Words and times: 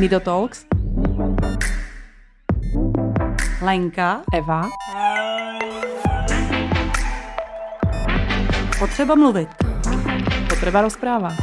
Nido 0.00 0.16
Talks. 0.20 0.64
Lenka. 3.60 4.24
Eva. 4.32 4.64
Potřeba 8.78 9.14
mluvit. 9.14 9.48
Potreba 10.48 10.80
rozpráva. 10.80 11.36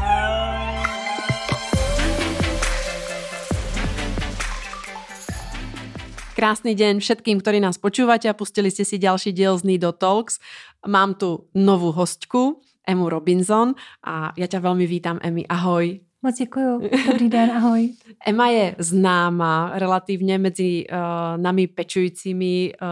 Krásny 6.34 6.74
deň 6.74 6.98
všetkým, 6.98 7.38
ktorí 7.38 7.62
nás 7.62 7.78
počúvate 7.78 8.26
a 8.26 8.34
pustili 8.34 8.74
ste 8.74 8.82
si 8.82 8.98
ďalší 8.98 9.38
diel 9.38 9.54
z 9.62 9.70
Nido 9.70 9.94
Talks. 9.94 10.42
Mám 10.90 11.22
tu 11.22 11.46
novú 11.54 11.94
hostku, 11.94 12.58
Emu 12.90 13.06
Robinson 13.06 13.78
a 14.02 14.34
ja 14.34 14.50
ťa 14.50 14.66
veľmi 14.66 14.90
vítam, 14.90 15.22
Emi. 15.22 15.46
Ahoj. 15.46 16.07
Moc 16.22 16.36
děkuju. 16.36 16.90
Dobrý 17.12 17.30
den, 17.30 17.52
ahoj. 17.52 17.94
Emma 18.28 18.48
je 18.48 18.76
známa 18.80 19.72
relativně 19.74 20.38
mezi 20.38 20.86
uh, 20.92 20.98
nami 21.42 21.68
pečujícími 21.68 22.74
uh, 22.82 22.88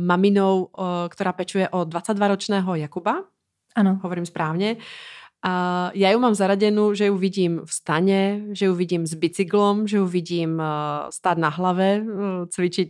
maminou, 0.00 0.64
uh, 0.64 0.84
která 1.08 1.32
pečuje 1.32 1.68
o 1.68 1.80
22-ročného 1.80 2.74
Jakuba. 2.74 3.24
Ano. 3.76 4.00
Hovorím 4.02 4.26
správně. 4.26 4.76
A 5.44 5.92
ja 5.92 6.08
ju 6.08 6.18
mám 6.24 6.32
zaradenú, 6.32 6.96
že 6.96 7.12
ju 7.12 7.20
vidím 7.20 7.68
v 7.68 7.68
stane, 7.68 8.20
že 8.56 8.64
ju 8.64 8.72
vidím 8.72 9.04
s 9.04 9.12
bicyklom, 9.12 9.84
že 9.84 10.00
ju 10.00 10.08
vidím 10.08 10.56
uh, 10.56 11.12
stáť 11.12 11.36
na 11.36 11.52
hlave, 11.52 12.00
uh, 12.00 12.48
cvičiť, 12.48 12.88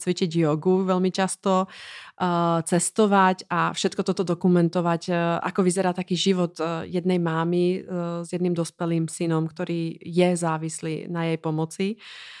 cvičiť 0.00 0.30
jogu 0.32 0.80
veľmi 0.88 1.12
často, 1.12 1.68
uh, 1.68 2.64
cestovať 2.64 3.44
a 3.52 3.76
všetko 3.76 4.00
toto 4.00 4.24
dokumentovať, 4.24 5.02
uh, 5.12 5.44
ako 5.44 5.60
vyzerá 5.60 5.92
taký 5.92 6.16
život 6.16 6.56
jednej 6.88 7.20
mámy 7.20 7.84
s 8.24 8.32
jedným 8.32 8.56
dospelým 8.56 9.04
synom, 9.04 9.44
ktorý 9.44 10.00
je 10.00 10.28
závislý 10.40 11.04
na 11.12 11.28
jej 11.28 11.36
pomoci. 11.36 12.00
Uh, 12.00 12.39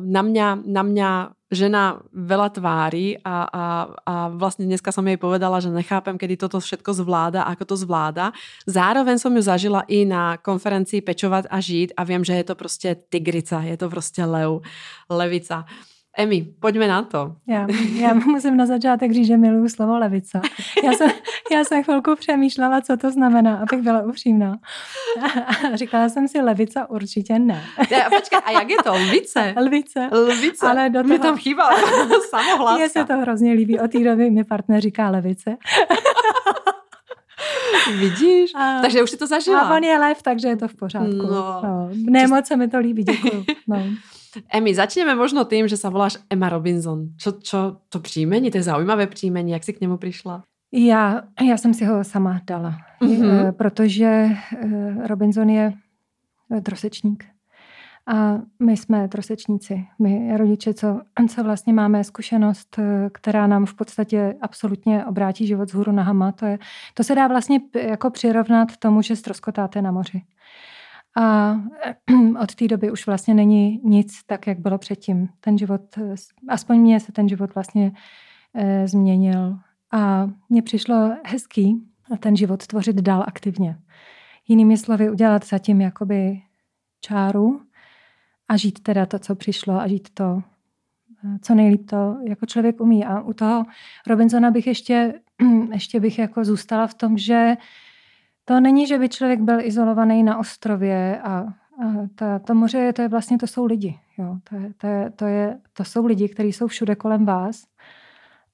na 0.00 0.22
mňa, 0.22 0.48
na 0.68 0.82
mňa 0.82 1.10
žena 1.50 1.98
veľa 2.14 2.48
tvári 2.54 3.18
a, 3.26 3.36
a, 3.50 3.64
a 4.06 4.14
vlastne 4.30 4.70
dneska 4.70 4.94
som 4.94 5.02
jej 5.02 5.18
povedala, 5.18 5.58
že 5.58 5.74
nechápem, 5.74 6.14
kedy 6.14 6.38
toto 6.38 6.62
všetko 6.62 6.94
zvláda, 6.94 7.42
ako 7.42 7.74
to 7.74 7.76
zvláda. 7.76 8.30
Zároveň 8.70 9.18
som 9.18 9.34
ju 9.34 9.42
zažila 9.42 9.82
i 9.90 10.06
na 10.06 10.38
konferencii 10.38 11.02
Pečovať 11.02 11.50
a 11.50 11.58
žít 11.58 11.90
a 11.98 12.06
viem, 12.06 12.22
že 12.22 12.38
je 12.38 12.44
to 12.44 12.54
prostě 12.54 12.96
tigrica, 13.10 13.60
je 13.66 13.76
to 13.76 13.90
prostě 13.90 14.24
lev, 14.24 14.62
levica. 15.10 15.66
Emi, 16.20 16.46
pojďme 16.60 16.88
na 16.88 17.02
to. 17.02 17.36
Já, 17.48 17.66
já 18.00 18.14
musím 18.14 18.56
na 18.56 18.66
začátek 18.66 19.12
říct, 19.12 19.26
že 19.26 19.36
miluju 19.36 19.68
slovo 19.68 19.98
levica. 19.98 20.40
Já 20.84 20.92
jsem, 20.92 21.10
já 21.52 21.64
jsem 21.64 21.82
chvilku 21.84 22.16
přemýšlela, 22.16 22.80
co 22.80 22.96
to 22.96 23.10
znamená, 23.10 23.56
abych 23.56 23.82
byla 23.82 24.02
upřímná. 24.02 24.58
A 25.72 25.76
říkala 25.76 26.08
jsem 26.08 26.28
si 26.28 26.40
levica 26.40 26.90
určitě 26.90 27.38
ne. 27.38 27.64
Ja, 27.90 28.10
počkej, 28.10 28.38
a 28.44 28.50
jak 28.50 28.70
je 28.70 28.76
to? 28.84 28.92
Lvice? 28.92 29.54
Lvice. 29.60 30.08
Lvice. 30.12 30.66
Ale 30.66 30.90
do 30.90 30.98
toho... 30.98 31.08
Mě 31.08 31.18
tam 31.18 31.36
chýbá 31.36 31.70
samohláska. 32.30 32.76
Mně 32.76 32.88
se 32.88 33.04
to 33.04 33.18
hrozně 33.18 33.52
líbí. 33.52 33.78
Od 33.78 33.90
té 33.90 34.04
doby 34.04 34.30
mi 34.30 34.44
partner 34.44 34.80
říká 34.80 35.10
levice. 35.10 35.56
Vidíš? 37.98 38.54
A, 38.54 38.80
takže 38.80 39.02
už 39.02 39.10
si 39.10 39.16
to 39.16 39.26
zažila. 39.26 39.60
A 39.60 39.76
on 39.76 39.84
je 39.84 39.98
lev, 39.98 40.22
takže 40.22 40.48
je 40.48 40.56
to 40.56 40.68
v 40.68 40.74
pořádku. 40.74 41.26
No. 41.26 41.60
No. 41.62 41.90
Ne, 41.92 42.26
moc 42.26 42.46
se 42.46 42.56
mi 42.56 42.68
to 42.68 42.78
líbí, 42.78 43.04
děkuju. 43.04 43.44
No. 43.68 43.82
Emi, 44.48 44.74
začneme 44.74 45.14
možno 45.14 45.44
tým, 45.44 45.68
že 45.68 45.76
sa 45.76 45.90
voláš 45.90 46.18
Emma 46.30 46.48
Robinson. 46.48 47.14
Čo, 47.18 47.42
čo 47.42 47.58
to 47.88 47.98
příjmení, 48.00 48.50
to 48.50 48.58
je 48.58 48.62
zaujímavé 48.62 49.06
příjmení, 49.06 49.52
jak 49.52 49.64
si 49.64 49.72
k 49.72 49.80
němu 49.80 49.96
přišla? 49.96 50.42
Já, 50.72 51.22
já 51.48 51.56
jsem 51.56 51.74
si 51.74 51.84
ho 51.84 52.04
sama 52.04 52.40
dala, 52.46 52.74
mm-hmm. 53.02 53.52
protože 53.52 54.06
eh, 54.06 55.06
Robinson 55.06 55.50
je 55.50 55.72
trosečník. 56.62 57.24
A 58.06 58.38
my 58.62 58.76
jsme 58.76 59.08
trosečníci. 59.08 59.86
My 59.98 60.36
rodiče, 60.36 60.74
co, 60.74 61.00
co 61.28 61.44
vlastně 61.44 61.72
máme 61.72 62.04
zkušenost, 62.04 62.78
eh, 62.78 63.10
která 63.12 63.46
nám 63.46 63.66
v 63.66 63.74
podstatě 63.74 64.34
absolutně 64.40 65.04
obrátí 65.04 65.46
život 65.46 65.68
z 65.68 65.74
hůru 65.74 65.92
nohama, 65.92 66.32
to, 66.32 66.46
je, 66.46 66.58
to 66.94 67.04
se 67.04 67.14
dá 67.14 67.26
vlastně 67.26 67.60
jako 67.74 68.10
přirovnat 68.10 68.76
tomu, 68.76 69.02
že 69.02 69.16
stroskotáte 69.16 69.82
na 69.82 69.90
moři. 69.90 70.22
A 71.16 71.56
od 72.42 72.54
té 72.54 72.68
doby 72.68 72.90
už 72.90 73.06
vlastně 73.06 73.34
není 73.34 73.80
nic 73.84 74.24
tak, 74.26 74.46
jak 74.46 74.58
bylo 74.58 74.78
předtím. 74.78 75.28
Ten 75.40 75.58
život, 75.58 75.98
aspoň 76.48 76.80
mně 76.80 77.00
se 77.00 77.12
ten 77.12 77.28
život 77.28 77.54
vlastně 77.54 77.92
e, 78.54 78.88
změnil. 78.88 79.58
A 79.92 80.30
mně 80.48 80.62
přišlo 80.62 81.16
hezký 81.24 81.90
ten 82.18 82.36
život 82.36 82.66
tvořit 82.66 82.96
dál 82.96 83.24
aktivně. 83.26 83.78
Jinými 84.48 84.76
slovy, 84.76 85.10
udělat 85.10 85.44
zatím 85.44 85.80
jakoby 85.80 86.42
čáru 87.00 87.60
a 88.48 88.56
žít 88.56 88.80
teda 88.80 89.06
to, 89.06 89.18
co 89.18 89.34
přišlo 89.34 89.80
a 89.80 89.88
žít 89.88 90.08
to, 90.14 90.42
eh, 91.24 91.38
co 91.42 91.54
nejlíp 91.54 91.90
to 91.90 92.16
jako 92.28 92.46
člověk 92.46 92.80
umí. 92.80 93.04
A 93.04 93.20
u 93.20 93.32
toho 93.32 93.64
Robinsona 94.06 94.50
bych 94.50 94.66
ještě, 94.66 95.14
ještě 95.72 96.00
bych 96.00 96.18
jako 96.18 96.44
zůstala 96.44 96.86
v 96.86 96.94
tom, 96.94 97.18
že 97.18 97.56
to 98.50 98.60
není, 98.60 98.86
že 98.86 98.98
by 98.98 99.08
člověk 99.08 99.40
byl 99.40 99.60
izolovaný 99.60 100.22
na 100.22 100.38
ostrově 100.38 101.20
a, 101.20 101.30
a 101.30 101.46
ta, 102.14 102.38
to 102.38 102.54
moře, 102.54 102.92
to 102.92 103.02
je 103.02 103.08
vlastně, 103.08 103.38
to 103.38 103.46
jsou 103.46 103.64
lidi. 103.64 103.98
Jo. 104.18 104.36
To, 104.50 104.56
je, 104.56 104.72
to, 104.76 104.86
je, 104.86 105.10
to, 105.10 105.24
je, 105.24 105.58
to 105.72 105.84
jsou 105.84 106.06
lidi, 106.06 106.28
kteří 106.28 106.52
jsou 106.52 106.66
všude 106.66 106.94
kolem 106.94 107.26
vás, 107.26 107.62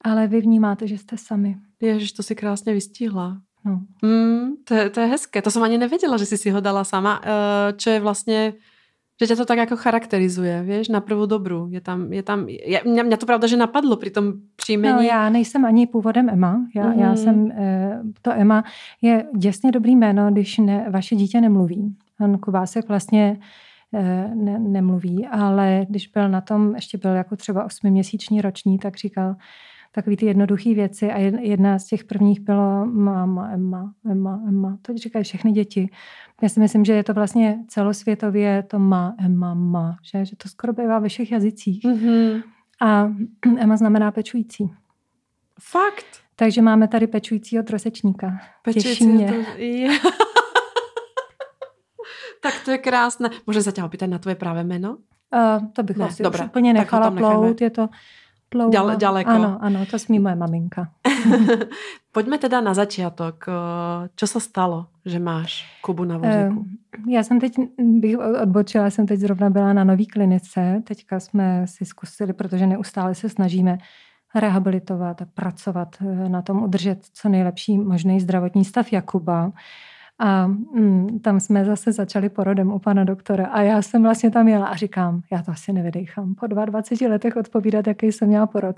ale 0.01 0.27
vy 0.27 0.41
vnímáte, 0.41 0.87
že 0.87 0.99
jste 0.99 1.17
sami. 1.17 1.57
Ježiš, 1.81 2.12
to 2.12 2.23
si 2.23 2.34
krásně 2.34 2.73
vystihla. 2.73 3.41
No. 3.65 3.81
Mm, 4.03 4.57
to, 4.65 4.75
je, 4.75 4.91
to 4.91 5.01
je 5.01 5.07
hezké. 5.07 5.43
To 5.43 5.51
jsem 5.51 5.62
ani 5.62 5.79
nevěděla, 5.79 6.17
že 6.17 6.27
jsi 6.27 6.37
si 6.37 6.51
ho 6.51 6.61
dala 6.61 6.84
sama. 6.84 7.21
Uh, 7.21 7.77
čo 7.77 7.91
je 7.91 8.01
vlastně 8.01 8.53
že 9.21 9.27
tě 9.27 9.37
to 9.37 9.44
tak 9.44 9.59
jako 9.59 9.77
charakterizuje, 9.77 10.62
víš, 10.62 10.88
na 10.88 11.00
prvou 11.00 11.27
dobru. 11.27 11.69
Je 11.71 11.81
tam, 11.81 12.12
je 12.12 12.22
tam, 12.22 12.49
je, 12.49 12.82
mě, 12.84 13.03
mě 13.03 13.16
to 13.16 13.27
pravda, 13.27 13.47
že 13.47 13.56
napadlo 13.56 13.97
při 13.97 14.10
tom 14.10 14.32
příjmení. 14.56 14.94
No, 14.94 15.00
já 15.00 15.28
nejsem 15.28 15.65
ani 15.65 15.87
původem 15.87 16.28
Emma. 16.28 16.66
Já, 16.75 16.87
mm. 16.87 17.00
já 17.00 17.16
jsem, 17.16 17.50
eh, 17.50 18.00
to 18.22 18.32
Emma 18.32 18.65
je 19.03 19.25
děsně 19.37 19.72
dobrý 19.72 19.97
jméno, 19.97 20.31
když 20.31 20.59
ne, 20.59 20.87
vaše 20.91 21.16
dítě 21.16 21.41
nemluví. 21.41 21.97
On 22.21 22.38
Kubásek 22.38 22.88
vlastně 22.88 23.38
eh, 23.94 24.31
ne, 24.34 24.59
nemluví, 24.59 25.27
ale 25.27 25.87
když 25.88 26.09
byl 26.09 26.28
na 26.28 26.41
tom, 26.41 26.75
ještě 26.75 26.98
byl 26.98 27.10
jako 27.10 27.37
třeba 27.37 27.65
osmiměsíční 27.65 28.41
roční, 28.41 28.78
tak 28.78 28.97
říkal, 28.97 29.37
takové 29.97 30.17
ty 30.17 30.27
jednoduché 30.27 30.75
věci 30.75 31.12
a 31.12 31.19
jedna 31.41 31.79
z 31.79 31.87
těch 31.87 32.05
prvních 32.05 32.41
bylo 32.41 32.87
máma, 32.87 33.51
Emma, 33.51 33.93
Emma, 34.11 34.41
Emma. 34.49 34.79
To 34.83 34.97
říkají 34.97 35.25
všechny 35.25 35.53
děti. 35.53 35.91
Já 36.43 36.49
si 36.49 36.61
myslím, 36.61 36.84
že 36.84 36.93
je 36.93 37.05
to 37.05 37.15
vlastně 37.15 37.59
celosvětově 37.69 38.62
to 38.62 38.79
má, 38.79 39.15
Emma, 39.19 39.55
má, 39.55 39.97
že, 40.03 40.25
že 40.25 40.37
to 40.37 40.49
skoro 40.49 40.73
bývá 40.73 40.99
ve 40.99 41.09
všech 41.09 41.33
jazycích. 41.33 41.84
Mm-hmm. 41.84 42.43
A 42.81 43.12
Emma 43.59 43.77
znamená 43.77 44.11
pečující. 44.11 44.71
Fakt? 45.61 46.07
Takže 46.37 46.63
máme 46.63 46.89
tady 46.89 47.07
pečujícího 47.07 47.63
trosečníka. 47.63 48.39
Pečující 48.63 48.89
Těší 48.89 49.07
mě. 49.07 49.33
To, 49.33 49.34
je. 49.57 49.89
tak 52.43 52.55
to 52.65 52.71
je 52.71 52.78
krásné. 52.78 53.31
Může 53.47 53.63
se 53.63 53.73
tě 53.73 53.84
opýtat 53.84 54.11
na 54.11 54.19
tvoje 54.19 54.34
pravé 54.34 54.65
jméno? 54.65 54.97
Uh, 55.34 55.69
to 55.73 55.83
bych 55.83 55.97
ne, 55.97 56.05
asi 56.05 56.23
dobré, 56.23 56.45
úplně 56.45 56.73
nechala 56.73 57.11
plout. 57.11 57.61
Je 57.61 57.71
to 57.71 57.89
dlouho. 58.51 58.71
Ďal, 58.71 58.97
ďaleko. 58.97 59.31
Ano, 59.31 59.59
ano, 59.61 59.87
to 59.91 59.99
smí 59.99 60.19
moje 60.19 60.34
maminka. 60.34 60.89
Pojďme 62.12 62.39
teda 62.39 62.61
na 62.61 62.75
začátek. 62.75 63.45
Co 64.17 64.27
se 64.27 64.41
stalo, 64.41 64.87
že 65.05 65.19
máš 65.19 65.65
Kubu 65.83 66.05
na 66.05 66.19
vozíku? 66.19 66.65
Já 67.09 67.23
jsem 67.23 67.41
teď, 67.41 67.53
bych 67.79 68.19
odbočila, 68.43 68.91
jsem 68.91 69.07
teď 69.07 69.21
zrovna 69.21 69.51
byla 69.51 69.73
na 69.73 69.84
nový 69.84 70.07
klinice. 70.07 70.83
Teďka 70.87 71.21
jsme 71.21 71.67
si 71.67 71.84
zkusili, 71.84 72.33
protože 72.33 72.67
neustále 72.67 73.15
se 73.15 73.29
snažíme 73.29 73.79
rehabilitovat 74.34 75.23
a 75.23 75.27
pracovat 75.34 75.97
eh, 76.01 76.28
na 76.28 76.43
tom, 76.43 76.63
udržet 76.63 76.99
co 77.13 77.28
nejlepší 77.28 77.78
možný 77.78 78.21
zdravotní 78.21 78.65
stav 78.65 78.93
Jakuba. 78.93 79.53
A 80.19 80.47
mm, 80.47 81.19
tam 81.19 81.41
jsme 81.41 81.65
zase 81.65 81.93
začali 81.93 82.28
porodem 82.28 82.72
u 82.72 82.78
pana 82.78 83.04
doktora 83.04 83.47
a 83.47 83.60
já 83.60 83.83
jsem 83.83 84.03
vlastně 84.03 84.30
tam 84.30 84.48
jela 84.48 84.66
a 84.66 84.77
říkám, 84.77 85.22
já 85.33 85.42
to 85.42 85.51
asi 85.51 85.72
nevydechám. 85.72 86.34
Po 86.34 86.47
22 86.47 87.09
letech 87.09 87.36
odpovídat, 87.36 87.86
jaký 87.86 88.13
jsem 88.13 88.28
měla 88.28 88.47
porod 88.47 88.77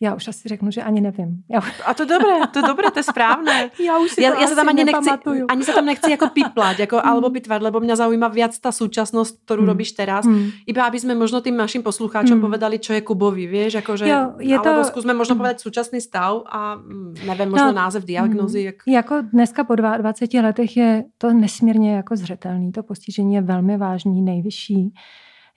já 0.00 0.14
už 0.14 0.28
asi 0.28 0.48
řeknu, 0.48 0.70
že 0.70 0.82
ani 0.82 1.00
nevím. 1.00 1.42
Já... 1.48 1.60
A 1.86 1.94
to 1.94 2.04
dobré, 2.04 2.38
to 2.52 2.60
dobré, 2.60 2.90
to 2.90 2.98
je 2.98 3.02
správné. 3.02 3.70
já 3.86 3.98
už 3.98 4.10
si 4.10 4.22
já, 4.22 4.32
to 4.32 4.40
já 4.40 4.46
se 4.46 4.54
tam 4.54 4.68
ani 4.68 4.84
nechci, 4.84 5.10
ani 5.48 5.64
se 5.64 5.72
tam 5.72 5.86
nechci 5.86 6.10
jako 6.10 6.28
piplat, 6.28 6.78
jako, 6.78 6.96
mm. 6.96 7.02
alebo 7.04 7.30
pitvat, 7.30 7.62
lebo 7.62 7.80
mě 7.80 7.96
zaujíma 7.96 8.28
viac 8.28 8.58
ta 8.58 8.72
současnost, 8.72 9.44
kterou 9.44 9.62
mm. 9.62 9.68
robíš 9.68 9.92
teraz. 9.92 10.26
Mm. 10.26 10.50
Iba 10.66 10.84
aby 10.84 11.00
jsme 11.00 11.14
možno 11.14 11.40
tým 11.40 11.56
našim 11.56 11.82
poslucháčom 11.82 12.36
mm. 12.36 12.40
povedali, 12.40 12.78
čo 12.78 12.92
je 12.92 13.00
Kubovi, 13.00 13.46
vieš, 13.46 13.72
že, 13.94 14.08
jo, 14.08 14.34
je 14.38 14.58
alebo 14.58 14.82
to... 14.82 14.84
zkusme 14.84 15.14
možno 15.14 15.36
povedať 15.36 15.60
současný 15.60 16.00
stav 16.00 16.42
a 16.50 16.74
mm, 16.74 17.14
nevím, 17.26 17.50
možno 17.50 17.66
no, 17.66 17.72
název 17.72 18.04
diagnozy. 18.04 18.60
Mm. 18.60 18.66
Jak... 18.66 18.76
Jako 18.86 19.14
dneska 19.32 19.64
po 19.64 19.74
22 19.74 20.42
letech 20.42 20.76
je 20.76 21.04
to 21.18 21.32
nesmírně 21.32 21.96
jako 21.96 22.16
zřetelný, 22.16 22.72
to 22.72 22.82
postižení 22.82 23.34
je 23.34 23.40
velmi 23.40 23.76
vážný, 23.76 24.22
nejvyšší. 24.22 24.94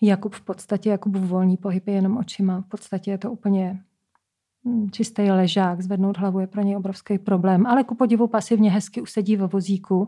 Jakub 0.01 0.35
v 0.35 0.41
podstatě, 0.41 0.89
Jakub 0.89 1.15
volný 1.15 1.57
pohyb 1.57 1.87
je 1.87 1.93
jenom 1.93 2.17
očima. 2.17 2.61
V 2.61 2.69
podstatě 2.69 3.11
je 3.11 3.17
to 3.17 3.31
úplně 3.31 3.79
čistý 4.91 5.31
ležák, 5.31 5.81
zvednout 5.81 6.17
hlavu 6.17 6.39
je 6.39 6.47
pro 6.47 6.61
něj 6.61 6.77
obrovský 6.77 7.17
problém, 7.17 7.65
ale 7.67 7.83
ku 7.83 7.95
podivu 7.95 8.27
pasivně 8.27 8.71
hezky 8.71 9.01
usedí 9.01 9.35
ve 9.35 9.47
vozíku. 9.47 10.07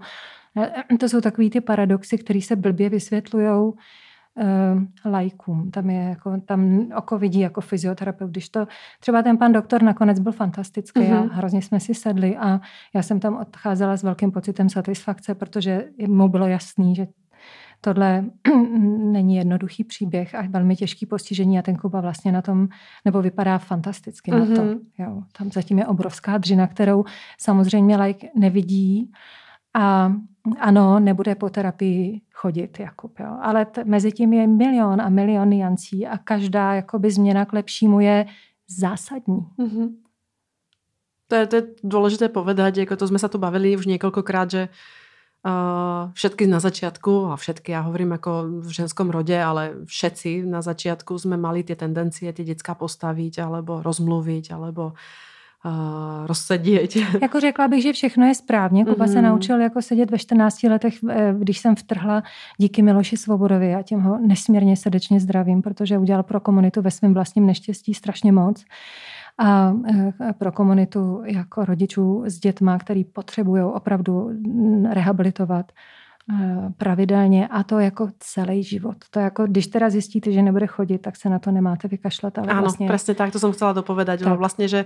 Eh, 0.58 0.98
to 0.98 1.10
jsou 1.10 1.22
takový 1.22 1.50
ty 1.50 1.62
paradoxy, 1.62 2.18
které 2.18 2.42
se 2.42 2.56
blbě 2.56 2.90
vysvětlují 2.90 3.74
uh, 4.38 5.12
lajkům. 5.12 5.72
Tam, 5.72 5.90
je 5.90 6.04
jako, 6.04 6.42
tam 6.46 6.88
oko 6.98 7.18
vidí 7.18 7.40
jako 7.40 7.62
fyzioterapeut. 7.62 8.32
Když 8.32 8.50
to, 8.50 8.68
třeba 9.00 9.22
ten 9.22 9.38
pan 9.38 9.52
doktor 9.52 9.84
nakonec 9.84 10.20
byl 10.20 10.32
fantastický 10.32 11.00
mm-hmm. 11.00 11.18
a 11.18 11.22
mhm. 11.22 11.30
hrozně 11.30 11.62
jsme 11.62 11.80
si 11.80 11.94
sedli 11.94 12.38
a 12.38 12.62
já 12.96 13.04
jsem 13.04 13.20
tam 13.20 13.38
odcházela 13.38 13.98
s 13.98 14.04
velkým 14.04 14.32
pocitem 14.32 14.70
satisfakce, 14.70 15.36
protože 15.36 15.86
mu 16.08 16.28
bylo 16.28 16.48
jasný, 16.48 16.96
že 16.96 17.08
tohle 17.82 18.26
není 18.98 19.36
jednoduchý 19.36 19.84
příběh 19.84 20.36
a 20.36 20.42
velmi 20.50 20.76
těžký 20.76 21.06
postižení 21.06 21.60
a 21.60 21.62
ten 21.62 21.76
Kuba 21.76 22.02
vlastně 22.02 22.32
na 22.32 22.42
tom, 22.42 22.68
nebo 23.06 23.22
vypadá 23.22 23.58
fantasticky 23.58 24.32
mm-hmm. 24.32 24.50
na 24.50 24.56
to. 24.56 24.64
Mhm. 24.64 24.80
Jo, 24.98 25.22
tam 25.38 25.52
zatím 25.52 25.80
je 25.80 25.88
obrovská 25.88 26.38
dřina, 26.38 26.68
kterou 26.68 27.06
samozřejmě 27.38 27.98
like 27.98 28.28
nevidí 28.36 29.12
a 29.74 30.14
ano, 30.60 31.00
nebude 31.00 31.36
po 31.36 31.50
terapii 31.50 32.22
chodit, 32.34 32.80
Jakub, 32.80 33.20
jo. 33.20 33.38
ale 33.42 33.66
t- 33.66 33.84
mezi 33.84 34.12
tím 34.12 34.34
je 34.34 34.48
milion 34.48 35.02
a 35.02 35.10
milion 35.10 35.50
niancí 35.50 36.08
a 36.08 36.18
každá 36.18 36.74
jakoby 36.74 37.12
změna 37.12 37.46
k 37.46 37.54
lepšímu 37.54 38.00
je 38.00 38.26
zásadní. 38.68 39.40
Mm-hmm. 39.60 39.90
To 41.28 41.36
je, 41.36 41.48
to 41.48 41.56
je 41.56 41.64
dôležité 41.84 42.32
povedať, 42.32 42.78
jako 42.78 42.96
to 42.96 43.08
jsme 43.08 43.20
se 43.20 43.30
tu 43.30 43.38
bavili 43.38 43.78
už 43.78 43.86
několikrát, 43.86 44.52
že 44.52 44.70
Uh, 45.48 46.12
všetky 46.12 46.44
na 46.44 46.60
začiatku, 46.60 47.32
a 47.32 47.40
všetky, 47.40 47.72
ja 47.72 47.88
hovorím 47.88 48.20
ako 48.20 48.60
v 48.68 48.72
ženskom 48.84 49.08
rode, 49.08 49.32
ale 49.32 49.88
všetci 49.88 50.44
na 50.44 50.60
začiatku 50.60 51.16
sme 51.16 51.40
mali 51.40 51.64
tie 51.64 51.80
tendencie 51.80 52.36
tie 52.36 52.44
detská 52.44 52.76
postaviť, 52.76 53.40
alebo 53.40 53.80
rozmluviť, 53.80 54.52
alebo 54.52 54.92
uh, 54.92 56.28
rozsedět. 56.28 56.96
Jako 57.22 57.40
řekla 57.40 57.68
bych, 57.68 57.84
že 57.84 57.94
všechno 57.94 58.26
je 58.26 58.36
správně. 58.36 58.86
Kuba 58.86 59.06
mm-hmm. 59.06 59.12
se 59.12 59.22
mhm. 59.22 59.24
naučil 59.24 59.62
jako 59.62 59.82
sedět 59.82 60.12
ve 60.12 60.18
14 60.18 60.64
letech, 60.64 60.94
eh, 61.10 61.34
když 61.40 61.58
jsem 61.60 61.76
vtrhla 61.76 62.24
díky 62.58 62.82
Miloši 62.82 63.18
Svobodovi 63.18 63.76
a 63.76 63.82
tím 63.82 64.00
ho 64.00 64.18
nesmírně 64.18 64.78
srdečně 64.78 65.20
zdravím, 65.20 65.62
protože 65.62 65.98
udělal 65.98 66.24
pro 66.24 66.40
komunitu 66.40 66.82
ve 66.82 66.92
svém 66.92 67.14
vlastním 67.14 67.46
neštěstí 67.46 67.94
strašně 67.94 68.32
moc 68.32 68.66
a 69.38 69.74
eh, 69.90 70.34
pro 70.38 70.52
komunitu 70.52 71.22
jako 71.26 71.66
rodičů 71.66 72.24
s 72.26 72.40
dětma, 72.40 72.78
který 72.78 73.04
potřebují 73.04 73.64
opravdu 73.64 74.32
rehabilitovat 74.90 75.72
eh, 75.72 76.74
pravidelně 76.78 77.48
a 77.48 77.64
to 77.64 77.80
jako 77.80 78.10
celý 78.20 78.64
život. 78.64 78.98
To 79.12 79.20
jako, 79.20 79.48
když 79.48 79.68
teda 79.68 79.90
zjistíte, 79.90 80.32
že 80.32 80.42
nebude 80.42 80.68
chodit, 80.68 80.98
tak 80.98 81.16
se 81.16 81.30
na 81.30 81.40
to 81.40 81.52
nemáte 81.52 81.88
vykašlat. 81.88 82.38
Ale 82.38 82.48
Áno, 82.48 82.62
vlastně... 82.62 82.88
presne 82.88 83.16
tak, 83.16 83.32
to 83.32 83.40
som 83.40 83.52
chcela 83.52 83.74
dopovedať. 83.74 84.20
Tak. 84.24 84.38
Vlastne, 84.40 84.68
že 84.68 84.86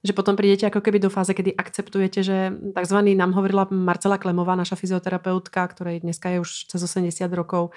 že 0.00 0.16
potom 0.16 0.32
prídete 0.32 0.64
ako 0.64 0.80
keby 0.80 0.96
do 0.96 1.12
fáze, 1.12 1.36
kedy 1.36 1.52
akceptujete, 1.52 2.24
že 2.24 2.36
takzvaný 2.72 3.12
nám 3.12 3.36
hovorila 3.36 3.68
Marcela 3.68 4.16
Klemová, 4.16 4.56
naša 4.56 4.80
fyzioterapeutka, 4.80 5.60
ktorej 5.68 6.00
dneska 6.00 6.32
je 6.32 6.40
už 6.40 6.72
cez 6.72 6.80
80 6.80 7.28
rokov, 7.36 7.76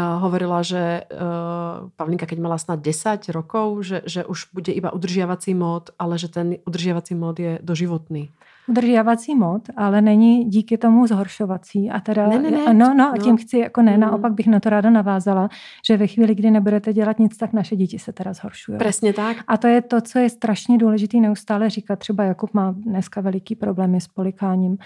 hovorila, 0.00 0.62
že 0.62 1.04
uh, 1.04 1.88
Pavlinka, 1.96 2.26
keď 2.26 2.38
mala 2.40 2.58
snad 2.58 2.80
10 2.80 3.28
rokov, 3.28 3.84
že, 3.84 4.02
že 4.06 4.24
už 4.24 4.48
bude 4.52 4.72
iba 4.72 4.92
udržiavací 4.92 5.54
mód, 5.54 5.90
ale 5.98 6.18
že 6.18 6.28
ten 6.28 6.56
udržiavací 6.66 7.14
mód 7.14 7.40
je 7.40 7.58
doživotný. 7.62 8.32
Udržiavací 8.68 9.34
mód, 9.34 9.62
ale 9.76 10.00
není 10.00 10.44
díky 10.44 10.78
tomu 10.78 11.06
zhoršovací. 11.06 11.90
A 11.90 12.00
teda, 12.00 12.28
ne, 12.28 12.38
ne, 12.38 12.50
ne. 12.50 12.74
No, 12.74 12.94
no, 12.94 13.12
no. 13.16 13.22
tím 13.22 13.36
chci, 13.36 13.58
jako 13.58 13.82
ne, 13.82 13.94
mm. 13.94 14.00
naopak 14.00 14.32
bych 14.32 14.46
na 14.46 14.60
to 14.60 14.70
ráda 14.70 14.90
navázala, 14.90 15.48
že 15.86 15.96
ve 15.96 16.06
chvíli, 16.06 16.34
kdy 16.34 16.50
nebudete 16.50 16.92
dělat 16.92 17.18
nic, 17.18 17.36
tak 17.36 17.52
naše 17.52 17.76
děti 17.76 17.98
se 17.98 18.12
teda 18.12 18.32
zhoršují. 18.32 18.78
Přesně 18.78 19.12
tak. 19.12 19.36
A 19.48 19.56
to 19.56 19.66
je 19.66 19.82
to, 19.82 20.00
co 20.00 20.18
je 20.18 20.30
strašně 20.30 20.78
důležité 20.78 21.16
neustále 21.16 21.70
říkat. 21.70 21.98
Třeba 21.98 22.24
Jakub 22.24 22.54
má 22.54 22.72
dneska 22.72 23.20
veliký 23.20 23.54
problémy 23.54 24.00
s 24.00 24.08
polikáním 24.08 24.78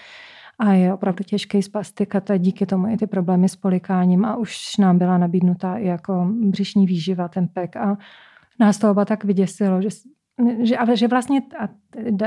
a 0.59 0.73
je 0.73 0.93
opravdu 0.93 1.23
těžký 1.23 1.61
spastikat 1.61 2.31
a 2.31 2.37
díky 2.37 2.65
tomu 2.65 2.87
i 2.87 2.97
ty 2.97 3.07
problémy 3.07 3.49
s 3.49 3.55
polikáním 3.55 4.25
a 4.25 4.35
už 4.35 4.77
nám 4.77 4.97
byla 4.97 5.17
nabídnutá 5.17 5.75
i 5.77 5.87
jako 5.87 6.27
břišní 6.41 6.85
výživa, 6.85 7.27
ten 7.27 7.47
pek 7.47 7.75
a 7.75 7.97
nás 8.59 8.77
to 8.77 8.91
oba 8.91 9.05
tak 9.05 9.23
vyděsilo, 9.23 9.81
že, 9.81 9.89
že, 10.63 10.77
ale 10.77 10.97
že 10.97 11.07
vlastně, 11.07 11.41
a 11.59 11.69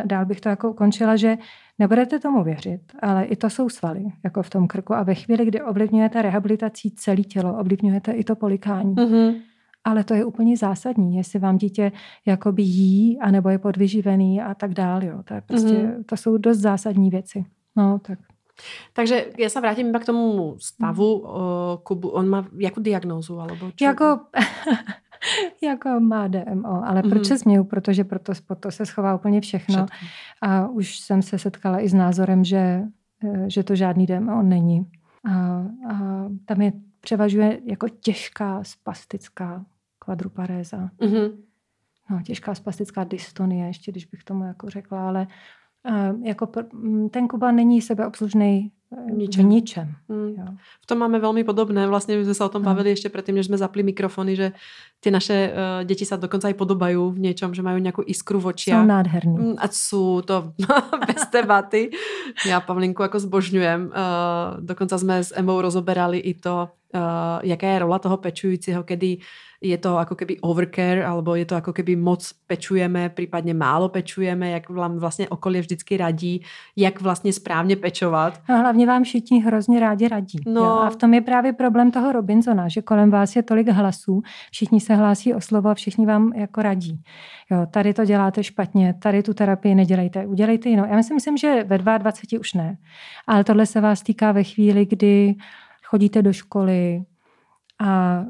dál 0.04 0.26
bych 0.26 0.40
to 0.40 0.48
jako 0.48 0.70
ukončila, 0.70 1.16
že 1.16 1.38
nebudete 1.78 2.18
tomu 2.18 2.44
věřit, 2.44 2.80
ale 3.02 3.24
i 3.24 3.36
to 3.36 3.50
jsou 3.50 3.68
svaly, 3.68 4.04
jako 4.24 4.42
v 4.42 4.50
tom 4.50 4.66
krku 4.66 4.94
a 4.94 5.02
ve 5.02 5.14
chvíli, 5.14 5.46
kdy 5.46 5.62
ovlivňujete 5.62 6.22
rehabilitací 6.22 6.90
celé 6.90 7.22
tělo, 7.22 7.58
ovlivňujete 7.58 8.12
i 8.12 8.24
to 8.24 8.36
polikání. 8.36 8.94
Mm-hmm. 8.94 9.34
Ale 9.84 10.04
to 10.04 10.14
je 10.14 10.24
úplně 10.24 10.56
zásadní, 10.56 11.16
jestli 11.16 11.38
vám 11.38 11.58
dítě 11.58 11.92
jakoby 12.26 12.62
jí, 12.62 13.18
anebo 13.18 13.48
je 13.48 13.58
podvyživený 13.58 14.42
a 14.42 14.54
tak 14.54 14.74
dál. 14.74 15.04
Jo. 15.04 15.22
To, 15.24 15.34
je 15.34 15.40
prostě, 15.40 15.72
mm-hmm. 15.72 16.04
to 16.06 16.16
jsou 16.16 16.36
dost 16.36 16.58
zásadní 16.58 17.10
věci. 17.10 17.44
No, 17.76 17.98
tak. 17.98 18.18
Takže 18.92 19.26
já 19.38 19.48
se 19.48 19.60
vrátím 19.60 19.92
k 19.92 20.04
tomu 20.04 20.56
stavu 20.58 21.18
uh, 21.18 21.28
Kubu. 21.82 22.08
On 22.08 22.28
má 22.28 22.48
jakou 22.58 22.80
diagnózu? 22.80 23.40
Alebo 23.40 23.70
čo? 23.70 23.84
Jako, 23.84 24.20
jako 25.62 26.00
má 26.00 26.28
DMO, 26.28 26.86
ale 26.86 27.02
mm-hmm. 27.02 27.08
proč 27.10 27.26
se 27.26 27.38
směju? 27.38 27.64
Protože 27.64 28.04
proto, 28.04 28.32
proto 28.46 28.70
se 28.70 28.86
schová 28.86 29.14
úplně 29.14 29.40
všechno. 29.40 29.86
všechno. 29.86 29.86
A 30.42 30.68
už 30.68 30.98
jsem 30.98 31.22
se 31.22 31.38
setkala 31.38 31.80
i 31.80 31.88
s 31.88 31.94
názorem, 31.94 32.44
že, 32.44 32.82
eh, 33.24 33.50
že 33.50 33.62
to 33.62 33.76
žádný 33.76 34.06
DMO 34.06 34.42
není. 34.42 34.86
A, 35.24 35.32
a 35.90 36.26
tam 36.44 36.60
je 36.60 36.72
převažuje 37.00 37.60
jako 37.64 37.88
těžká 37.88 38.64
spastická 38.64 39.64
kvadruparéza. 39.98 40.90
Mm-hmm. 41.00 41.32
No, 42.10 42.22
těžká 42.22 42.54
spastická 42.54 43.04
dystonie, 43.04 43.66
ještě 43.66 43.90
když 43.92 44.04
bych 44.04 44.24
tomu 44.24 44.44
jako 44.44 44.70
řekla, 44.70 45.08
ale 45.08 45.26
jako 46.22 46.48
ten 47.10 47.28
Kuba 47.28 47.52
není 47.52 47.82
sebeobslužný 47.82 48.72
ničem. 49.10 49.44
v 49.44 49.48
ničem. 49.48 49.94
Mm. 50.08 50.34
Jo. 50.38 50.44
V 50.80 50.86
tom 50.86 50.98
máme 50.98 51.18
velmi 51.18 51.44
podobné. 51.44 51.86
Vlastně 51.86 52.24
jsme 52.24 52.34
se 52.34 52.44
o 52.44 52.48
tom 52.48 52.62
bavili 52.62 52.90
ještě 52.90 53.08
předtím, 53.08 53.34
než 53.34 53.46
jsme 53.46 53.58
zapli 53.58 53.82
mikrofony, 53.82 54.36
že 54.36 54.52
ty 55.00 55.10
naše 55.10 55.52
uh, 55.52 55.84
děti 55.84 56.04
se 56.04 56.16
dokonce 56.16 56.50
i 56.50 56.54
podobají 56.54 56.96
v 56.96 57.18
něčem, 57.18 57.54
že 57.54 57.62
mají 57.62 57.82
nějakou 57.82 58.02
iskru 58.06 58.40
v 58.40 58.46
očiach. 58.46 58.80
Jsou 58.80 58.86
nádherný. 58.86 59.38
Mm, 59.38 59.54
a 59.58 59.68
jsou 59.68 60.22
to 60.22 60.52
bez 61.06 61.30
debaty. 61.32 61.90
Já 62.46 62.60
Pavlinku 62.60 63.02
jako 63.02 63.20
zbožňujem. 63.20 63.82
Uh, 63.82 64.64
dokonce 64.64 64.98
jsme 64.98 65.24
s 65.24 65.38
Emou 65.38 65.60
rozoberali 65.60 66.18
i 66.18 66.34
to, 66.34 66.68
uh, 66.94 67.00
jaká 67.42 67.66
je 67.66 67.78
rola 67.78 67.98
toho 67.98 68.16
pečujícího, 68.16 68.82
kedy 68.82 69.18
je 69.60 69.78
to 69.78 70.00
ako 70.00 70.16
keby 70.16 70.40
overcare, 70.40 71.04
alebo 71.04 71.36
je 71.36 71.44
to 71.44 71.56
ako 71.56 71.72
keby 71.76 71.92
moc 71.96 72.24
pečujeme, 72.48 73.12
prípadne 73.12 73.52
málo 73.54 73.88
pečujeme, 73.88 74.50
jak 74.50 74.68
vám 74.70 74.98
vlastně 74.98 75.28
okolí 75.28 75.60
vždycky 75.60 75.96
radí, 75.96 76.42
jak 76.76 77.00
vlastně 77.00 77.32
správně 77.32 77.76
pečovat. 77.76 78.40
A 78.48 78.52
hlavně 78.54 78.86
vám 78.86 79.04
všichni 79.04 79.40
hrozně 79.40 79.80
rádi 79.80 80.08
radí. 80.08 80.38
No. 80.46 80.60
Jo? 80.60 80.70
A 80.70 80.90
v 80.90 80.96
tom 80.96 81.14
je 81.14 81.20
právě 81.20 81.52
problém 81.52 81.90
toho 81.90 82.12
Robinsona, 82.12 82.68
že 82.68 82.82
kolem 82.82 83.10
vás 83.10 83.36
je 83.36 83.42
tolik 83.42 83.68
hlasů, 83.68 84.22
všichni 84.50 84.80
se 84.80 84.94
hlásí 84.94 85.34
o 85.34 85.40
slovo 85.40 85.68
a 85.68 85.74
všichni 85.74 86.06
vám 86.06 86.32
jako 86.32 86.62
radí. 86.62 87.02
Jo, 87.50 87.66
tady 87.70 87.94
to 87.94 88.04
děláte 88.04 88.44
špatně, 88.44 88.94
tady 89.02 89.22
tu 89.22 89.34
terapii 89.34 89.74
nedělejte, 89.74 90.26
udělejte 90.26 90.68
jinou. 90.68 90.84
Já 90.86 90.96
myslím, 90.96 91.36
že 91.36 91.64
ve 91.64 91.78
22 91.78 92.40
už 92.40 92.52
ne. 92.52 92.76
Ale 93.26 93.44
tohle 93.44 93.66
se 93.66 93.80
vás 93.80 94.02
týká 94.02 94.32
ve 94.32 94.44
chvíli, 94.44 94.86
kdy 94.86 95.34
chodíte 95.90 96.22
do 96.22 96.32
školy, 96.32 97.04
a 97.80 98.24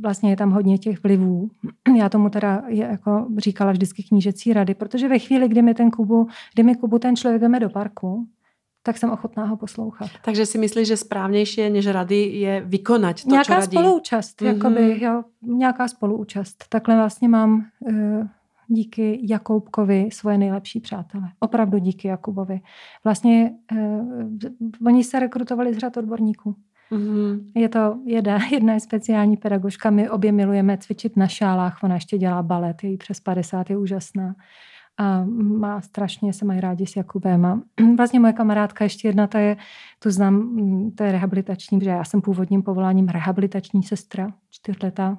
vlastně 0.00 0.30
je 0.30 0.36
tam 0.36 0.50
hodně 0.50 0.78
těch 0.78 1.02
vlivů. 1.02 1.48
Já 1.96 2.08
tomu 2.08 2.30
teda 2.30 2.62
je, 2.66 2.84
jako 2.84 3.26
říkala 3.38 3.72
vždycky 3.72 4.02
knížecí 4.02 4.52
rady, 4.52 4.74
protože 4.74 5.08
ve 5.08 5.18
chvíli, 5.18 5.48
kdy 5.48 5.62
mi 5.62 5.74
ten 5.74 5.90
Kubu, 5.90 6.28
kdy 6.54 6.62
mi 6.62 6.74
Kubu 6.74 6.98
ten 6.98 7.16
člověk 7.16 7.42
veme 7.42 7.60
do 7.60 7.70
parku, 7.70 8.28
tak 8.82 8.98
jsem 8.98 9.10
ochotná 9.10 9.44
ho 9.44 9.56
poslouchat. 9.56 10.10
Takže 10.24 10.46
si 10.46 10.58
myslíš, 10.58 10.88
že 10.88 10.96
správnější 10.96 11.70
než 11.70 11.86
rady 11.86 12.16
je 12.16 12.62
vykonat 12.66 13.22
to, 13.22 13.30
Nějaká 13.30 13.44
čo 13.44 13.60
radí? 13.60 13.76
spoluúčast, 13.76 14.40
mm-hmm. 14.40 14.46
jakoby, 14.46 15.04
jo, 15.04 15.24
nějaká 15.42 15.88
spoluúčast. 15.88 16.64
Takhle 16.68 16.96
vlastně 16.96 17.28
mám 17.28 17.66
uh, 17.80 18.26
díky 18.68 19.20
Jakoubkovi 19.22 20.08
svoje 20.12 20.38
nejlepší 20.38 20.80
přátele. 20.80 21.28
Opravdu 21.40 21.78
díky 21.78 22.08
Jakubovi. 22.08 22.60
Vlastně 23.04 23.52
uh, 23.72 24.28
oni 24.86 25.04
se 25.04 25.20
rekrutovali 25.20 25.74
z 25.74 25.78
řad 25.78 25.96
odborníků. 25.96 26.56
Mm-hmm. 26.92 27.40
Je 27.54 27.68
to 27.68 27.96
jedna, 28.04 28.38
jedna 28.52 28.74
je 28.74 28.80
speciální 28.80 29.36
pedagožka, 29.36 29.90
my 29.90 30.10
obě 30.10 30.32
milujeme 30.32 30.78
cvičit 30.78 31.16
na 31.16 31.28
šálách, 31.28 31.78
ona 31.82 31.94
ještě 31.94 32.18
dělá 32.18 32.42
balet, 32.42 32.84
je 32.84 32.90
jí 32.90 32.96
přes 32.96 33.20
50, 33.20 33.70
je 33.70 33.76
úžasná. 33.76 34.34
A 34.98 35.24
má 35.38 35.80
strašně, 35.80 36.32
se 36.32 36.44
mají 36.44 36.60
rádi 36.60 36.86
s 36.86 36.96
Jakubem. 36.96 37.46
A 37.46 37.60
vlastně 37.96 38.20
moje 38.20 38.32
kamarádka 38.32 38.84
ještě 38.84 39.08
jedna, 39.08 39.26
ta 39.26 39.38
je, 39.38 39.56
tu 39.98 40.10
znám, 40.10 40.56
to 40.94 41.04
je 41.04 41.12
rehabilitační, 41.12 41.78
protože 41.78 41.90
já 41.90 42.04
jsem 42.04 42.20
původním 42.20 42.62
povoláním 42.62 43.08
rehabilitační 43.08 43.82
sestra, 43.82 44.28
čtyřletá, 44.50 45.18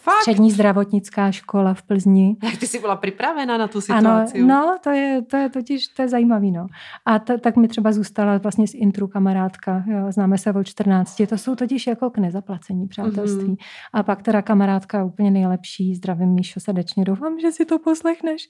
Fakt? 0.00 0.20
Střední 0.20 0.50
zdravotnická 0.50 1.32
škola 1.32 1.74
v 1.74 1.82
Plzni. 1.82 2.36
Jak 2.42 2.56
ty 2.56 2.66
jsi 2.66 2.78
byla 2.78 2.96
připravena 2.96 3.58
na 3.58 3.68
tu 3.68 3.80
situaci? 3.80 4.38
Ano, 4.38 4.48
no, 4.48 4.76
to 4.82 4.90
je, 4.90 5.22
to 5.22 5.36
je 5.36 5.48
totiž, 5.48 5.86
to 5.88 6.02
je 6.02 6.08
zajímavý, 6.08 6.50
no. 6.50 6.66
A 7.04 7.18
t- 7.18 7.38
tak 7.38 7.56
mi 7.56 7.68
třeba 7.68 7.92
zůstala 7.92 8.38
vlastně 8.38 8.68
z 8.68 8.74
intru 8.74 9.08
kamarádka, 9.08 9.84
jo, 9.86 10.12
známe 10.12 10.38
se 10.38 10.52
o 10.52 10.64
14. 10.64 11.22
To 11.28 11.38
jsou 11.38 11.54
totiž 11.54 11.86
jako 11.86 12.10
k 12.10 12.18
nezaplacení 12.18 12.88
přátelství. 12.88 13.54
Mm-hmm. 13.54 13.66
A 13.92 14.02
pak 14.02 14.22
teda 14.22 14.42
kamarádka 14.42 15.04
úplně 15.04 15.30
nejlepší, 15.30 15.94
zdravím 15.94 16.28
Míšo 16.28 16.60
srdečně, 16.60 17.04
doufám, 17.04 17.40
že 17.40 17.52
si 17.52 17.64
to 17.64 17.78
poslechneš. 17.78 18.48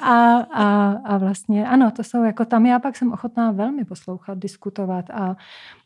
a, 0.00 0.36
a, 0.36 0.90
a 1.04 1.18
vlastně, 1.18 1.68
ano, 1.68 1.90
to 1.90 2.04
jsou 2.04 2.22
jako 2.22 2.44
tam, 2.44 2.66
já 2.66 2.78
pak 2.78 2.96
jsem 2.96 3.12
ochotná 3.12 3.50
velmi 3.50 3.84
poslouchat, 3.84 4.38
diskutovat 4.38 5.04
a 5.10 5.36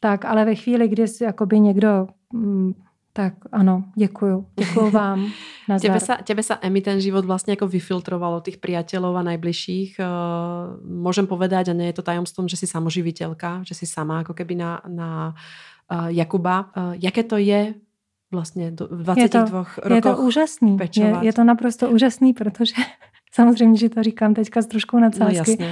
tak, 0.01 0.25
ale 0.25 0.45
ve 0.45 0.55
chvíli, 0.55 0.89
kdy 0.89 1.05
jakoby 1.21 1.61
někdo 1.61 2.09
mm, 2.33 2.73
Tak 3.13 3.35
ano, 3.53 3.85
děkuju. 3.97 4.47
Děkuju 4.57 4.91
vám. 4.91 5.33
Tebe 5.81 6.01
sa, 6.01 6.17
tebe 6.17 6.43
sa 6.43 6.59
Emi 6.65 6.81
ten 6.81 6.99
život 6.99 7.23
vlastne 7.29 7.55
ako 7.55 7.69
vyfiltrovalo 7.69 8.41
tých 8.41 8.59
priateľov 8.59 9.21
a 9.21 9.23
najbližších. 9.23 10.01
Uh, 10.01 10.81
môžem 10.83 11.29
povedať, 11.29 11.71
a 11.71 11.77
nie 11.77 11.87
je 11.93 11.97
to 12.01 12.09
tajomstvom, 12.09 12.49
že 12.49 12.57
si 12.57 12.67
samoživiteľka, 12.67 13.63
že 13.69 13.77
si 13.77 13.87
sama 13.87 14.25
ako 14.25 14.33
keby 14.35 14.59
na, 14.59 14.81
na 14.89 15.09
uh, 15.93 16.11
Jakuba. 16.11 16.73
Uh, 16.73 16.97
jaké 16.99 17.23
to 17.23 17.37
je 17.37 17.75
vlastně 18.33 18.71
do 18.71 18.87
22 18.87 19.23
je 19.23 19.29
to, 19.29 19.39
rokoch 19.39 19.79
Je 19.97 20.03
to 20.03 20.17
úžasný. 20.17 20.77
Je, 20.97 21.17
je 21.23 21.33
to 21.33 21.45
naprosto 21.45 21.91
úžasný, 21.91 22.33
protože 22.33 22.75
samozřejmě, 23.33 23.79
že 23.79 23.89
to 23.89 24.03
říkám 24.03 24.35
teďka 24.35 24.63
s 24.63 24.67
troškou 24.67 24.99
nadsázky. 24.99 25.57
No 25.61 25.67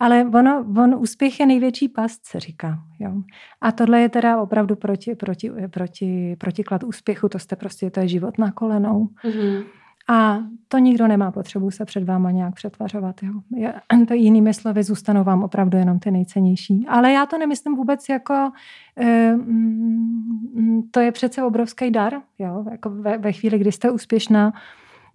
ale 0.00 0.24
ono, 0.34 0.66
on 0.78 0.94
úspěch 0.94 1.40
je 1.40 1.46
největší 1.46 1.88
past, 1.88 2.26
se 2.26 2.40
říká. 2.40 2.78
Jo. 2.98 3.22
A 3.60 3.72
tohle 3.72 4.00
je 4.00 4.08
teda 4.08 4.42
opravdu 4.42 4.76
proti, 4.76 5.14
proti, 5.14 5.50
proti, 5.70 6.36
protiklad 6.38 6.84
úspěchu, 6.84 7.28
to 7.28 7.38
jste 7.38 7.56
prostě, 7.56 7.90
to 7.90 8.00
je 8.00 8.08
život 8.08 8.38
na 8.38 8.52
kolenou. 8.52 9.08
Mm-hmm. 9.24 9.64
A 10.08 10.38
to 10.68 10.78
nikdo 10.78 11.06
nemá 11.06 11.30
potřebu 11.30 11.70
se 11.70 11.84
před 11.84 12.04
váma 12.04 12.30
nějak 12.30 12.54
přetvařovat. 12.54 13.22
Jo. 13.22 13.32
Je, 13.56 13.74
to 14.08 14.14
jinými 14.14 14.54
slovy 14.54 14.82
zůstanou 14.82 15.24
vám 15.24 15.42
opravdu 15.42 15.78
jenom 15.78 15.98
ty 15.98 16.10
nejcennější. 16.10 16.86
Ale 16.88 17.12
já 17.12 17.26
to 17.26 17.38
nemyslím 17.38 17.76
vůbec 17.76 18.08
jako, 18.08 18.50
e, 18.96 19.32
mm, 19.36 20.82
to 20.90 21.00
je 21.00 21.12
přece 21.12 21.44
obrovský 21.44 21.90
dar. 21.90 22.12
Jo. 22.38 22.64
Jako 22.70 22.90
ve, 22.90 23.18
ve 23.18 23.32
chvíli, 23.32 23.58
kdy 23.58 23.72
jste 23.72 23.90
úspěšná, 23.90 24.52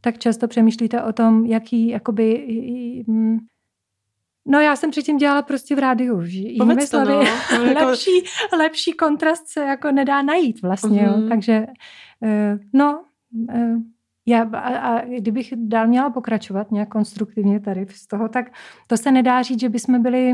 tak 0.01 0.18
často 0.18 0.48
přemýšlíte 0.48 1.04
o 1.04 1.13
tom, 1.13 1.46
jaký 1.46 1.88
jakoby, 1.88 2.48
mm, 3.08 3.38
No 4.48 4.60
já 4.60 4.75
jsem 4.75 4.92
předtím 4.92 5.18
dělala 5.18 5.42
prostě 5.42 5.75
v 5.75 5.80
rádiu. 5.80 6.22
Jinými 6.22 6.88
to, 6.88 7.06
no. 7.06 7.22
Jako- 7.22 7.86
lepší, 7.86 8.24
lepší 8.58 8.94
kontrast 8.94 9.48
se 9.48 9.64
jako 9.64 9.92
nedá 9.92 10.22
najít 10.22 10.62
vlastně. 10.62 11.02
Mm-hmm. 11.02 11.12
Jo. 11.12 11.18
Mhm. 11.18 11.30
Takže 11.30 11.66
uh, 12.22 12.60
no, 12.74 13.04
uh, 13.54 13.78
já, 14.25 14.50
a, 14.54 14.58
a 14.60 15.06
kdybych 15.06 15.54
dál 15.56 15.88
měla 15.88 16.10
pokračovat 16.10 16.72
nějak 16.72 16.90
konstruktivně 16.90 17.60
tady 17.60 17.86
z 17.90 18.08
toho, 18.08 18.30
tak 18.30 18.46
to 18.88 18.98
se 18.98 19.12
nedá 19.12 19.42
říct, 19.42 19.60
že 19.60 19.70
bychom 19.70 20.02
byli, 20.02 20.34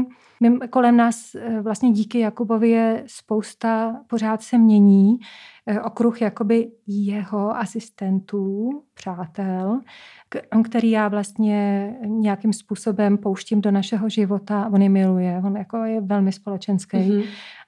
kolem 0.69 0.97
nás 0.97 1.35
e, 1.35 1.61
vlastně 1.61 1.91
díky 1.91 2.19
Jakubovi 2.19 2.69
je 2.69 3.03
spousta, 3.07 4.01
pořád 4.07 4.41
se 4.41 4.57
mění, 4.57 5.17
okruh 5.83 6.21
jakoby 6.21 6.71
jeho 6.87 7.57
asistentů, 7.57 8.69
přátel, 8.93 9.79
který 10.63 10.91
já 10.91 11.07
vlastně 11.07 11.93
nějakým 12.05 12.53
způsobem 12.53 13.17
pouštím 13.17 13.61
do 13.61 13.71
našeho 13.71 14.09
života. 14.09 14.69
On 14.73 14.81
je 14.81 14.89
miluje, 14.89 15.41
on 15.45 15.57
jako 15.57 15.77
je 15.77 16.01
velmi 16.01 16.31
společenský. 16.31 16.97
Mm-hmm. 16.97 17.23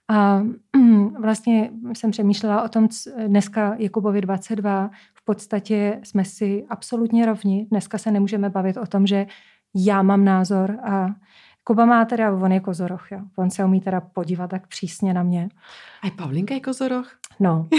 A 0.10 0.44
vlastně 1.20 1.72
jsem 1.94 2.12
přemýšlela 2.12 2.64
o 2.64 2.70
tom, 2.70 2.88
dneska 3.28 3.76
Jakubovi 3.80 4.22
22, 4.22 4.90
v 5.14 5.26
podstatě 5.26 6.00
jsme 6.04 6.26
si 6.26 6.66
absolutně 6.70 7.26
rovni. 7.26 7.68
Dneska 7.70 7.98
se 7.98 8.12
nemůžeme 8.12 8.50
bavit 8.50 8.78
o 8.78 8.86
tom, 8.86 9.08
že 9.08 9.26
já 9.76 10.02
mám 10.02 10.26
názor 10.26 10.78
a 10.84 11.08
Kuba 11.64 11.86
má 11.86 12.06
teda, 12.06 12.32
on 12.32 12.52
je 12.52 12.60
kozoroch, 12.60 13.12
jo. 13.12 13.20
On 13.36 13.50
se 13.50 13.64
umí 13.66 13.82
teda 13.82 14.02
podívat 14.02 14.50
tak 14.50 14.68
přísně 14.68 15.14
na 15.14 15.24
mě. 15.24 15.50
A 16.04 16.10
Pavlinka 16.10 16.54
je 16.54 16.60
kozoroch? 16.60 17.08
No. 17.40 17.68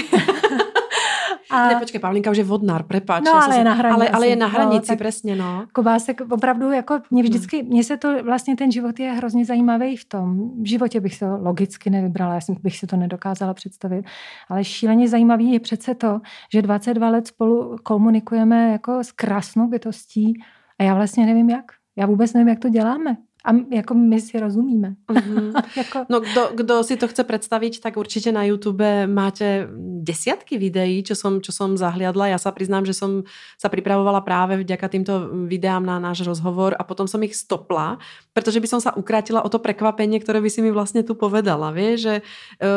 A... 1.50 1.68
Ne, 1.68 1.76
počkej, 1.76 2.00
Pavlinka 2.00 2.30
už 2.30 2.36
je 2.36 2.44
vodnár, 2.44 2.82
prepáč. 2.82 3.24
No, 3.24 3.34
ale, 3.34 3.56
je 3.56 3.64
na 3.64 3.74
hranici. 3.74 4.00
Ale, 4.00 4.08
ale 4.08 4.26
je 4.28 4.36
na 4.36 4.46
hranici, 4.46 4.92
no, 4.92 4.96
přesně, 4.96 5.36
no. 5.36 5.66
Kobásek 5.72 6.20
opravdu, 6.30 6.70
jako 6.70 7.00
mě 7.10 7.22
hmm. 7.22 7.30
vždycky, 7.30 7.62
mně 7.62 7.84
se 7.84 7.96
to, 7.96 8.22
vlastně 8.24 8.56
ten 8.56 8.72
život 8.72 9.00
je 9.00 9.12
hrozně 9.12 9.44
zajímavý 9.44 9.96
v 9.96 10.04
tom. 10.04 10.50
V 10.62 10.68
životě 10.68 11.00
bych 11.00 11.18
to 11.18 11.26
logicky 11.42 11.90
nevybrala, 11.90 12.34
já 12.34 12.40
jsem, 12.40 12.56
bych 12.62 12.78
si 12.78 12.86
to 12.86 12.96
nedokázala 12.96 13.54
představit. 13.54 14.04
Ale 14.48 14.64
šíleně 14.64 15.08
zajímavý 15.08 15.52
je 15.52 15.60
přece 15.60 15.94
to, 15.94 16.20
že 16.52 16.62
22 16.62 17.08
let 17.08 17.26
spolu 17.26 17.76
komunikujeme 17.82 18.72
jako 18.72 19.04
s 19.04 19.12
krásnou 19.12 19.68
bytostí 19.68 20.42
a 20.78 20.82
já 20.82 20.94
vlastně 20.94 21.26
nevím 21.26 21.50
jak. 21.50 21.64
Já 21.96 22.06
vůbec 22.06 22.32
nevím, 22.32 22.48
jak 22.48 22.58
to 22.58 22.68
děláme 22.68 23.16
a 23.44 23.50
jako 23.70 23.94
my 23.94 24.20
si 24.20 24.40
rozumíme. 24.40 24.94
Mm-hmm. 25.08 25.52
jako... 25.76 26.06
No 26.08 26.20
kdo, 26.20 26.50
kdo 26.54 26.84
si 26.84 26.96
to 26.96 27.08
chce 27.08 27.24
představit, 27.24 27.80
tak 27.80 27.96
určitě 27.96 28.32
na 28.32 28.44
YouTube 28.44 29.06
máte 29.06 29.68
desiatky 30.02 30.58
videí, 30.58 31.02
čo 31.02 31.14
som, 31.14 31.40
čo 31.40 31.52
som 31.52 31.76
zahliadla. 31.76 32.32
Ja 32.32 32.40
sa 32.40 32.52
priznám, 32.52 32.88
že 32.88 32.96
som 32.96 33.24
sa 33.60 33.68
pripravovala 33.68 34.20
práve 34.20 34.56
vďaka 34.60 34.88
týmto 34.88 35.12
videám 35.48 35.84
na 35.84 36.00
náš 36.00 36.24
rozhovor 36.24 36.76
a 36.76 36.84
potom 36.84 37.04
som 37.08 37.20
ich 37.24 37.36
stopla, 37.36 38.00
pretože 38.32 38.60
by 38.60 38.68
som 38.68 38.80
sa 38.80 38.96
ukrátila 38.96 39.44
o 39.44 39.48
to 39.52 39.60
prekvapenie, 39.60 40.20
ktoré 40.20 40.40
by 40.40 40.48
si 40.48 40.60
mi 40.64 40.72
vlastne 40.72 41.04
tu 41.04 41.12
povedala. 41.12 41.72
Vie, 41.72 42.00
že 42.00 42.14
e, 42.20 42.22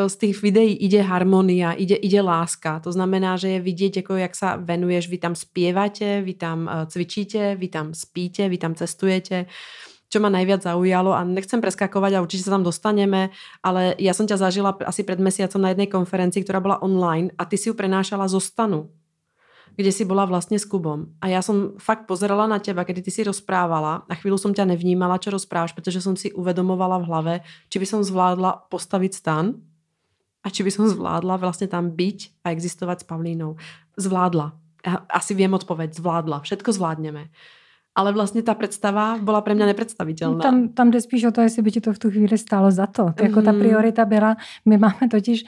z 0.08 0.16
tých 0.20 0.44
videí 0.44 0.76
ide 0.76 1.00
harmonia, 1.04 1.76
ide, 1.76 1.96
ide 1.96 2.20
láska. 2.20 2.80
To 2.84 2.92
znamená, 2.92 3.40
že 3.40 3.56
je 3.56 3.60
vidieť, 3.64 4.04
ako 4.04 4.14
jak 4.20 4.34
sa 4.36 4.50
venuješ, 4.60 5.08
vy 5.08 5.18
tam 5.20 5.34
spievate, 5.36 6.24
vy 6.24 6.34
tam 6.36 6.68
e, 6.68 6.88
cvičíte, 6.88 7.56
vy 7.56 7.68
tam 7.68 7.96
spíte, 7.96 8.48
vy 8.52 8.58
tam 8.60 8.76
cestujete 8.76 9.48
čo 10.08 10.24
ma 10.24 10.32
najviac 10.32 10.64
zaujalo 10.64 11.12
a 11.12 11.22
nechcem 11.28 11.60
preskakovať 11.60 12.12
a 12.16 12.24
určite 12.24 12.48
sa 12.48 12.56
tam 12.56 12.64
dostaneme, 12.64 13.36
ale 13.60 13.96
ja 14.00 14.16
som 14.16 14.24
ťa 14.24 14.40
zažila 14.40 14.72
asi 14.88 15.04
pred 15.04 15.20
mesiacom 15.20 15.60
na 15.60 15.76
jednej 15.76 15.92
konferencii, 15.92 16.48
ktorá 16.48 16.64
bola 16.64 16.80
online 16.80 17.36
a 17.36 17.44
ty 17.44 17.60
si 17.60 17.68
ju 17.68 17.76
prenášala 17.76 18.28
zo 18.32 18.40
stanu 18.40 18.88
kde 19.78 19.94
si 19.94 20.10
bola 20.10 20.26
vlastne 20.26 20.58
s 20.58 20.66
Kubom. 20.66 21.14
A 21.22 21.30
ja 21.30 21.46
som 21.46 21.78
fakt 21.78 22.10
pozerala 22.10 22.50
na 22.50 22.58
teba, 22.58 22.82
kedy 22.82 23.06
ty 23.06 23.14
si 23.14 23.22
rozprávala 23.22 24.10
a 24.10 24.14
chvíľu 24.18 24.42
som 24.42 24.50
ťa 24.50 24.74
nevnímala, 24.74 25.22
čo 25.22 25.30
rozprávaš, 25.30 25.78
pretože 25.78 26.02
som 26.02 26.18
si 26.18 26.34
uvedomovala 26.34 26.98
v 26.98 27.06
hlave, 27.06 27.34
či 27.70 27.78
by 27.78 27.86
som 27.86 28.02
zvládla 28.02 28.74
postaviť 28.74 29.12
stan 29.14 29.54
a 30.42 30.50
či 30.50 30.66
by 30.66 30.74
som 30.74 30.90
zvládla 30.90 31.38
vlastne 31.38 31.70
tam 31.70 31.94
byť 31.94 32.42
a 32.42 32.58
existovať 32.58 33.06
s 33.06 33.06
Pavlínou. 33.06 33.62
Zvládla. 34.02 34.58
Asi 35.14 35.38
viem 35.38 35.54
odpoveď. 35.54 35.94
Zvládla. 35.94 36.42
Všetko 36.42 36.74
zvládneme 36.74 37.30
ale 37.98 38.14
vlastně 38.14 38.44
ta 38.44 38.54
představa 38.54 39.18
byla 39.22 39.42
pro 39.42 39.56
mě 39.56 39.66
nepředstavitelná. 39.66 40.40
Tam, 40.40 40.68
tam 40.68 40.92
jde 40.92 41.02
spíš 41.02 41.24
o 41.24 41.32
to, 41.32 41.42
jestli 41.42 41.62
by 41.62 41.72
ti 41.72 41.82
to 41.82 41.94
v 41.94 42.00
tu 42.00 42.10
chvíli 42.10 42.38
stálo 42.38 42.72
za 42.72 42.88
to. 42.88 43.06
Mm-hmm. 43.06 43.24
Jako 43.24 43.42
ta 43.42 43.52
mhm. 43.52 43.60
priorita 43.60 44.06
byla, 44.06 44.38
my 44.66 44.78
máme 44.78 45.08
totiž 45.12 45.46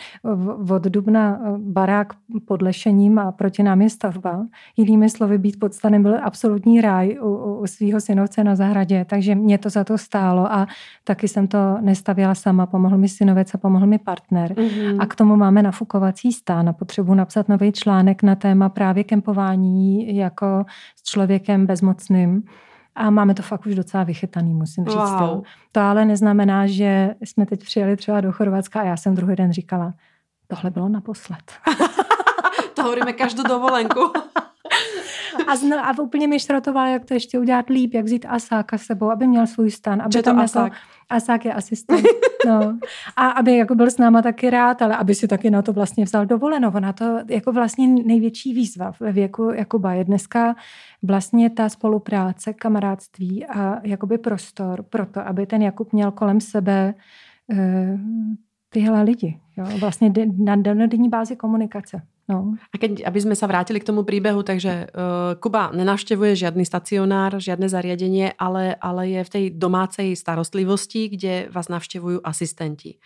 od 0.70 0.84
dubna 0.84 1.40
eh, 1.42 1.52
barák 1.58 2.14
pod 2.46 2.62
lešením 2.62 3.20
a 3.20 3.32
proti 3.32 3.64
nám 3.64 3.82
je 3.82 3.90
stavba. 3.90 4.46
Jinými 4.78 5.10
slovy, 5.10 5.38
být 5.38 5.60
pod 5.60 5.74
stanem 5.74 6.04
byl 6.04 6.18
absolutní 6.24 6.82
ráj 6.82 7.18
u, 7.22 7.60
u 7.62 7.68
svého 7.68 8.02
synovce 8.02 8.44
na 8.44 8.56
zahradě, 8.56 9.06
takže 9.10 9.36
mě 9.36 9.58
to 9.58 9.70
za 9.70 9.84
to 9.84 9.98
stálo 9.98 10.52
a 10.52 10.68
taky 11.04 11.28
jsem 11.28 11.48
to 11.48 11.78
nestavěla 11.82 12.36
sama, 12.36 12.66
pomohl 12.66 12.98
mi 12.98 13.10
synovec 13.10 13.54
a 13.54 13.58
pomohl 13.58 13.88
mi 13.88 13.98
partner. 13.98 14.54
Mm-hmm. 14.54 14.98
A 15.00 15.06
k 15.06 15.16
tomu 15.16 15.36
máme 15.36 15.64
nafukovací 15.64 16.32
stán 16.32 16.70
a 16.70 16.74
potřebuji 16.74 17.14
napsat 17.14 17.50
nový 17.50 17.72
článek 17.72 18.24
na 18.24 18.36
téma 18.36 18.70
právě 18.70 19.04
kempování 19.04 20.16
jako 20.16 20.66
s 20.96 21.04
člověkem 21.04 21.66
bezmocným 21.66 22.39
a 22.96 23.10
máme 23.10 23.34
to 23.34 23.44
fakt 23.44 23.66
už 23.66 23.76
docela 23.76 24.04
vychytaný, 24.04 24.54
musím 24.54 24.86
říct. 24.86 24.96
Wow. 24.96 25.44
To 25.72 25.82
ale 25.82 26.06
neznamená, 26.06 26.68
že 26.68 27.16
jsme 27.22 27.46
teď 27.46 27.64
přijeli 27.64 27.98
třeba 27.98 28.22
do 28.22 28.32
Chorvatska 28.32 28.80
a 28.82 28.84
já 28.84 28.98
jsem 28.98 29.16
druhý 29.16 29.36
den 29.36 29.54
říkala, 29.54 29.94
tohle 30.48 30.72
bylo 30.72 30.90
naposled. 30.90 31.52
to 32.74 32.84
hovoríme 32.84 33.14
každou 33.14 33.44
dovolenku. 33.44 34.14
a, 35.48 35.56
zna, 35.56 35.82
a 35.82 36.02
úplně 36.02 36.28
mi 36.28 36.40
šrotoval, 36.40 36.88
jak 36.88 37.06
to 37.06 37.14
ještě 37.14 37.40
udělat 37.40 37.70
líp, 37.70 37.94
jak 37.94 38.06
vzít 38.06 38.26
Asáka 38.30 38.78
sebou, 38.78 39.12
aby 39.12 39.28
měl 39.28 39.48
svůj 39.48 39.72
stan. 39.72 40.02
Aby 40.02 40.12
Co 40.12 40.22
tam 40.22 40.36
to 40.36 40.42
Asák? 40.42 40.64
Jako, 40.64 40.76
Asák 41.10 41.46
je 41.46 41.54
asistent. 41.54 42.06
No. 42.46 42.78
A 43.16 43.30
aby 43.30 43.58
jako 43.58 43.76
byl 43.76 43.90
s 43.90 43.98
náma 43.98 44.22
taky 44.22 44.50
rád, 44.50 44.82
ale 44.82 44.98
aby 44.98 45.16
si 45.16 45.28
taky 45.28 45.50
na 45.50 45.62
to 45.62 45.74
vlastně 45.74 46.06
vzal 46.06 46.26
dovolenou. 46.26 46.72
Ona 46.76 46.94
to 46.94 47.20
jako 47.28 47.52
vlastně 47.52 47.88
největší 47.88 48.54
výzva 48.54 48.92
ve 49.00 49.12
věku 49.12 49.52
Jakuba 49.56 49.94
je 49.94 50.04
dneska 50.04 50.56
vlastně 51.04 51.50
ta 51.50 51.70
spolupráce, 51.70 52.54
kamarádství 52.54 53.46
a 53.46 53.80
jakoby 53.84 54.18
prostor 54.18 54.84
pro 54.84 55.06
to, 55.06 55.28
aby 55.28 55.46
ten 55.46 55.62
Jakub 55.62 55.94
měl 55.94 56.12
kolem 56.12 56.42
sebe 56.42 56.94
uh, 57.48 57.58
tyhle 58.70 59.04
lidi. 59.04 59.40
Jo? 59.58 59.66
Vlastně 59.80 60.14
na 60.38 60.56
denní 60.88 61.10
bázi 61.10 61.36
komunikace. 61.36 62.02
No. 62.30 62.54
A 62.70 62.76
keď, 62.78 63.10
aby 63.10 63.20
sme 63.26 63.34
sa 63.34 63.50
vrátili 63.50 63.82
k 63.82 63.90
tomu 63.90 64.06
príbehu, 64.06 64.46
takže 64.46 64.94
uh, 64.94 65.34
Kuba 65.42 65.74
nenavštevuje 65.74 66.38
žiadny 66.38 66.62
stacionár, 66.62 67.42
žiadne 67.42 67.66
zariadenie, 67.66 68.38
ale, 68.38 68.78
ale 68.78 69.10
je 69.10 69.22
v 69.26 69.34
tej 69.34 69.46
domácej 69.58 70.14
starostlivosti, 70.14 71.10
kde 71.10 71.50
vás 71.50 71.74
navštevujú 71.74 72.22
asistenti. 72.22 73.02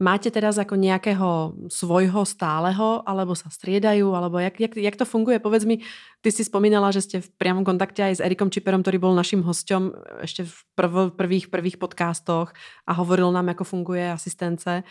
Máte 0.00 0.32
teraz 0.32 0.56
ako 0.56 0.80
nejakého 0.80 1.52
svojho 1.68 2.24
stáleho, 2.24 3.04
alebo 3.04 3.36
sa 3.36 3.52
striedajú, 3.52 4.08
alebo 4.16 4.40
jak, 4.40 4.56
jak, 4.56 4.72
jak 4.72 4.96
to 4.96 5.04
funguje? 5.04 5.36
Povedz 5.36 5.68
mi, 5.68 5.84
ty 6.24 6.32
si 6.32 6.42
spomínala, 6.42 6.90
že 6.90 7.04
ste 7.04 7.16
v 7.20 7.28
priamom 7.36 7.62
kontakte 7.62 8.00
aj 8.00 8.18
s 8.18 8.24
Erikom 8.24 8.48
Čiperom, 8.48 8.80
ktorý 8.80 8.98
bol 8.98 9.12
naším 9.12 9.44
hosťom 9.44 9.94
ešte 10.24 10.48
v 10.48 10.54
prv, 10.74 10.94
prvých, 11.12 11.52
prvých 11.52 11.76
podcastoch 11.76 12.56
a 12.88 12.92
hovoril 12.96 13.30
nám, 13.36 13.52
ako 13.52 13.68
funguje 13.68 14.08
asistence 14.08 14.82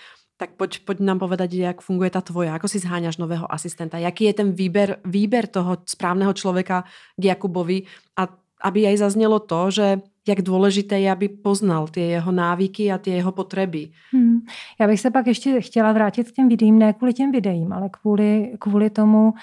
tak 0.41 0.57
poď, 0.57 0.81
poď 0.89 0.97
nám 1.05 1.21
povedať, 1.21 1.53
jak 1.53 1.85
funguje 1.85 2.09
ta 2.09 2.17
tvoja, 2.25 2.57
ako 2.57 2.65
si 2.65 2.81
zháňaš 2.81 3.21
nového 3.21 3.45
asistenta, 3.45 4.01
jaký 4.01 4.25
je 4.25 4.33
ten 4.33 4.49
výber, 4.57 4.97
výber 5.05 5.45
toho 5.45 5.77
správného 5.85 6.33
člověka 6.33 6.89
k 7.13 7.23
Jakubovi 7.29 7.85
a 8.17 8.25
aby 8.61 8.89
aj 8.89 8.97
zaznělo 8.97 9.39
to, 9.39 9.71
že 9.71 10.01
jak 10.27 10.41
důležité 10.41 10.99
je, 10.99 11.11
aby 11.11 11.29
poznal 11.29 11.87
ty 11.87 12.01
jeho 12.01 12.31
návyky 12.31 12.91
a 12.91 12.97
ty 12.97 13.09
jeho 13.09 13.31
potřeby. 13.31 13.89
Hmm. 14.13 14.41
Já 14.79 14.87
bych 14.87 14.99
se 14.99 15.09
pak 15.11 15.27
ještě 15.27 15.61
chtěla 15.61 15.93
vrátit 15.93 16.31
k 16.31 16.35
těm 16.35 16.49
videím, 16.49 16.79
ne 16.79 16.93
kvůli 16.93 17.13
těm 17.13 17.31
videím, 17.31 17.73
ale 17.73 17.89
kvůli, 17.89 18.53
kvůli 18.59 18.89
tomu 18.89 19.33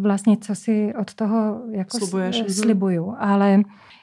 vlastně, 0.00 0.36
co 0.36 0.54
si 0.54 0.94
od 1.00 1.14
toho 1.14 1.62
jako 1.70 1.98
Slubuješ. 1.98 2.40
Mhm. 2.40 2.50
slibuju. 2.50 3.14
Ale 3.18 3.62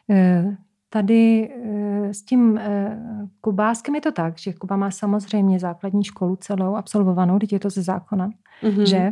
eh, 0.10 0.58
Tady 0.95 1.51
eh, 1.51 2.13
s 2.13 2.21
tím 2.23 2.57
eh, 2.57 2.97
Kubáskem 3.41 3.95
je 3.95 4.01
to 4.01 4.11
tak, 4.11 4.37
že 4.37 4.53
Kuba 4.53 4.75
má 4.75 4.91
samozřejmě 4.91 5.59
základní 5.59 6.03
školu 6.03 6.35
celou 6.35 6.75
absolvovanou, 6.75 7.39
teď 7.39 7.53
je 7.53 7.59
to 7.59 7.69
ze 7.69 7.81
zákona, 7.83 8.29
mm-hmm. 8.63 8.83
že? 8.83 9.11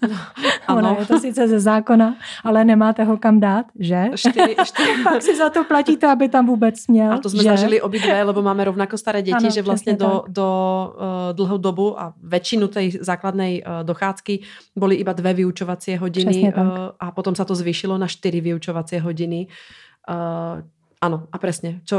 ano. 0.66 0.78
Ona 0.78 0.96
je 0.98 1.06
to 1.06 1.18
sice 1.20 1.48
ze 1.48 1.60
zákona, 1.60 2.16
ale 2.44 2.64
nemáte 2.64 3.04
ho 3.04 3.16
kam 3.16 3.40
dát, 3.40 3.66
že? 3.78 4.08
Čtyři, 4.16 4.56
čtyři. 4.64 5.04
Pak 5.04 5.22
si 5.22 5.36
za 5.36 5.50
to 5.50 5.64
platíte, 5.64 6.08
aby 6.08 6.28
tam 6.28 6.46
vůbec 6.46 6.86
měl. 6.86 7.12
A 7.12 7.18
to 7.18 7.30
jsme 7.30 7.42
že? 7.42 7.48
zažili 7.48 7.80
obidve, 7.80 8.22
lebo 8.22 8.42
máme 8.42 8.64
rovnako 8.64 8.98
staré 8.98 9.22
děti, 9.22 9.36
Ano, 9.36 9.50
že 9.50 9.62
vlastně 9.62 9.92
do, 9.92 10.08
tak. 10.08 10.32
do 10.32 10.48
uh, 10.96 11.36
dlhou 11.36 11.58
dobu 11.58 12.00
a 12.00 12.16
väčšinu 12.24 12.72
tej 12.72 13.04
základnej 13.04 13.60
uh, 13.60 13.84
dochádzky 13.84 14.40
boli 14.76 14.96
iba 14.96 15.12
dve 15.12 15.34
vyučovacie 15.34 16.00
hodiny 16.00 16.48
uh, 16.48 16.96
a 16.96 17.12
potom 17.12 17.36
sa 17.36 17.44
to 17.44 17.52
zvýšilo 17.52 18.00
na 18.00 18.08
štyri 18.08 18.40
vyučovacie 18.40 18.96
hodiny. 18.96 19.52
Uh, 20.08 20.64
Ano, 21.02 21.26
a 21.32 21.38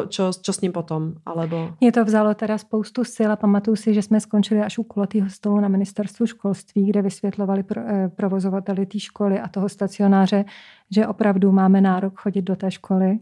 čo, 0.07 0.31
čo 0.31 0.53
s 0.53 0.61
ním 0.61 0.71
potom? 0.71 1.13
Alebo... 1.25 1.75
Mě 1.81 1.91
to 1.91 2.05
vzalo 2.05 2.33
teda 2.33 2.57
spoustu 2.57 3.03
sil 3.15 3.29
a 3.31 3.35
pamatuju 3.35 3.75
si, 3.75 3.93
že 3.93 4.01
jsme 4.01 4.19
skončili 4.19 4.61
až 4.61 4.77
u 4.77 4.83
kulatého 4.83 5.29
stolu 5.29 5.59
na 5.59 5.67
ministerstvu 5.67 6.25
školství, 6.25 6.89
kde 6.89 7.01
vysvětlovali 7.01 7.63
pro, 7.63 7.81
eh, 7.81 8.09
provozovateli 8.15 8.85
té 8.85 8.99
školy 8.99 9.39
a 9.39 9.47
toho 9.47 9.69
stacionáře, 9.69 10.45
že 10.91 11.07
opravdu 11.07 11.51
máme 11.51 11.81
nárok 11.81 12.19
chodit 12.19 12.41
do 12.41 12.55
té 12.55 12.71
školy. 12.71 13.19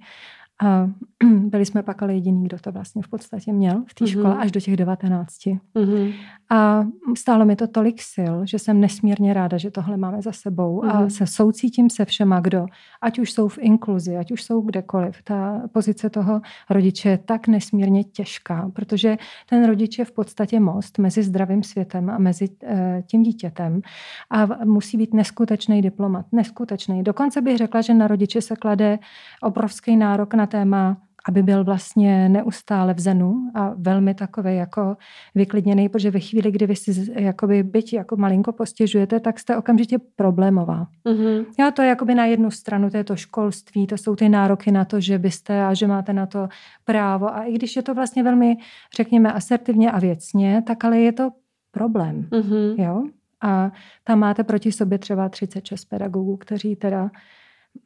A 0.66 0.90
byli 1.26 1.66
jsme 1.66 1.84
pak 1.84 2.04
ale 2.04 2.14
jediný, 2.14 2.44
kdo 2.44 2.58
to 2.60 2.72
vlastně 2.72 3.02
v 3.02 3.08
podstatě 3.08 3.54
měl 3.54 3.84
v 3.88 3.94
té 3.94 4.04
Mhm. 4.04 4.12
škole 4.12 4.36
až 4.38 4.52
do 4.52 4.60
těch 4.60 4.78
19. 4.78 5.38
Mm-hmm. 5.76 6.14
A 6.50 6.84
stálo 7.18 7.46
mi 7.46 7.56
to 7.56 7.68
tolik 7.68 8.02
sil, 8.14 8.34
že 8.46 8.60
jsem 8.60 8.80
nesmírně 8.82 9.34
ráda, 9.34 9.58
že 9.58 9.72
tohle 9.72 9.98
máme 9.98 10.22
za 10.22 10.32
sebou 10.32 10.84
a 10.86 11.00
Mhm. 11.00 11.10
se 11.10 11.28
soucítím 11.28 11.90
se 11.90 12.06
všema, 12.06 12.40
kdo, 12.40 12.66
ať 13.02 13.20
už 13.20 13.32
jsou 13.32 13.48
v 13.48 13.58
inkluzi, 13.62 14.18
ať 14.18 14.32
už 14.32 14.44
jsou 14.44 14.62
kdekoliv. 14.62 15.24
Ta 15.24 15.62
pozice 15.72 16.10
toho 16.10 16.42
rodiče 16.70 17.10
je 17.10 17.18
tak 17.18 17.48
nesmírně 17.48 18.04
těžká, 18.04 18.72
protože 18.74 19.18
ten 19.50 19.66
rodič 19.68 20.00
je 20.00 20.06
v 20.06 20.12
podstatě 20.12 20.60
most 20.60 20.98
mezi 21.00 21.24
zdravým 21.24 21.64
světem 21.64 22.10
a 22.10 22.18
mezi 22.18 22.50
eh, 22.64 23.04
tím 23.08 23.24
dítětem 23.24 23.82
a 24.30 24.46
musí 24.66 24.98
být 24.98 25.14
neskutečný 25.14 25.82
diplomat, 25.82 26.26
neskutečný. 26.32 27.04
Dokonce 27.04 27.42
bych 27.42 27.58
řekla, 27.58 27.82
že 27.82 27.94
na 27.94 28.08
rodiče 28.08 28.42
se 28.42 28.56
klade 28.56 29.00
obrovský 29.42 29.98
nárok 29.98 30.34
na 30.34 30.48
téma 30.52 30.98
aby 31.28 31.44
byl 31.44 31.64
vlastně 31.64 32.30
neustále 32.30 32.94
v 32.94 33.00
zenu 33.00 33.52
a 33.56 33.74
velmi 33.78 34.14
takový 34.14 34.56
jako 34.56 34.98
vyklidněný, 35.36 35.90
protože 35.90 36.12
ve 36.12 36.20
chvíli, 36.20 36.52
kdy 36.52 36.68
vy 36.68 36.76
si 36.76 37.12
jakoby 37.16 37.64
byť 37.64 37.94
jako 37.94 38.18
malinko 38.18 38.52
postěžujete, 38.52 39.20
tak 39.20 39.40
jste 39.40 39.58
okamžitě 39.58 39.98
problémová. 40.16 40.88
Mm-hmm. 41.06 41.46
Jo, 41.60 41.72
to 41.74 41.82
je 41.82 41.88
jakoby 41.88 42.16
na 42.16 42.26
jednu 42.26 42.52
stranu, 42.52 42.90
to 42.90 42.98
je 42.98 43.04
to 43.04 43.16
školství, 43.16 43.88
to 43.88 43.98
jsou 43.98 44.16
ty 44.16 44.30
nároky 44.30 44.72
na 44.72 44.86
to, 44.86 45.00
že 45.00 45.20
byste 45.20 45.64
a 45.66 45.74
že 45.74 45.88
máte 45.88 46.14
na 46.14 46.26
to 46.26 46.48
právo. 46.86 47.36
A 47.36 47.44
i 47.44 47.54
když 47.54 47.76
je 47.76 47.82
to 47.82 47.94
vlastně 47.94 48.24
velmi, 48.24 48.58
řekněme, 48.96 49.34
asertivně 49.34 49.92
a 49.92 50.00
věcně, 50.00 50.64
tak 50.68 50.86
ale 50.86 51.00
je 51.00 51.12
to 51.12 51.30
problém. 51.72 52.28
Mm-hmm. 52.32 52.84
Jo? 52.84 53.04
A 53.42 53.72
tam 54.04 54.20
máte 54.20 54.44
proti 54.44 54.72
sobě 54.72 54.98
třeba 54.98 55.30
36 55.30 55.86
pedagogů, 55.86 56.38
kteří 56.38 56.76
teda 56.76 57.10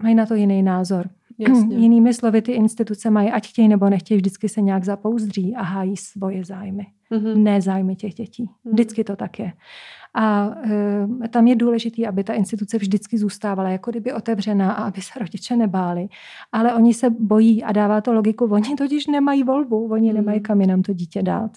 mají 0.03 0.15
na 0.15 0.25
to 0.25 0.35
jiný 0.35 0.63
názor. 0.63 1.09
Jasně. 1.39 1.75
Jinými 1.81 2.13
slovy, 2.13 2.41
ty 2.41 2.51
instituce 2.51 3.09
mají, 3.09 3.31
ať 3.31 3.47
chtějí 3.47 3.67
nebo 3.67 3.89
nechtějí, 3.89 4.17
vždycky 4.17 4.49
se 4.49 4.61
nějak 4.61 4.83
zapouzdří 4.83 5.55
a 5.55 5.63
hájí 5.63 5.97
svoje 5.97 6.45
zájmy, 6.45 6.85
Mm-hmm. 7.11 7.43
ne 7.43 7.61
zájmy 7.61 7.95
těch 7.95 8.13
dětí. 8.13 8.43
Mhm. 8.63 8.73
Vždycky 8.73 9.03
to 9.03 9.15
tak 9.15 9.39
je. 9.39 9.53
A 10.13 10.51
e, 11.23 11.27
tam 11.27 11.47
je 11.47 11.55
důležité, 11.55 12.07
aby 12.07 12.23
ta 12.23 12.33
instituce 12.33 12.77
vždycky 12.77 13.17
zůstávala 13.17 13.69
jako 13.69 13.91
kdyby 13.91 14.13
otevřená 14.13 14.71
a 14.71 14.83
aby 14.83 15.01
se 15.01 15.19
rodiče 15.19 15.55
nebáli. 15.55 16.07
Ale 16.51 16.73
oni 16.73 16.93
se 16.93 17.09
bojí 17.09 17.63
a 17.63 17.71
dává 17.71 18.01
to 18.01 18.13
logiku. 18.13 18.45
Oni 18.45 18.75
totiž 18.75 19.07
nemají 19.07 19.43
volbu, 19.43 19.87
oni 19.91 20.07
Mhm. 20.07 20.15
nemají 20.15 20.39
kam 20.41 20.61
jinam 20.61 20.81
to 20.81 20.93
dítě 20.93 21.23
dát. 21.23 21.51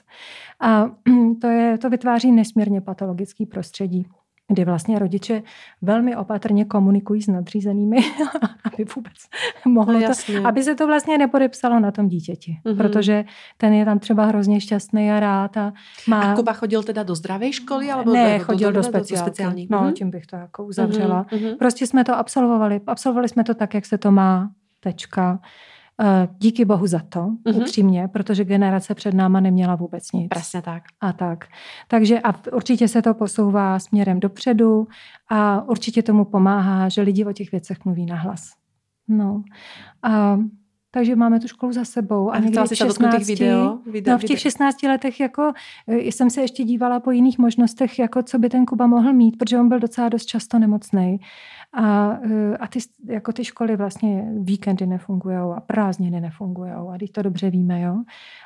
A 0.60 0.90
to, 1.40 1.46
je, 1.46 1.78
to 1.78 1.90
vytváří 1.90 2.32
nesmírně 2.32 2.80
patologický 2.80 3.46
prostředí 3.46 4.06
kdy 4.48 4.64
vlastně 4.64 4.98
rodiče 4.98 5.42
velmi 5.82 6.16
opatrně 6.16 6.64
komunikují 6.64 7.22
s 7.22 7.26
nadřízenými, 7.28 7.96
aby 8.74 8.84
vůbec 8.96 9.12
mohlo 9.66 9.92
No 10.00 10.00
to, 10.00 10.46
aby 10.48 10.62
se 10.62 10.74
to 10.74 10.86
vlastně 10.86 11.18
nepodepsalo 11.18 11.80
na 11.80 11.90
tom 11.90 12.08
dítěti, 12.08 12.56
Mhm. 12.64 12.76
protože 12.76 13.24
ten 13.56 13.72
je 13.72 13.84
tam 13.84 13.98
třeba 13.98 14.24
hrozně 14.24 14.60
šťastný 14.60 15.10
a 15.12 15.20
rád 15.20 15.56
a 15.56 15.72
má... 16.08 16.32
A 16.32 16.36
Kuba 16.36 16.52
chodil 16.52 16.82
teda 16.82 17.02
do 17.02 17.14
zdravej 17.14 17.52
školy? 17.52 17.90
Alebo 17.90 18.12
ne, 18.12 18.38
do, 18.38 18.44
chodil 18.44 18.72
do, 18.72 18.76
do, 18.80 18.82
speciálky. 18.82 19.30
speciální? 19.30 19.68
No, 19.70 19.82
Mhm. 19.82 19.92
tím 19.92 20.10
bych 20.10 20.26
to 20.26 20.36
jako 20.36 20.64
uzavřela. 20.64 21.26
Mhm, 21.32 21.44
mhm. 21.44 21.56
Prostě 21.58 21.86
jsme 21.86 22.04
to 22.04 22.16
absolvovali. 22.18 22.80
Absolvovali 22.86 23.28
jsme 23.28 23.44
to 23.44 23.54
tak, 23.54 23.74
jak 23.74 23.86
se 23.86 23.98
to 23.98 24.12
má. 24.12 24.50
Tečka. 24.80 25.38
Eh, 26.00 26.28
Díky 26.38 26.64
bohu 26.64 26.86
za 26.86 26.98
to, 27.08 27.20
Mhm. 27.48 27.56
upřímně, 27.56 28.08
protože 28.08 28.44
generace 28.44 28.94
před 28.94 29.14
náma 29.14 29.40
neměla 29.40 29.74
vůbec 29.74 30.12
nic. 30.12 30.28
Presne 30.28 30.62
tak. 30.62 30.82
A 31.00 31.12
tak. 31.12 31.44
Takže 31.88 32.20
a 32.20 32.34
určitě 32.52 32.88
se 32.88 33.02
to 33.02 33.14
posouvá 33.14 33.78
směrem 33.78 34.20
dopředu 34.20 34.88
a 35.28 35.62
určitě 35.68 36.02
tomu 36.02 36.24
pomáhá, 36.24 36.88
že 36.88 37.02
lidi 37.02 37.24
o 37.24 37.32
těch 37.32 37.50
věcech 37.52 37.84
mluví 37.84 38.06
nahlas. 38.06 38.50
No. 39.08 39.42
A, 40.02 40.38
takže 40.90 41.16
máme 41.16 41.40
tu 41.40 41.48
školu 41.48 41.72
za 41.72 41.84
sebou. 41.84 42.30
A 42.30 42.32
A 42.32 42.38
někdy 42.38 42.58
v 42.58 42.68
si 42.68 42.76
sa 42.76 42.88
dotknúť 42.88 43.10
tých 43.20 43.28
16, 43.28 43.38
video? 43.38 43.78
video 43.84 44.12
No 44.12 44.18
v 44.18 44.24
těch 44.24 44.40
16 44.40 44.82
letech 44.82 45.20
jako 45.20 45.52
eh, 45.86 45.98
jsem 45.98 46.30
se 46.30 46.40
ještě 46.40 46.64
dívala 46.64 47.00
po 47.00 47.10
jiných 47.10 47.38
možnostech, 47.38 47.98
jako 47.98 48.22
co 48.22 48.38
by 48.38 48.48
ten 48.48 48.66
Kuba 48.66 48.86
mohl 48.86 49.12
mít, 49.12 49.38
protože 49.38 49.58
on 49.58 49.68
byl 49.68 49.78
docela 49.78 50.08
dost 50.08 50.26
často 50.26 50.58
nemocný. 50.58 51.20
A, 51.72 52.18
eh, 52.24 52.56
a 52.56 52.66
ty, 52.66 52.78
jako 53.04 53.32
ty 53.32 53.44
školy 53.44 53.76
vlastně 53.76 54.28
víkendy 54.40 54.86
nefungují 54.86 55.36
a 55.36 55.60
prázdniny 55.60 56.20
nefungují 56.20 56.70
a 56.70 56.98
teď 56.98 57.12
to 57.12 57.22
dobře 57.22 57.50
víme, 57.50 57.80
jo. 57.80 58.02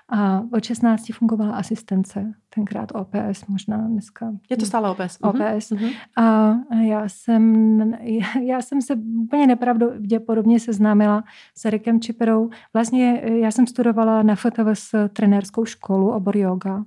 A 0.08 0.42
od 0.52 0.64
16 0.64 1.12
fungovala 1.12 1.56
asistence, 1.56 2.32
tenkrát 2.54 2.92
OPS, 2.94 3.46
možná 3.46 3.76
dneska. 3.76 4.32
Je 4.50 4.56
to 4.56 4.66
stále 4.66 4.90
OPS. 4.90 5.18
OPS. 5.20 5.70
Mhm. 5.70 5.90
A 6.16 6.54
já 6.82 7.08
jsem, 7.08 7.76
já 8.42 8.62
jsem 8.62 8.82
se 8.82 8.94
úplně 9.22 9.46
nepravděpodobně 9.46 10.60
seznámila 10.60 11.24
s 11.54 11.64
Erikem 11.64 12.00
Čiperou. 12.00 12.31
Vlastně 12.74 13.20
eh, 13.22 13.38
já 13.38 13.50
jsem 13.50 13.66
studovala 13.66 14.22
na 14.22 14.34
FTVS 14.34 14.94
trenérskou 15.12 15.64
školu, 15.64 16.10
obor 16.10 16.36
yoga. 16.36 16.84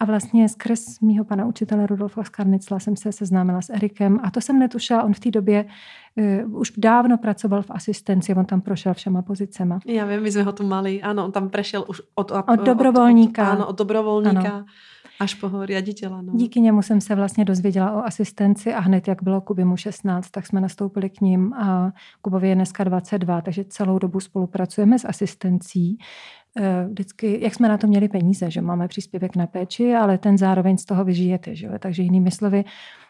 A 0.00 0.04
vlastně 0.04 0.48
skrz 0.48 1.00
mýho 1.00 1.24
pana 1.24 1.46
učitele 1.46 1.86
Rudolfa 1.86 2.24
Skarnicla 2.24 2.78
jsem 2.78 2.96
se 2.96 3.12
seznámila 3.12 3.62
s 3.62 3.70
Erikem 3.70 4.20
a 4.22 4.30
to 4.30 4.40
jsem 4.40 4.58
netušila, 4.58 5.02
on 5.02 5.14
v 5.14 5.20
té 5.20 5.30
době 5.30 5.64
uh, 6.44 6.60
už 6.60 6.72
dávno 6.76 7.18
pracoval 7.18 7.62
v 7.62 7.70
asistenci, 7.70 8.34
on 8.34 8.44
tam 8.44 8.60
prošel 8.60 8.94
všema 8.94 9.22
pozicema. 9.22 9.78
Ja 9.86 10.02
viem, 10.02 10.22
my 10.22 10.30
sme 10.34 10.42
ho 10.42 10.52
tu 10.52 10.66
mali. 10.66 10.98
Áno, 10.98 11.30
on 11.30 11.32
tam 11.32 11.54
prešiel 11.54 11.86
už 11.86 12.02
od, 12.18 12.34
Od 12.34 12.60
dobrovoľníka. 12.66 13.42
Od, 13.46 13.52
áno, 13.54 13.64
od 13.70 13.76
dobrovoľníka 13.78 14.66
až 15.22 15.34
po 15.38 15.46
riaditeľa. 15.46 16.22
No. 16.22 16.32
Díky 16.34 16.60
němu 16.60 16.82
jsem 16.82 17.00
se 17.00 17.14
vlastně 17.14 17.44
dozvěděla 17.44 17.92
o 17.92 18.04
asistenci 18.04 18.74
a 18.74 18.80
hned, 18.80 19.08
jak 19.08 19.22
bylo 19.22 19.40
Kubimu 19.40 19.76
16, 19.76 20.30
tak 20.30 20.46
jsme 20.46 20.60
nastoupili 20.60 21.10
k 21.10 21.20
ním 21.20 21.52
a 21.54 21.92
Kubovi 22.22 22.48
je 22.48 22.54
dneska 22.54 22.84
22, 22.84 23.40
takže 23.40 23.64
celou 23.64 23.98
dobu 23.98 24.20
spolupracujeme 24.20 24.98
s 24.98 25.04
asistencí. 25.04 25.98
Eh, 26.56 26.84
Vždycky, 26.88 27.38
jak 27.42 27.54
jsme 27.54 27.68
na 27.68 27.78
to 27.78 27.86
měli 27.86 28.08
peníze, 28.08 28.50
že 28.50 28.60
máme 28.60 28.88
příspěvek 28.88 29.36
na 29.36 29.46
péči, 29.46 29.94
ale 29.94 30.18
ten 30.18 30.38
zároveň 30.38 30.76
z 30.78 30.84
toho 30.84 31.04
vyžijete, 31.04 31.54
že 31.56 31.66
jo? 31.66 31.72
takže 31.78 32.02
jinými 32.02 32.30
slovy, 32.30 32.64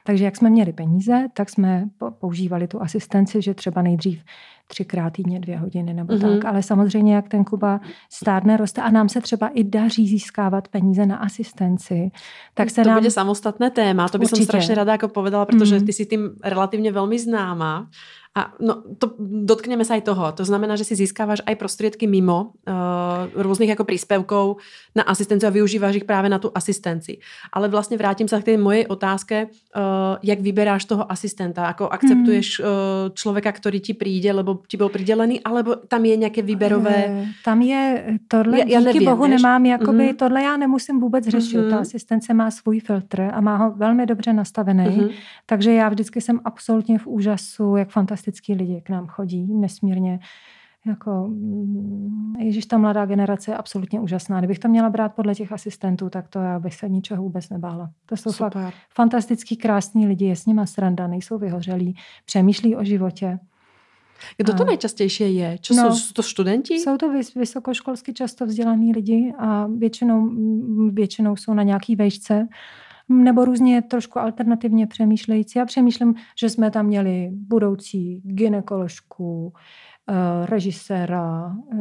takže 0.07 0.25
jak 0.25 0.37
jsme 0.37 0.51
měli 0.51 0.73
peníze, 0.73 1.27
tak 1.35 1.51
jsme 1.51 1.85
po- 1.99 2.11
používali 2.11 2.67
tu 2.69 2.83
asistenci, 2.83 3.43
že 3.43 3.55
třeba 3.55 3.83
nejdřív 3.83 4.23
třikrát 4.67 5.13
týdně 5.13 5.41
dvě 5.41 5.59
hodiny 5.59 5.95
nebo 5.95 6.15
Mhm. 6.15 6.23
mm-hmm. 6.23 6.39
tak, 6.39 6.45
ale 6.45 6.63
samozřejmě, 6.63 7.15
jak 7.15 7.29
ten 7.29 7.45
Kuba 7.45 7.81
stárne, 8.13 8.57
roste 8.57 8.83
a 8.83 8.91
nám 8.91 9.09
se 9.09 9.21
třeba 9.21 9.49
i 9.49 9.65
daří 9.65 10.09
získávat 10.09 10.69
peníze 10.69 11.07
na 11.07 11.17
asistenci, 11.17 12.11
tak 12.55 12.71
se 12.71 12.83
to 12.83 12.89
nám... 12.89 12.99
bude 12.99 13.11
samostatné 13.11 13.71
téma, 13.71 14.09
to 14.09 14.19
by 14.19 14.27
som 14.27 14.39
Určite. 14.39 14.47
strašne 14.55 14.75
rada 14.75 14.95
ako 14.95 15.09
povedala, 15.11 15.45
pretože 15.51 15.77
Mhm. 15.77 15.85
ty 15.87 15.93
si 15.93 16.07
tým 16.07 16.23
relatívne 16.45 16.91
veľmi 16.95 17.19
známa. 17.19 17.91
A 18.33 18.49
no, 18.65 18.81
to, 18.97 19.13
dotkneme 19.21 19.85
sa 19.85 20.01
aj 20.01 20.09
toho. 20.09 20.33
To 20.33 20.41
znamená, 20.41 20.73
že 20.73 20.89
si 20.89 20.97
získávaš 20.97 21.45
aj 21.45 21.53
prostriedky 21.53 22.09
mimo 22.09 22.57
uh, 22.65 23.29
rôznych 23.37 23.69
ako 23.77 23.85
príspevkov 23.85 24.57
na 24.97 25.05
asistenciu 25.05 25.49
a 25.49 25.53
využívaš 25.53 26.01
ich 26.01 26.09
práve 26.09 26.33
na 26.33 26.41
tú 26.41 26.49
asistenci. 26.49 27.21
Ale 27.53 27.69
vlastne 27.69 28.01
vrátim 28.01 28.25
sa 28.25 28.41
k 28.41 28.57
tej 28.57 28.57
mojej 28.57 28.89
otázke, 28.89 29.53
uh, 29.77 30.17
jak 30.25 30.41
vyberáš 30.41 30.89
toho 30.89 31.05
asistenta, 31.05 31.69
ako 31.69 31.93
akceptuješ 31.93 32.49
Mhm. 32.57 32.65
uh, 32.65 32.73
človeka, 33.13 33.53
ktorý 33.53 33.79
ti 33.85 33.93
príde, 33.93 34.33
lebo 34.33 34.65
ti 34.65 34.81
bol 34.81 34.89
pridelený, 34.89 35.45
alebo 35.45 35.77
tam 35.85 36.01
je 36.01 36.17
nejaké 36.17 36.41
výberové... 36.41 37.29
Eh, 37.29 37.45
Tam 37.45 37.61
je 37.61 37.83
tohle, 38.29 38.59
Já- 38.59 38.65
já 38.65 38.81
díky 38.81 38.85
nevím, 38.97 39.05
bohu 39.13 39.25
víš? 39.29 39.43
nemám, 39.43 39.67
jakoby 39.67 40.05
Mhm. 40.09 40.17
tohle 40.17 40.43
já 40.43 40.57
nemusím 40.57 41.01
vůbec 41.01 41.25
řešit. 41.29 41.59
Mhm. 41.61 41.71
Ta 41.71 41.79
asistence 41.79 42.35
má 42.35 42.51
svůj 42.51 42.81
filtr 42.81 43.21
a 43.33 43.41
má 43.41 43.57
ho 43.57 43.71
velmi 43.77 44.07
dobře 44.07 44.33
nastavený. 44.33 44.85
Mhm. 44.89 45.09
Takže 45.47 45.73
já 45.73 45.89
vždycky 45.89 46.21
jsem 46.21 46.41
absolutně 46.45 46.99
v 46.99 47.07
úžasu, 47.07 47.77
jak 47.77 47.91
fantastický 48.23 48.55
lidi 48.55 48.81
k 48.81 48.91
nám 48.91 49.07
chodí, 49.07 49.55
nesmírně 49.55 50.21
Jako, 50.87 51.27
mm, 51.29 52.35
Ježíš, 52.39 52.67
ta 52.67 52.79
mladá 52.79 53.07
generace 53.07 53.51
je 53.51 53.57
absolutně 53.57 54.01
úžasná. 54.01 54.39
Kdybych 54.39 54.59
to 54.59 54.69
měla 54.69 54.91
brát 54.91 55.15
podle 55.15 55.35
těch 55.35 55.53
asistentů, 55.53 56.11
tak 56.11 56.29
to 56.29 56.39
já 56.39 56.59
bych 56.59 56.75
se 56.75 56.89
ničeho 56.89 57.23
vůbec 57.23 57.51
nebála. 57.51 57.91
To 58.07 58.17
jsou 58.17 58.33
Super. 58.33 58.53
fakt 58.53 58.75
fantastický, 58.91 59.57
krásní 59.57 60.07
lidi, 60.07 60.25
je 60.25 60.37
s 60.37 60.47
nima 60.47 60.67
sranda, 60.67 61.07
nejsou 61.07 61.39
vyhořelí, 61.39 61.95
přemýšlí 62.25 62.77
o 62.77 62.85
životě. 62.85 63.39
Kdo 64.37 64.55
to 64.55 64.65
nejčastější 64.65 65.35
je? 65.35 65.59
Čo 65.59 65.75
no, 65.75 65.95
jsou 65.95 66.13
to 66.13 66.23
studenti? 66.23 66.75
Jsou 66.75 66.97
to 66.97 67.13
vysokoškolsky 67.37 68.13
často 68.13 68.47
vzdělaní 68.47 68.93
lidi 68.93 69.35
a 69.39 69.67
většinou, 69.67 70.31
většinou 70.91 71.37
jsou 71.37 71.55
na 71.55 71.63
nějaký 71.63 71.97
vejšce 71.97 72.49
nebo 73.13 73.45
různě 73.45 73.83
trošku 73.83 74.19
alternativně 74.19 74.87
přemýšlející. 74.87 75.59
Já 75.59 75.65
přemýšlím, 75.65 76.15
že 76.41 76.49
jsme 76.49 76.71
tam 76.71 76.87
měli 76.87 77.31
budoucí 77.33 78.23
ginekoložku, 78.25 79.53
eh, 80.09 80.47
režiséra. 80.47 81.57
Eh, 81.73 81.79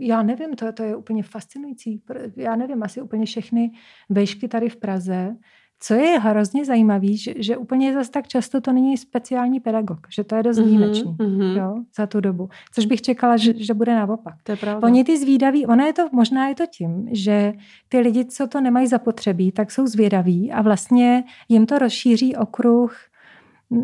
já 0.00 0.22
nevím, 0.22 0.54
to, 0.54 0.72
to 0.72 0.82
je 0.82 0.96
úplně 0.96 1.22
fascinující. 1.22 2.02
Já 2.36 2.56
nevím, 2.56 2.82
asi 2.82 3.02
úplně 3.02 3.26
všechny 3.26 3.70
vejšky 4.08 4.48
tady 4.48 4.68
v 4.68 4.76
Praze 4.76 5.36
co 5.80 5.94
je 5.94 6.18
hrozně 6.18 6.64
zajímavé, 6.64 7.16
že, 7.16 7.34
že 7.36 7.56
úplně 7.56 7.94
zase 7.94 8.10
tak 8.10 8.28
často 8.28 8.60
to 8.60 8.72
není 8.72 8.96
speciální 8.96 9.60
pedagog, 9.60 9.98
že 10.14 10.24
to 10.24 10.36
je 10.36 10.42
dost 10.42 10.58
mhm, 10.58 10.66
výjimečný 10.66 11.12
mm-hmm. 11.12 11.56
jo, 11.56 11.82
za 11.96 12.06
tu 12.06 12.20
dobu. 12.20 12.48
Což 12.72 12.86
bych 12.86 13.02
čekala, 13.02 13.36
že, 13.36 13.52
že 13.56 13.74
bude 13.74 13.94
naopak. 13.94 14.34
To 14.42 14.52
je 14.52 14.56
pravda. 14.56 14.86
Oni 14.86 15.04
ty 15.04 15.18
zvídaví, 15.18 15.66
ono 15.66 15.84
je 15.84 15.92
to, 15.92 16.08
možná 16.12 16.48
je 16.48 16.54
to 16.54 16.64
tím, 16.66 17.08
že 17.12 17.52
ty 17.88 18.00
lidi, 18.00 18.24
co 18.24 18.46
to 18.46 18.60
nemají 18.60 18.86
zapotřebí, 18.86 19.52
tak 19.52 19.70
jsou 19.70 19.86
zvědaví 19.86 20.52
a 20.52 20.62
vlastně 20.62 21.24
jim 21.48 21.66
to 21.66 21.78
rozšíří 21.78 22.36
okruh 22.36 22.96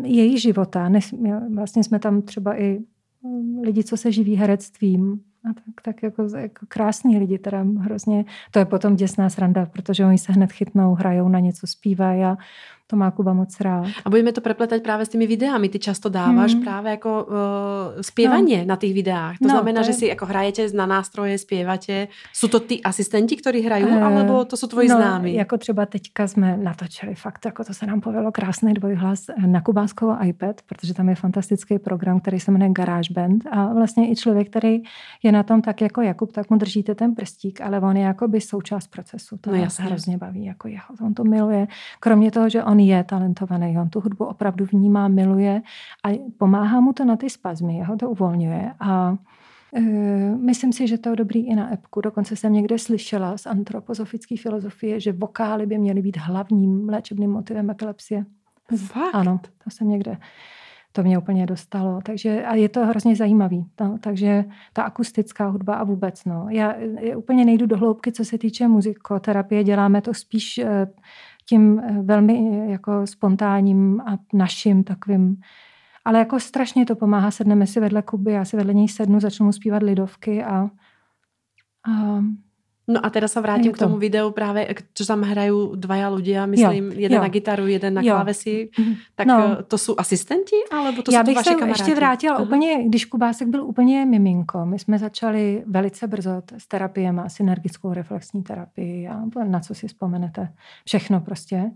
její 0.03 0.37
života. 0.37 0.91
Vlastně 1.55 1.83
jsme 1.83 1.99
tam 1.99 2.21
třeba 2.21 2.59
i 2.59 2.79
mm, 3.23 3.59
lidi, 3.63 3.83
co 3.83 3.97
se 3.97 4.11
živí 4.11 4.35
herectvím, 4.35 5.19
a 5.49 5.53
tak, 5.53 5.81
tak 5.81 6.03
jako, 6.03 6.27
jako 6.37 6.65
krásní 6.67 7.17
lidi, 7.17 7.37
teda 7.37 7.65
hrozně, 7.79 8.25
to 8.51 8.59
je 8.59 8.65
potom 8.65 8.95
děsná 8.95 9.29
sranda, 9.29 9.65
protože 9.65 10.05
oni 10.05 10.17
se 10.17 10.33
hned 10.33 10.51
chytnou, 10.51 10.95
hrajou 10.95 11.29
na 11.29 11.39
něco, 11.39 11.67
zpívají 11.67 12.23
a 12.23 12.37
to 12.87 12.95
má 12.95 13.11
Kuba 13.11 13.33
moc 13.33 13.61
rád. 13.61 13.87
A 14.05 14.09
budeme 14.09 14.31
to 14.31 14.41
prepletať 14.41 14.83
právě 14.83 15.05
s 15.05 15.09
těmi 15.09 15.27
videami. 15.27 15.69
Ty 15.69 15.79
často 15.79 16.09
dáváš 16.09 16.53
hmm. 16.53 16.63
právě 16.63 16.91
jako 16.91 17.23
uh, 17.23 17.33
zpěvaně 18.01 18.57
no. 18.57 18.65
na 18.65 18.75
těch 18.75 18.93
videách. 18.93 19.37
To 19.37 19.47
no, 19.47 19.49
znamená, 19.49 19.81
to 19.81 19.87
je... 19.87 19.93
že 19.93 19.99
si 19.99 20.05
jako 20.05 20.25
hrajete 20.25 20.67
na 20.73 20.85
nástroje, 20.85 21.37
zpěvatě. 21.37 22.07
Jsou 22.33 22.47
to 22.47 22.59
ty 22.59 22.81
asistenti, 22.81 23.35
kteří 23.35 23.61
hrají, 23.61 23.85
uh, 23.85 24.03
alebo 24.03 24.45
to 24.45 24.57
jsou 24.57 24.67
tvoji 24.67 24.89
no, 24.89 24.95
známí? 24.95 25.33
Jako 25.33 25.57
třeba 25.57 25.85
teďka 25.85 26.27
jsme 26.27 26.57
natočili 26.57 27.15
fakt, 27.15 27.45
jako 27.45 27.63
to 27.63 27.73
se 27.73 27.85
nám 27.85 28.01
povedlo 28.01 28.31
krásný 28.31 28.73
dvojhlas 28.73 29.19
na 29.45 29.61
kubánskou 29.61 30.15
iPad, 30.23 30.61
protože 30.61 30.93
tam 30.93 31.09
je 31.09 31.15
fantastický 31.15 31.79
program, 31.79 32.19
který 32.19 32.39
se 32.39 32.51
jmenuje 32.51 32.71
GarageBand 32.71 33.43
a 33.51 33.73
vlastně 33.73 34.11
i 34.11 34.15
člověk, 34.15 34.49
který 34.49 34.81
je 35.23 35.31
na 35.31 35.43
tom 35.43 35.61
tak 35.61 35.81
jako 35.81 36.01
Jakub, 36.01 36.31
tak 36.31 36.49
mu 36.49 36.57
držíte 36.57 36.95
ten 36.95 37.15
prstík, 37.15 37.61
ale 37.61 37.79
on 37.79 37.97
je 37.97 38.03
jako 38.03 38.27
by 38.27 38.41
součást 38.41 38.87
procesu. 38.87 39.37
To 39.37 39.51
no, 39.51 39.57
nás 39.57 39.79
hrozně 39.79 40.17
baví, 40.17 40.45
jako 40.45 40.67
jeho. 40.67 40.85
On 41.01 41.13
to 41.13 41.23
miluje. 41.23 41.67
Kromě 41.99 42.31
toho, 42.31 42.49
že 42.49 42.63
on 42.63 42.74
on 42.75 42.79
je 42.79 43.03
talentovaný, 43.03 43.77
on 43.79 43.89
tu 43.89 43.99
hudbu 43.99 44.25
opravdu 44.25 44.65
vnímá, 44.65 45.07
miluje 45.07 45.61
a 46.05 46.19
pomáhá 46.37 46.79
mu 46.79 46.93
to 46.93 47.05
na 47.05 47.15
ty 47.15 47.29
spazmy, 47.29 47.77
jeho 47.77 47.97
to 47.97 48.09
uvolňuje 48.09 48.71
a 48.79 49.17
e, 49.75 49.81
Myslím 50.35 50.73
si, 50.73 50.87
že 50.87 50.97
to 50.97 51.09
je 51.09 51.15
dobrý 51.15 51.47
i 51.47 51.55
na 51.55 51.73
epku. 51.73 52.01
Dokonce 52.01 52.35
jsem 52.35 52.53
někde 52.53 52.79
slyšela 52.79 53.37
z 53.37 53.45
antropozofické 53.45 54.37
filozofie, 54.37 54.99
že 54.99 55.11
vokály 55.11 55.65
by 55.65 55.77
měly 55.77 56.01
být 56.01 56.17
hlavním 56.17 56.89
léčebným 56.89 57.31
motivem 57.31 57.69
epilepsie. 57.69 58.25
Fakt? 58.77 59.15
Ano, 59.15 59.39
to 59.63 59.69
jsem 59.69 59.89
někde 59.89 60.17
to 60.95 61.03
mě 61.03 61.17
úplně 61.17 61.45
dostalo. 61.45 61.99
Takže, 62.03 62.45
a 62.45 62.55
je 62.55 62.69
to 62.69 62.85
hrozně 62.85 63.15
zajímavý. 63.15 63.65
No, 63.81 63.97
takže 64.01 64.45
ta 64.73 64.83
akustická 64.83 65.47
hudba 65.47 65.75
a 65.75 65.83
vůbec. 65.83 66.25
No. 66.25 66.47
Já, 66.49 66.75
já 66.99 67.17
úplně 67.17 67.45
nejdu 67.45 67.65
do 67.65 67.77
hloubky, 67.77 68.11
co 68.11 68.25
se 68.25 68.37
týče 68.37 68.67
muzikoterapie. 68.67 69.63
Děláme 69.63 70.01
to 70.01 70.13
spíš 70.13 70.57
e, 70.57 70.87
tím 71.45 71.79
eh, 71.79 72.01
velmi 72.01 72.33
eh, 72.33 72.71
jako 72.71 73.07
spontánním 73.07 74.01
a 74.01 74.17
naším 74.33 74.83
takovým 74.83 75.37
ale 76.05 76.19
jako 76.19 76.39
strašně 76.39 76.85
to 76.85 76.95
pomáhá. 76.95 77.31
Sedneme 77.31 77.67
si 77.67 77.79
vedle 77.79 78.01
Kuby, 78.01 78.31
já 78.31 78.45
si 78.45 78.57
vedle 78.57 78.73
něj 78.73 78.87
sednu, 78.87 79.19
začnu 79.19 79.45
mu 79.45 79.51
zpívat 79.51 79.83
lidovky 79.83 80.43
a, 80.43 80.69
a 81.87 82.23
No 82.87 83.01
a 83.01 83.09
teda 83.09 83.25
sa 83.25 83.41
vrátim 83.41 83.73
k 83.73 83.81
tomu 83.81 83.97
videu 83.97 84.29
práve, 84.29 84.61
čo 84.93 85.09
tam 85.09 85.25
hrajú 85.25 85.73
dvaja 85.73 86.05
ľudia, 86.13 86.45
myslím, 86.45 86.93
jo, 86.93 87.09
jeden 87.09 87.17
jo. 87.17 87.23
na 87.25 87.29
gitaru, 87.33 87.65
jeden 87.65 87.97
na 87.97 88.01
jo. 88.05 88.13
klávesi. 88.13 88.69
Mhm. 88.77 88.93
Tak 89.15 89.25
no. 89.27 89.37
Eh, 89.37 89.63
to 89.63 89.77
jsou 89.77 89.95
asistenti, 89.97 90.55
alebo 90.71 91.01
to 91.01 91.11
Já 91.11 91.19
jsou 91.19 91.25
bych 91.25 91.35
vaši 91.35 91.49
se 91.49 91.67
ještě 91.67 91.95
vrátila 91.95 92.39
uh-huh. 92.39 92.43
úplně, 92.43 92.83
když 92.83 93.05
Kubásek 93.05 93.47
byl 93.47 93.63
úplně 93.63 94.05
miminko. 94.05 94.65
My 94.65 94.79
jsme 94.79 94.99
začali 94.99 95.63
velice 95.65 96.07
brzo 96.07 96.41
s 96.57 96.67
a 97.23 97.29
synergickou 97.29 97.93
reflexní 97.93 98.43
terapii 98.43 99.07
a 99.07 99.21
na 99.43 99.59
co 99.59 99.75
si 99.75 99.87
vzpomenete. 99.87 100.49
Všechno 100.85 101.21
prostě 101.21 101.71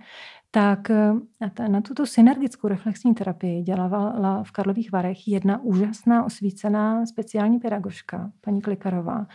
tak 0.52 0.89
eh, 0.89 1.67
na 1.67 1.82
tuto 1.82 2.06
synergickou 2.06 2.67
reflexní 2.67 3.13
terapii 3.13 3.62
dělala 3.62 4.43
v 4.43 4.52
Karlových 4.52 4.91
Varech 4.91 5.28
jedna 5.28 5.62
úžasná 5.63 6.26
osvícená 6.26 7.06
speciální 7.06 7.60
pedagožka, 7.60 8.32
paní 8.41 8.62
Klikarová. 8.62 9.28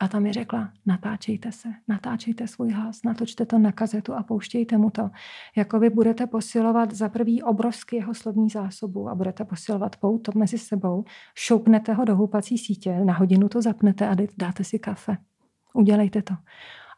A 0.00 0.08
tam 0.08 0.22
mi 0.22 0.32
řekla, 0.32 0.72
natáčejte 0.86 1.52
se, 1.52 1.68
natáčejte 1.88 2.46
svůj 2.46 2.72
hlas, 2.72 3.02
natočte 3.04 3.46
to 3.46 3.58
na 3.58 3.72
kazetu 3.72 4.14
a 4.14 4.22
pouštějte 4.22 4.78
mu 4.78 4.90
to. 4.90 5.10
Jakoby 5.56 5.90
budete 5.90 6.26
posilovat 6.26 6.92
za 6.92 7.08
prvý 7.08 7.42
obrovský 7.42 7.96
jeho 7.96 8.14
slovní 8.14 8.50
zásobu 8.50 9.08
a 9.08 9.14
budete 9.14 9.44
posilovat 9.44 9.96
pouto 9.96 10.32
mezi 10.34 10.58
sebou, 10.58 11.04
šoupnete 11.34 11.92
ho 11.92 12.04
do 12.04 12.16
houpací 12.16 12.58
sítě, 12.58 13.04
na 13.04 13.14
hodinu 13.14 13.48
to 13.48 13.62
zapnete 13.62 14.08
a 14.08 14.16
dáte 14.38 14.64
si 14.64 14.78
kafe. 14.78 15.16
Udělejte 15.74 16.22
to. 16.22 16.34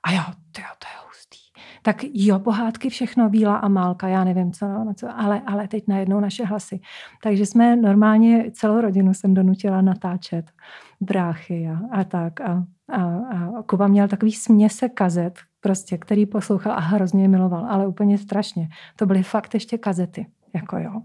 A 0.03 0.13
jo, 0.13 0.23
tyjo, 0.53 0.69
to 0.79 0.87
je 0.89 1.07
hustý. 1.07 1.39
Tak 1.83 1.97
jo, 2.13 2.39
pohádky 2.39 2.91
všechno, 2.91 3.29
Bílá 3.29 3.57
a 3.57 3.69
Málka, 3.69 4.09
já 4.09 4.25
nevím 4.25 4.53
co, 4.53 4.67
no, 4.67 4.95
co 4.95 5.09
ale, 5.19 5.43
ale 5.47 5.69
teď 5.69 5.85
najednou 5.89 6.21
naše 6.21 6.45
hlasy. 6.45 6.81
Takže 7.23 7.47
jsme 7.47 7.77
normálně 7.77 8.51
celou 8.53 8.81
rodinu 8.81 9.15
jsem 9.15 9.35
donutila 9.35 9.83
natáčet 9.83 10.51
bráchy 11.03 11.69
a, 11.69 12.01
a 12.01 12.05
tak. 12.05 12.41
A, 12.41 12.65
a, 12.89 13.03
a 13.59 13.63
Kuba 13.63 13.87
měl 13.87 14.09
takový 14.09 14.33
směse 14.33 14.89
kazet, 14.89 15.39
prostě, 15.61 15.99
který 15.99 16.27
poslouchal 16.27 16.73
a 16.73 16.81
hrozně 16.81 17.29
miloval, 17.29 17.67
ale 17.69 17.87
úplně 17.87 18.19
strašně. 18.19 18.69
To 18.97 19.07
byly 19.07 19.23
fakt 19.23 19.55
ještě 19.55 19.79
kazety, 19.79 20.27
jako 20.55 20.79
jo. 20.79 21.03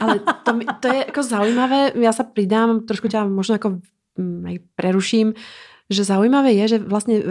Ale 0.00 0.18
to, 0.18 0.58
to 0.80 0.88
je 0.88 0.96
jako 0.96 1.22
zaujímavé, 1.22 1.92
já 1.94 2.12
se 2.12 2.24
přidám, 2.24 2.80
trošku 2.80 3.08
tě 3.08 3.24
možná 3.24 3.54
jako 3.54 3.78
mm, 4.18 4.44
preruším, 4.74 5.34
že 5.90 6.04
zaujímavé 6.04 6.52
je, 6.52 6.68
že 6.68 6.78
vlastně 6.78 7.22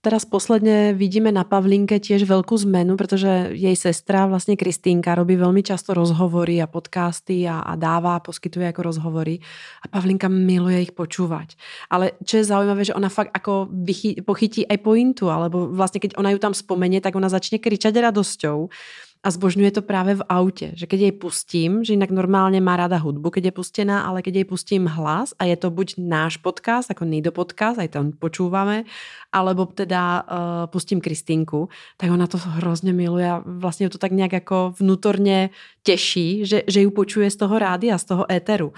Teraz 0.00 0.24
posledne 0.24 0.96
vidíme 0.96 1.28
na 1.28 1.44
Pavlinke 1.44 2.00
tiež 2.00 2.24
veľkú 2.24 2.56
zmenu, 2.64 2.96
pretože 2.96 3.52
jej 3.52 3.76
sestra, 3.76 4.24
vlastne 4.24 4.56
Kristýnka, 4.56 5.12
robí 5.12 5.36
veľmi 5.36 5.60
často 5.60 5.92
rozhovory 5.92 6.56
a 6.56 6.64
podcasty 6.64 7.44
a, 7.44 7.60
a 7.60 7.76
dáva, 7.76 8.16
poskytuje 8.24 8.64
ako 8.72 8.80
rozhovory. 8.80 9.44
A 9.84 9.92
Pavlinka 9.92 10.32
miluje 10.32 10.88
ich 10.88 10.96
počúvať. 10.96 11.52
Ale 11.92 12.16
čo 12.24 12.40
je 12.40 12.48
zaujímavé, 12.48 12.88
že 12.88 12.96
ona 12.96 13.12
fakt 13.12 13.36
ako 13.36 13.68
vychy, 13.68 14.24
pochytí 14.24 14.64
aj 14.64 14.80
pointu, 14.80 15.28
alebo 15.28 15.68
vlastne 15.68 16.00
keď 16.00 16.16
ona 16.16 16.32
ju 16.32 16.40
tam 16.40 16.56
spomenie, 16.56 17.04
tak 17.04 17.12
ona 17.12 17.28
začne 17.28 17.60
kričať 17.60 17.92
radosťou 17.92 18.72
a 19.20 19.28
zbožňuje 19.28 19.70
to 19.76 19.82
práve 19.84 20.16
v 20.16 20.26
aute, 20.32 20.72
že 20.72 20.88
keď 20.88 21.00
jej 21.00 21.14
pustím, 21.14 21.84
že 21.84 21.92
inak 21.92 22.08
normálne 22.08 22.56
má 22.64 22.80
rada 22.80 22.96
hudbu, 22.96 23.28
keď 23.28 23.52
je 23.52 23.52
pustená, 23.52 24.08
ale 24.08 24.24
keď 24.24 24.34
jej 24.40 24.46
pustím 24.48 24.88
hlas 24.88 25.36
a 25.36 25.44
je 25.44 25.60
to 25.60 25.68
buď 25.68 26.00
náš 26.00 26.40
podcast, 26.40 26.88
ako 26.88 27.04
Nido 27.04 27.28
podcast, 27.28 27.76
aj 27.76 27.92
tam 27.92 28.16
počúvame, 28.16 28.88
alebo 29.28 29.68
teda 29.68 30.24
uh, 30.24 30.24
pustím 30.72 31.04
Kristýnku, 31.04 31.68
tak 32.00 32.08
ona 32.08 32.26
to 32.26 32.40
hrozně 32.40 32.92
miluje 32.92 33.30
a 33.30 33.44
vlastně 33.44 33.92
to 33.92 33.98
tak 33.98 34.12
nějak 34.12 34.32
jako 34.32 34.74
vnútorně 34.80 35.50
těší, 35.82 36.46
že, 36.46 36.62
že 36.66 36.80
ju 36.80 36.90
počuje 36.90 37.30
z 37.30 37.36
toho 37.36 37.58
rádia, 37.58 37.98
z 37.98 38.04
toho 38.04 38.32
éteru. 38.32 38.72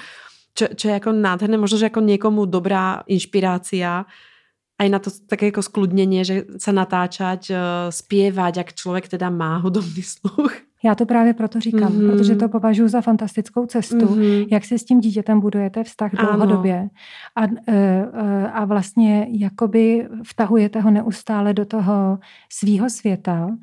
Čo, 0.54 0.68
čo 0.76 0.88
je 0.88 0.94
jako 0.94 1.12
nádherné, 1.12 1.56
možno, 1.56 1.78
že 1.78 1.84
jako 1.84 2.00
někomu 2.00 2.44
dobrá 2.44 3.02
inšpirácia, 3.06 4.04
aj 4.78 4.88
na 4.88 4.98
to 4.98 5.10
také 5.26 5.46
jako 5.46 5.62
skludnění, 5.62 6.24
že 6.24 6.44
se 6.58 6.72
natáčať, 6.72 7.50
uh, 7.50 7.56
zpěvat, 7.90 8.56
jak 8.56 8.74
člověk 8.74 9.08
teda 9.08 9.30
má 9.30 9.56
hudobný 9.56 10.02
sluch. 10.02 10.56
Já 10.84 10.94
to 10.94 11.06
právě 11.06 11.34
proto 11.34 11.60
říkám, 11.60 11.92
mm-hmm. 11.92 12.10
protože 12.10 12.36
to 12.36 12.48
považuji 12.48 12.88
za 12.88 13.00
fantastickou 13.00 13.66
cestu, 13.66 13.96
mm-hmm. 13.96 14.46
jak 14.50 14.64
si 14.64 14.78
s 14.78 14.84
tím 14.84 15.00
dítětem 15.00 15.40
budujete 15.40 15.84
vztah 15.84 16.10
dlouhodobě 16.14 16.88
a, 17.36 17.44
e, 17.44 17.50
e, 17.68 18.50
a 18.52 18.64
vlastně 18.64 19.26
jakoby 19.30 20.08
vtahujete 20.26 20.80
ho 20.80 20.90
neustále 20.90 21.54
do 21.54 21.64
toho 21.64 22.18
svýho 22.48 22.90
světa 22.90 23.56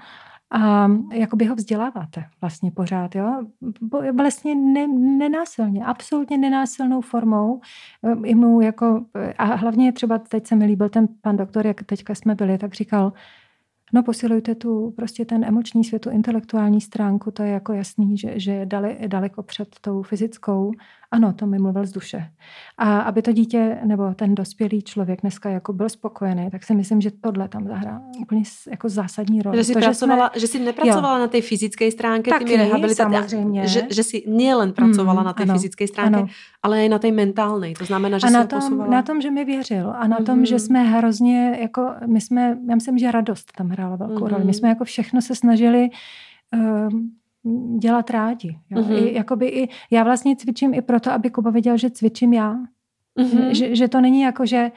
a 0.52 0.88
jakoby 1.14 1.46
ho 1.46 1.56
vzděláváte 1.56 2.26
vlastně 2.42 2.72
pořád, 2.72 3.16
jo. 3.16 3.42
Vlastně 4.18 4.56
ne, 4.56 4.88
nenásilně, 5.18 5.86
absolutně 5.86 6.38
nenásilnou 6.38 7.02
formou. 7.02 7.62
I 8.24 8.36
mu 8.36 8.62
jako, 8.62 9.06
a 9.38 9.44
hlavně 9.44 9.92
třeba 9.94 10.18
teď 10.18 10.48
se 10.48 10.56
mi 10.56 10.66
líbil 10.66 10.90
ten 10.90 11.08
pan 11.22 11.38
doktor, 11.38 11.68
jak 11.68 11.84
teďka 11.84 12.16
jsme 12.16 12.36
byli, 12.36 12.58
tak 12.58 12.74
říkal, 12.74 13.14
No 13.94 14.04
posilujte 14.04 14.56
tu 14.56 14.92
prostě 14.96 15.26
ten 15.26 15.44
emoční 15.46 15.84
svět, 15.84 16.00
tu 16.00 16.10
intelektuální 16.10 16.82
stránku, 16.82 17.32
to 17.32 17.44
je 17.44 17.50
jako 17.50 17.74
jasný, 17.74 18.18
že, 18.18 18.40
že 18.40 18.52
je 18.52 18.66
dale, 18.66 18.98
daleko 19.08 19.44
před 19.44 19.68
tou 19.82 20.04
fyzickou. 20.04 20.72
Ano, 21.12 21.34
to 21.34 21.46
mi 21.46 21.60
mluvil 21.60 21.86
z 21.86 21.92
duše. 21.92 22.32
A 22.78 23.00
aby 23.00 23.22
to 23.22 23.32
dítě 23.32 23.78
nebo 23.84 24.14
ten 24.14 24.36
dospělý 24.36 24.82
člověk 24.82 25.22
dneska 25.22 25.50
jako 25.50 25.74
byl 25.74 25.90
spokojený, 25.90 26.50
tak 26.52 26.64
si 26.64 26.76
myslím, 26.76 27.02
že 27.02 27.12
tohle 27.12 27.48
tam 27.48 27.68
zahrá 27.68 28.02
úplně 28.22 28.44
jako 28.72 28.90
zásadní 28.90 29.42
roli. 29.42 29.58
Že 29.58 29.64
jsi, 29.64 29.74
to, 29.74 29.80
pracovala, 29.80 30.32
že, 30.34 30.40
jsme, 30.40 30.42
že 30.42 30.48
jsi 30.48 30.60
nepracovala 30.60 31.18
jo. 31.18 31.20
na 31.20 31.28
té 31.28 31.42
fyzické 31.42 31.92
stránce, 31.92 32.30
Taky, 32.30 32.58
rehabilitací, 32.58 33.14
samozřejmě. 33.14 33.68
Že, 33.68 33.88
že 33.90 34.04
jsi 34.04 34.24
nielen 34.28 34.74
pracovala 34.74 35.22
mm, 35.22 35.26
na 35.26 35.34
té 35.34 35.46
fyzické 35.46 35.88
stránce, 35.88 36.26
ale 36.64 36.86
i 36.86 36.90
na 36.90 37.00
té 37.00 37.12
mentální. 37.12 37.74
To 37.74 37.86
znamená, 37.86 38.18
že 38.18 38.28
a 38.28 38.30
na 38.30 38.46
tom, 38.46 38.90
na 38.90 39.02
tom, 39.02 39.22
že 39.22 39.32
mi 39.32 39.46
věřil 39.46 39.94
a 39.98 40.08
na 40.08 40.20
mm-hmm. 40.20 40.26
tom, 40.26 40.46
že 40.46 40.56
mhm. 40.56 40.60
jsme 40.60 40.84
hrozně, 40.84 41.58
jako 41.62 41.92
my 42.06 42.22
jsme, 42.22 42.58
já 42.70 42.76
myslím, 42.76 42.98
že 42.98 43.12
radost 43.12 43.52
tam 43.58 43.70
hrála 43.70 43.96
velkou 43.96 44.14
mm-hmm. 44.14 44.28
roli. 44.28 44.44
My 44.44 44.54
jsme 44.54 44.70
jako 44.70 44.84
všechno 44.84 45.22
se 45.22 45.36
snažili 45.36 45.90
uh, 46.54 46.90
dělat 47.80 48.10
rádi. 48.10 48.60
Jo. 48.70 48.82
Mm-hmm. 48.82 49.08
I, 49.08 49.14
jakoby 49.14 49.48
i, 49.48 49.70
já 49.92 50.04
vlastně 50.04 50.36
cvičím 50.36 50.74
i 50.74 50.82
proto, 50.82 51.12
aby 51.12 51.30
Kuba 51.30 51.52
viděl, 51.52 51.78
že 51.78 51.90
cvičím 51.90 52.34
já. 52.34 52.56
Mm-hmm. 53.20 53.50
Že, 53.50 53.76
že 53.76 53.88
to 53.88 54.02
není 54.02 54.22
jako, 54.22 54.46
že 54.46 54.72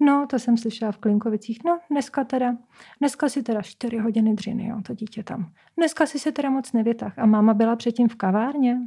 no, 0.00 0.26
to 0.30 0.38
jsem 0.38 0.56
slyšela 0.56 0.92
v 0.92 0.98
Klinkovicích, 0.98 1.58
no, 1.64 1.78
dneska 1.90 2.24
teda, 2.24 2.56
dneska 3.00 3.28
si 3.28 3.42
teda 3.42 3.62
čtyři 3.62 3.98
hodiny 3.98 4.34
dřiny, 4.34 4.66
jo, 4.66 4.76
to 4.86 4.94
dítě 4.94 5.22
tam. 5.22 5.52
Dneska 5.76 6.06
si 6.06 6.18
se 6.18 6.32
teda 6.32 6.50
moc 6.50 6.72
nevytah. 6.72 7.18
A 7.18 7.26
máma 7.26 7.54
byla 7.54 7.76
předtím 7.76 8.08
v 8.08 8.16
kavárně. 8.16 8.78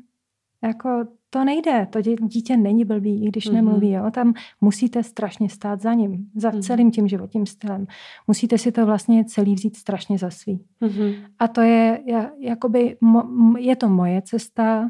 Jako 0.64 1.06
to 1.30 1.44
nejde, 1.44 1.88
to 1.90 2.02
dítě 2.02 2.58
není 2.58 2.86
blbý, 2.86 3.26
i 3.26 3.28
když 3.28 3.50
mm-hmm. 3.50 3.54
nemluví. 3.54 3.92
Jo? 3.92 4.12
Tam 4.12 4.34
musíte 4.62 5.04
strašně 5.04 5.50
stát 5.50 5.82
za 5.82 5.94
ním, 5.94 6.30
za 6.36 6.50
mm-hmm. 6.50 6.62
celým 6.62 6.92
tím 6.92 7.08
životním 7.08 7.46
stylem. 7.46 7.88
Musíte 8.28 8.58
si 8.58 8.72
to 8.72 8.86
vlastně 8.86 9.26
celý 9.26 9.56
vzít 9.56 9.76
strašně 9.76 10.18
za 10.18 10.30
svý. 10.30 10.66
Mm-hmm. 10.82 11.16
A 11.40 11.48
to 11.48 11.62
je, 11.62 12.00
jakoby, 12.40 12.98
je 13.58 13.76
to 13.76 13.90
moje 13.90 14.22
cesta 14.22 14.90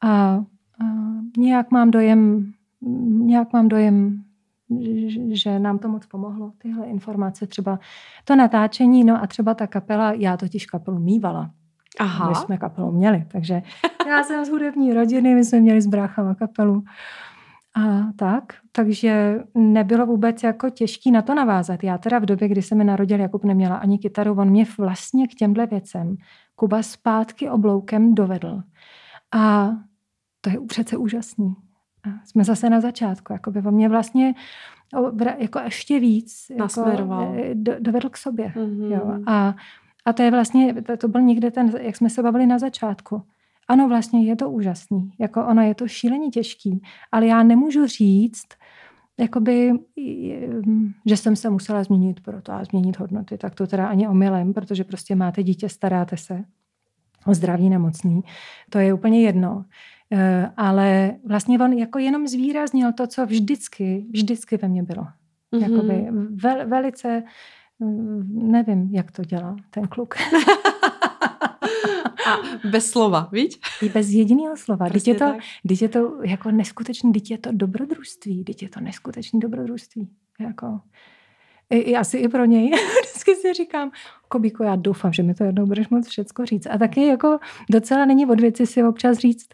a, 0.00 0.10
a 0.10 0.44
nějak 1.36 1.70
mám 1.70 1.90
dojem, 1.90 2.52
nějak 3.08 3.52
mám 3.52 3.68
dojem, 3.68 4.22
že 5.32 5.58
nám 5.58 5.78
to 5.78 5.88
moc 5.88 6.06
pomohlo, 6.06 6.52
tyhle 6.58 6.86
informace, 6.86 7.46
třeba 7.46 7.78
to 8.24 8.36
natáčení, 8.36 9.04
no 9.04 9.22
a 9.22 9.26
třeba 9.26 9.54
ta 9.54 9.66
kapela, 9.66 10.12
já 10.12 10.36
totiž 10.36 10.66
kapelu 10.66 10.98
mývala. 10.98 11.50
Aha. 12.00 12.28
My 12.28 12.34
jsme 12.34 12.58
kapelu 12.58 12.92
měli, 12.92 13.26
takže 13.28 13.62
já 14.08 14.22
jsem 14.22 14.44
z 14.44 14.48
hudební 14.48 14.92
rodiny, 14.92 15.34
my 15.34 15.44
jsme 15.44 15.60
měli 15.60 15.82
s 15.82 15.86
bráchama 15.86 16.34
kapelu. 16.34 16.84
A 17.74 18.12
tak, 18.16 18.52
takže 18.72 19.40
nebylo 19.54 20.06
vůbec 20.06 20.42
jako 20.42 20.70
těžký 20.70 21.10
na 21.10 21.22
to 21.22 21.34
navázat. 21.34 21.84
Já 21.84 21.98
teda 21.98 22.18
v 22.18 22.26
době, 22.26 22.48
kdy 22.48 22.62
se 22.62 22.74
mi 22.74 22.84
narodil 22.84 23.20
Jakub, 23.20 23.44
neměla 23.44 23.76
ani 23.76 23.98
kytaru, 23.98 24.34
on 24.34 24.50
mě 24.50 24.66
vlastně 24.78 25.28
k 25.28 25.34
těmhle 25.34 25.66
věcem 25.66 26.16
Kuba 26.56 26.82
zpátky 26.82 27.50
obloukem 27.50 28.14
dovedl. 28.14 28.62
A 29.32 29.70
to 30.40 30.50
je 30.50 30.60
přece 30.66 30.96
úžasný. 30.96 31.54
A 32.04 32.08
jsme 32.24 32.44
zase 32.44 32.70
na 32.70 32.80
začátku, 32.80 33.32
jako 33.32 33.50
by 33.50 33.62
on 33.62 33.74
mě 33.74 33.88
vlastně 33.88 34.34
jako 35.38 35.58
ještě 35.58 36.00
víc 36.00 36.46
jako, 36.50 36.84
eh, 37.34 37.54
dovedl 37.80 38.08
k 38.08 38.16
sobě. 38.16 38.52
Mm-hmm. 38.56 38.92
Jo. 38.92 39.18
A 39.26 39.54
a 40.04 40.12
to 40.12 40.22
je 40.22 40.30
vlastně, 40.30 40.74
to 40.98 41.08
byl 41.08 41.20
někde 41.20 41.50
ten, 41.50 41.72
jak 41.80 41.96
jsme 41.96 42.10
se 42.10 42.22
bavili 42.22 42.46
na 42.46 42.58
začátku. 42.58 43.22
Ano, 43.68 43.88
vlastně 43.88 44.24
je 44.24 44.36
to 44.36 44.50
úžasný. 44.50 45.10
Jako 45.18 45.46
ono 45.46 45.62
je 45.62 45.74
to 45.74 45.88
šíleně 45.88 46.28
těžký, 46.28 46.82
ale 47.12 47.26
já 47.26 47.42
nemůžu 47.42 47.86
říct, 47.86 48.48
jakoby, 49.20 49.72
že 51.06 51.16
jsem 51.16 51.36
se 51.36 51.50
musela 51.50 51.84
změnit 51.84 52.20
proto 52.20 52.52
a 52.52 52.64
změnit 52.64 52.98
hodnoty. 52.98 53.38
Tak 53.38 53.54
to 53.54 53.66
teda 53.66 53.86
ani 53.86 54.08
omylem, 54.08 54.52
protože 54.52 54.84
prostě 54.84 55.14
máte 55.14 55.42
dítě, 55.42 55.68
staráte 55.68 56.16
se 56.16 56.44
o 57.26 57.34
zdraví 57.34 57.70
nemocný. 57.70 58.22
To 58.70 58.78
je 58.78 58.94
úplně 58.94 59.22
jedno. 59.22 59.64
Eh, 60.12 60.50
ale 60.56 61.16
vlastně 61.24 61.58
on 61.58 61.72
jako 61.72 61.98
jenom 61.98 62.26
zvýraznil 62.26 62.92
to, 62.92 63.06
co 63.06 63.26
vždycky, 63.26 64.06
vždycky 64.10 64.56
ve 64.56 64.68
mně 64.68 64.82
bylo. 64.82 65.06
Mm-hmm. 65.52 65.62
Jakoby 65.62 66.06
vel, 66.30 66.68
velice 66.68 67.22
nevím, 68.28 68.88
jak 68.92 69.10
to 69.10 69.24
dělá 69.24 69.56
ten 69.70 69.86
kluk. 69.88 70.14
A 72.26 72.36
bez 72.70 72.90
slova, 72.90 73.28
víš? 73.32 73.60
I 73.82 73.88
bez 73.88 74.10
jediného 74.10 74.56
slova. 74.56 74.88
Prostě 74.88 75.10
je 75.10 75.14
to, 75.14 75.34
je 75.82 75.88
to 75.88 76.22
jako 76.22 76.50
neskutečný, 76.50 77.12
teď 77.12 77.30
je 77.30 77.38
to 77.38 77.50
dobrodružství, 77.52 78.44
teď 78.44 78.62
je 78.62 78.68
to 78.68 78.80
neskutečný 78.80 79.40
dobrodružství. 79.40 80.08
Jako, 80.40 80.80
i, 81.70 81.78
i 81.78 81.96
asi 81.96 82.18
i 82.18 82.28
pro 82.28 82.44
něj. 82.44 82.70
Vždycky 83.02 83.34
si 83.34 83.52
říkám, 83.52 83.90
Kobíko, 84.28 84.64
já 84.64 84.76
doufám, 84.76 85.12
že 85.12 85.22
mi 85.22 85.34
to 85.34 85.44
jednou 85.44 85.66
budeš 85.66 85.88
moc 85.88 86.08
všecko 86.08 86.46
říct. 86.46 86.66
A 86.66 86.78
taky 86.78 87.06
jako 87.06 87.38
docela 87.70 88.04
není 88.04 88.26
od 88.26 88.40
věci 88.40 88.66
si 88.66 88.84
občas 88.84 89.18
říct, 89.18 89.48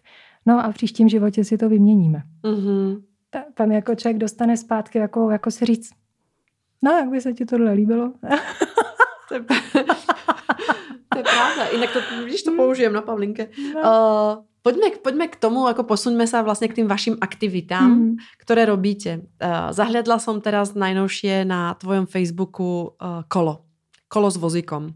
no 0.47 0.65
a 0.65 0.73
v 0.73 0.75
příštím 0.75 1.09
životě 1.09 1.45
si 1.45 1.59
to 1.59 1.69
vyměníme. 1.69 2.23
Mm-hmm. 2.45 3.03
Ta, 3.31 3.45
tam 3.55 3.73
jako 3.73 3.95
člověk 3.95 4.19
dostane 4.19 4.57
zpátky, 4.57 4.99
jako, 4.99 5.31
jako 5.31 5.51
si 5.51 5.65
říct, 5.65 5.91
No, 6.83 6.91
jak 6.93 7.09
by 7.09 7.21
se 7.21 7.33
ti 7.33 7.47
tohle 7.47 7.73
líbilo? 7.73 8.13
to, 9.29 9.35
je, 9.35 9.41
to 11.13 11.19
je 11.19 11.25
pravda. 11.25 11.65
Jinak 11.73 11.91
to, 11.93 12.01
vidíš, 12.25 12.43
to 12.43 12.53
použijem 12.57 12.93
na 12.93 13.03
Pavlinke. 13.03 13.49
No. 13.75 13.81
Uh, 13.81 14.49
Poďme, 14.59 15.01
poďme 15.01 15.27
k 15.33 15.41
tomu, 15.41 15.65
ako 15.65 15.87
posuňme 15.87 16.27
sa 16.29 16.43
vlastne 16.45 16.69
k 16.69 16.83
tým 16.83 16.91
vašim 16.91 17.17
aktivitám, 17.23 17.89
mm. 17.89 18.15
ktoré 18.43 18.69
robíte. 18.69 19.25
Uh, 19.41 19.71
zahľadla 19.73 20.19
som 20.21 20.43
teraz 20.45 20.77
najnovšie 20.77 21.47
na 21.47 21.73
tvojom 21.79 22.05
Facebooku 22.05 22.93
uh, 22.99 23.25
kolo. 23.31 23.65
Kolo 24.13 24.29
s 24.29 24.37
vozíkom. 24.37 24.93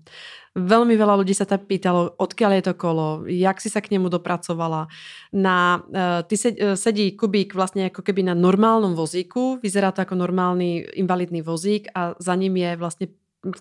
Veľmi 0.53 1.01
veľa 1.01 1.17
ľudí 1.25 1.33
sa 1.33 1.49
tam 1.49 1.65
pýtalo, 1.65 2.13
odkiaľ 2.21 2.61
je 2.61 2.65
to 2.69 2.75
kolo, 2.77 3.25
jak 3.25 3.57
si 3.57 3.73
sa 3.73 3.81
k 3.81 3.97
nemu 3.97 4.13
dopracovala. 4.13 4.85
Na, 5.33 5.81
uh, 5.81 6.21
ty 6.29 6.37
sed, 6.37 6.61
uh, 6.61 6.77
sedí 6.77 7.17
Kubík 7.17 7.57
vlastne 7.57 7.89
ako 7.89 8.05
keby 8.05 8.29
na 8.29 8.37
normálnom 8.37 8.93
vozíku, 8.93 9.57
vyzerá 9.65 9.97
to 9.97 10.05
ako 10.05 10.13
normálny 10.13 10.85
invalidný 10.93 11.41
vozík 11.41 11.89
a 11.97 12.13
za 12.21 12.37
ním 12.37 12.61
je 12.61 12.71
vlastne 12.77 13.07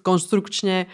konstrukčne 0.04 0.91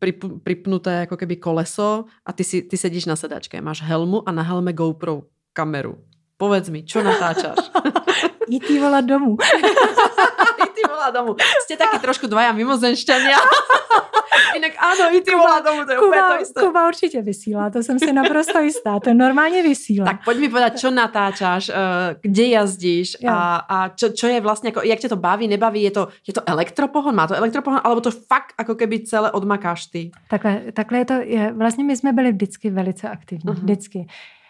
prip, 0.00 0.24
pripnuté 0.40 1.04
ako 1.04 1.20
keby 1.20 1.36
koleso 1.36 2.08
a 2.24 2.32
ty, 2.32 2.42
si, 2.42 2.64
ty 2.64 2.80
sedíš 2.80 3.04
na 3.04 3.20
sedačke, 3.20 3.60
máš 3.60 3.84
helmu 3.84 4.24
a 4.24 4.32
na 4.32 4.40
helme 4.42 4.72
GoPro 4.72 5.28
kameru. 5.52 6.00
Povedz 6.36 6.68
mi, 6.68 6.84
čo 6.84 7.00
natáčaš? 7.00 7.56
I 8.52 8.60
ty 8.60 8.78
volá 8.78 9.00
domů. 9.00 9.36
I 10.64 10.66
ty 10.76 10.82
volá 10.88 11.10
domů. 11.10 11.36
Ste 11.64 11.76
taky 11.76 11.98
trošku 11.98 12.26
dvaja 12.26 12.52
mimozenšťania. 12.52 13.36
Jinak 14.54 14.72
ano, 14.78 15.16
i 15.16 15.20
ty 15.20 15.30
volá 15.30 15.60
domů, 15.60 15.84
to 15.84 15.92
je 15.92 15.98
Kuba, 15.98 16.08
úplně 16.08 16.22
to 16.22 16.42
isté. 16.42 16.60
Kuba 16.60 16.88
určitě 16.88 17.22
vysílá, 17.22 17.70
to 17.70 17.82
jsem 17.82 17.98
si 17.98 18.12
naprosto 18.12 18.58
jistá, 18.58 19.00
to 19.00 19.14
normálně 19.14 19.62
vysílá. 19.62 20.06
Tak 20.06 20.24
pojď 20.24 20.38
mi 20.38 20.48
povedať, 20.48 20.72
čo 20.80 20.88
natáčaš, 20.90 21.68
eh, 21.68 22.16
kde 22.20 22.44
jazdíš 22.44 23.16
a, 23.28 23.56
a 23.68 23.88
čo, 23.88 24.08
čo 24.08 24.26
je 24.26 24.40
vlastně, 24.40 24.68
jako, 24.68 24.80
jak 24.84 24.98
tě 24.98 25.08
to 25.08 25.16
baví, 25.16 25.48
nebaví, 25.48 25.82
je 25.82 25.90
to, 25.90 26.08
je 26.26 26.34
to 26.34 26.40
elektropohon, 26.46 27.14
má 27.14 27.26
to 27.26 27.34
elektropohon, 27.34 27.80
alebo 27.84 28.00
to 28.00 28.10
fakt 28.10 28.54
jako 28.58 28.74
keby 28.74 29.00
celé 29.00 29.30
odmakáš 29.30 29.86
ty? 29.86 30.10
Takhle, 30.28 30.62
takhle 30.72 30.98
je 30.98 31.04
to, 31.04 31.12
je, 31.12 31.52
vlastně 31.52 31.84
my 31.84 31.96
jsme 31.96 32.12
byli 32.12 32.32
vždycky 32.32 32.70
velice 32.70 33.08
aktivní, 33.08 33.44
uh-huh. 33.44 33.60
vždycky. 33.60 34.06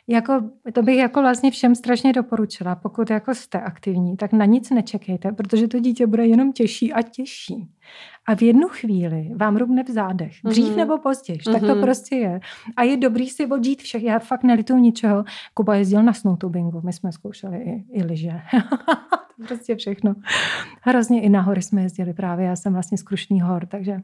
Jako, 0.08 0.50
to 0.72 0.82
bych 0.82 0.96
jako 0.96 1.20
vlastně 1.20 1.50
všem 1.50 1.74
strašně 1.74 2.12
doporučila. 2.12 2.74
Pokud 2.74 3.10
jako 3.10 3.34
jste 3.34 3.60
aktivní, 3.60 4.16
tak 4.16 4.32
na 4.32 4.44
nic 4.44 4.70
nečekejte, 4.70 5.32
protože 5.32 5.68
to 5.68 5.78
dítě 5.78 6.06
bude 6.06 6.26
jenom 6.26 6.52
těžší 6.52 6.92
a 6.92 7.02
těžší. 7.02 7.68
A 8.26 8.34
v 8.34 8.42
jednu 8.42 8.68
chvíli 8.68 9.30
vám 9.36 9.56
rubne 9.56 9.84
v 9.84 9.90
zádech. 9.90 10.32
Dřív 10.44 10.64
mm-hmm. 10.64 10.76
nebo 10.76 10.98
později. 10.98 11.38
Mm-hmm. 11.38 11.52
Tak 11.52 11.60
to 11.60 11.74
mhm. 11.74 11.80
prostě 11.80 12.16
je. 12.16 12.40
A 12.76 12.82
je 12.82 12.96
dobrý 12.96 13.28
si 13.28 13.46
odžít 13.46 13.82
všech. 13.82 14.02
Já 14.02 14.18
fakt 14.18 14.42
nelituju 14.42 14.78
ničeho. 14.78 15.24
Kuba 15.54 15.74
jezdil 15.74 16.02
na 16.02 16.12
snowtubingu. 16.12 16.80
My 16.84 16.92
jsme 16.92 17.12
zkoušeli 17.12 17.58
i, 17.58 17.84
i 17.92 18.02
lyže. 18.02 18.40
prostě 19.46 19.76
všechno. 19.76 20.14
Hrozně 20.80 21.22
i 21.22 21.28
nahory 21.28 21.62
jsme 21.62 21.82
jezdili 21.82 22.14
právě. 22.14 22.46
Já 22.46 22.56
jsem 22.56 22.72
vlastně 22.72 22.98
z 22.98 23.02
Krušný 23.02 23.40
hor, 23.40 23.66
takže 23.66 24.02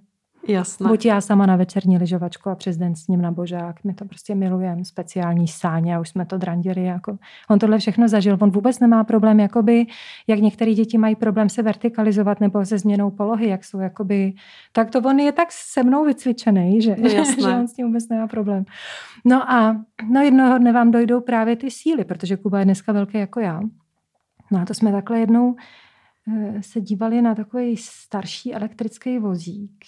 Jasné. 0.48 0.88
Buď 0.88 1.06
já 1.06 1.20
sama 1.20 1.46
na 1.46 1.56
večerní 1.56 1.98
lyžovačku 1.98 2.50
a 2.50 2.54
přes 2.54 2.76
den 2.76 2.94
s 2.94 3.08
ním 3.08 3.22
na 3.22 3.30
božák. 3.30 3.84
My 3.84 3.94
to 3.94 4.04
prostě 4.04 4.34
milujeme, 4.34 4.84
speciální 4.84 5.48
sáně 5.48 5.96
a 5.96 6.00
už 6.00 6.08
jsme 6.08 6.26
to 6.26 6.38
drandili. 6.38 6.84
Jako. 6.84 7.18
On 7.50 7.58
tohle 7.58 7.78
všechno 7.78 8.08
zažil. 8.08 8.38
On 8.40 8.50
vůbec 8.50 8.80
nemá 8.80 9.04
problém, 9.04 9.40
jakoby, 9.40 9.86
jak 10.26 10.38
některé 10.38 10.74
děti 10.74 10.98
mají 10.98 11.16
problém 11.16 11.48
se 11.48 11.62
vertikalizovat 11.62 12.40
nebo 12.40 12.64
se 12.64 12.78
změnou 12.78 13.10
polohy, 13.10 13.48
jak 13.48 13.64
jsou 13.64 13.78
jakoby, 13.78 14.32
tak 14.72 14.90
to 14.90 14.98
on 15.00 15.18
je 15.18 15.32
tak 15.32 15.48
se 15.50 15.82
mnou 15.82 16.04
vycvičený, 16.04 16.82
že, 16.82 16.96
že 17.40 17.48
on 17.48 17.68
s 17.68 17.72
tím 17.72 17.86
vůbec 17.86 18.08
nemá 18.08 18.26
problém. 18.26 18.64
No 19.24 19.50
a 19.50 19.76
no 20.10 20.20
jednoho 20.20 20.58
dne 20.58 20.72
vám 20.72 20.90
dojdou 20.90 21.20
právě 21.20 21.56
ty 21.56 21.70
síly, 21.70 22.04
protože 22.04 22.36
Kuba 22.36 22.58
je 22.58 22.64
dneska 22.64 22.92
velký 22.92 23.18
jako 23.18 23.40
já. 23.40 23.60
No 24.50 24.60
a 24.60 24.64
to 24.64 24.74
jsme 24.74 24.92
takhle 24.92 25.18
jednou 25.18 25.56
eh, 26.28 26.62
se 26.62 26.80
dívali 26.80 27.22
na 27.22 27.34
takový 27.34 27.76
starší 27.76 28.54
elektrický 28.54 29.18
vozík 29.18 29.84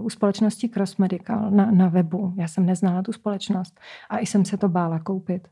u 0.00 0.10
společnosti 0.10 0.68
Cross 0.68 0.96
Medical 0.96 1.50
na, 1.50 1.70
na 1.70 1.88
webu. 1.88 2.32
Já 2.36 2.48
jsem 2.48 2.66
neznala 2.66 3.02
tu 3.02 3.12
společnost 3.12 3.80
a 4.10 4.18
i 4.18 4.26
jsem 4.26 4.44
se 4.44 4.56
to 4.56 4.68
bála 4.68 4.98
koupit. 4.98 5.48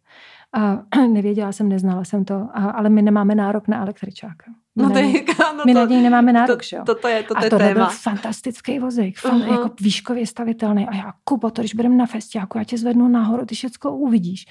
A 0.52 0.78
nevěděla 1.12 1.52
jsem, 1.52 1.68
neznala 1.68 2.04
jsem 2.04 2.24
to, 2.24 2.34
a, 2.54 2.70
ale 2.70 2.88
my 2.88 3.02
nemáme 3.02 3.34
nárok 3.34 3.68
na 3.68 3.80
električáka. 3.82 4.44
My 4.76 4.82
No 4.82 4.88
na 4.88 4.94
to 4.94 4.98
něj- 5.00 5.14
je, 5.14 5.24
no 5.56 5.62
my 5.66 5.72
to, 5.72 5.78
na 5.80 5.84
něj 5.86 6.02
nemáme 6.02 6.32
to, 6.32 6.38
nárok, 6.38 6.62
že 6.62 6.76
jo? 6.76 6.82
to, 6.86 6.94
to 6.94 7.08
je, 7.08 7.22
to, 7.22 7.34
to 7.34 7.40
a 7.40 7.44
je 7.44 7.50
tohle 7.50 7.66
byl 7.66 7.74
téma. 7.74 7.90
fantastický 7.90 8.78
vozík, 8.78 9.18
fan, 9.18 9.42
Aha. 9.42 9.52
jako 9.52 9.70
výškově 9.80 10.26
stavitelný. 10.26 10.88
A 10.88 10.96
já, 10.96 11.12
Kubo, 11.24 11.50
to 11.50 11.62
když 11.62 11.74
budeme 11.74 11.94
na 11.96 12.06
festiáku, 12.06 12.58
já 12.58 12.64
tě 12.64 12.78
zvednu 12.78 13.08
nahoru, 13.08 13.46
ty 13.46 13.54
všecko 13.54 13.92
uvidíš. 13.96 14.46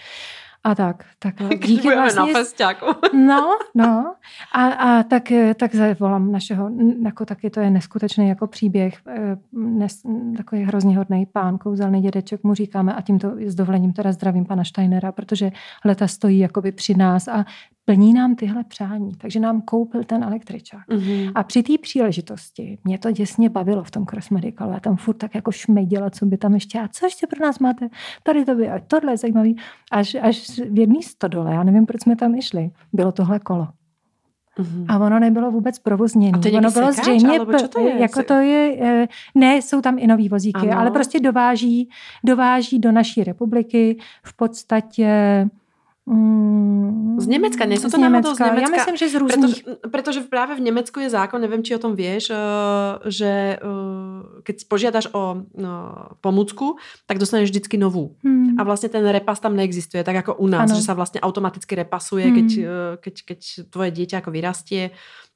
A 0.66 0.76
tak, 0.76 1.06
tak 1.20 1.36
díky 1.66 1.96
vlastně... 1.96 2.34
na 2.34 2.40
festiáku. 2.40 2.86
No, 3.14 3.58
no. 3.76 4.16
A, 4.54 4.68
a 4.68 5.04
tak, 5.04 5.32
eh, 5.32 5.54
tak 5.54 5.76
zavolám 5.76 6.32
našeho, 6.32 6.70
jako 7.04 7.26
taky 7.26 7.50
to 7.50 7.60
je 7.60 7.70
neskutečný 7.70 8.30
jako 8.30 8.48
příběh, 8.48 8.98
eh, 9.08 9.38
nes, 9.54 10.02
takový 10.38 10.64
hrozně 10.64 10.98
hodný 10.98 11.26
pán, 11.26 11.58
kouzelný 11.58 12.02
dědeček, 12.02 12.44
mu 12.44 12.54
říkáme 12.54 12.94
a 12.94 13.02
tímto 13.02 13.32
s 13.46 13.56
dovolením 13.56 13.94
teda 13.94 14.12
zdravím 14.12 14.46
pana 14.46 14.64
Steinera, 14.64 15.12
protože 15.12 15.52
leta 15.86 16.08
stojí 16.08 16.40
jakoby 16.40 16.72
při 16.72 16.98
nás 16.98 17.28
a 17.28 17.46
plní 17.86 18.14
nám 18.14 18.36
tyhle 18.36 18.64
přání. 18.64 19.12
Takže 19.18 19.40
nám 19.40 19.62
koupil 19.62 20.04
ten 20.04 20.24
električák. 20.24 20.88
Mhm. 20.90 21.32
A 21.36 21.44
při 21.44 21.64
té 21.64 21.74
příležitosti 21.82 22.78
mě 22.84 23.00
to 23.00 23.12
děsně 23.12 23.50
bavilo 23.50 23.84
v 23.84 23.92
tom 23.92 24.06
Cross 24.06 24.30
Medicalu. 24.30 24.72
Já 24.72 24.80
tam 24.80 24.96
furt 24.96 25.16
tak 25.16 25.36
jako 25.36 25.52
šmejdila, 25.52 26.10
co 26.10 26.26
by 26.26 26.38
tam 26.38 26.54
ještě, 26.54 26.80
a 26.80 26.88
co 26.88 27.06
ještě 27.06 27.28
pro 27.28 27.46
nás 27.46 27.60
máte? 27.60 27.88
Tady 28.24 28.46
to 28.46 28.56
by, 28.56 28.70
a 28.70 28.80
tohle 28.88 29.14
je 29.14 29.18
zajímavý. 29.18 29.58
Až, 29.92 30.16
až 30.16 30.60
v 30.70 30.80
jedné 30.80 31.02
stodole, 31.02 31.54
já 31.54 31.64
nevím, 31.64 31.86
proč 31.86 32.02
jsme 32.02 32.16
tam 32.16 32.36
išli, 32.36 32.72
bylo 32.94 33.12
tohle 33.12 33.40
kolo. 33.40 33.68
Mhm. 34.60 34.86
A 34.90 35.00
ono 35.00 35.20
nebylo 35.20 35.52
vůbec 35.52 35.80
provozněné. 35.80 36.38
Ono 36.58 36.72
bylo 36.72 36.94
sekáč, 36.94 37.06
zřejmě, 37.06 37.40
to 37.70 37.80
je? 37.80 38.02
jako 38.02 38.24
to 38.24 38.34
je, 38.34 38.78
eh, 38.82 39.08
ne, 39.36 39.56
jsou 39.56 39.82
tam 39.82 40.00
i 40.00 40.08
nový 40.08 40.30
vozíky, 40.30 40.70
Ano. 40.70 40.80
ale 40.80 40.92
prostě 40.92 41.20
dováží, 41.20 41.90
dováží 42.24 42.80
do 42.80 42.92
naší 42.92 43.24
republiky 43.24 43.98
v 44.24 44.36
podstatě 44.36 45.10
Z 47.16 47.26
Německa, 47.26 47.66
sú 47.66 47.90
to 47.90 47.98
náhodou 47.98 48.38
z 48.38 48.40
Německa. 48.40 48.46
Já 48.46 48.54
Německa? 48.54 48.78
myslím, 48.78 48.98
že 48.98 49.10
z 49.10 49.16
různých... 49.16 49.64
Pretože, 49.64 49.90
pretože 49.90 50.20
práve 50.30 50.54
v 50.56 50.62
Nemecku 50.62 51.02
je 51.02 51.10
zákon, 51.10 51.42
neviem, 51.42 51.66
či 51.66 51.74
o 51.74 51.82
tom 51.82 51.98
vieš, 51.98 52.30
eh, 52.30 52.38
že 53.10 53.58
eh, 53.58 54.22
keď 54.46 54.56
požiadaš 54.70 55.10
o 55.18 55.42
no, 55.58 55.74
pomůcku, 56.22 56.78
tak 57.10 57.18
dostaneš 57.18 57.50
vždycky 57.50 57.82
novú. 57.82 58.14
Hmm. 58.22 58.54
A 58.60 58.62
vlastne 58.62 58.94
ten 58.94 59.02
repas 59.02 59.42
tam 59.42 59.58
neexistuje, 59.58 60.06
tak 60.06 60.22
ako 60.22 60.38
u 60.38 60.46
nás, 60.46 60.70
Ano. 60.70 60.78
že 60.78 60.86
sa 60.86 60.94
vlastne 60.94 61.18
automaticky 61.26 61.74
repasuje, 61.74 62.30
Hmm. 62.30 62.38
keď, 62.38 62.50
eh, 62.54 62.94
keď, 63.02 63.16
keď 63.26 63.40
tvoje 63.74 63.90
dieťa 63.90 64.22
ako 64.22 64.30
vyrastie, 64.30 64.94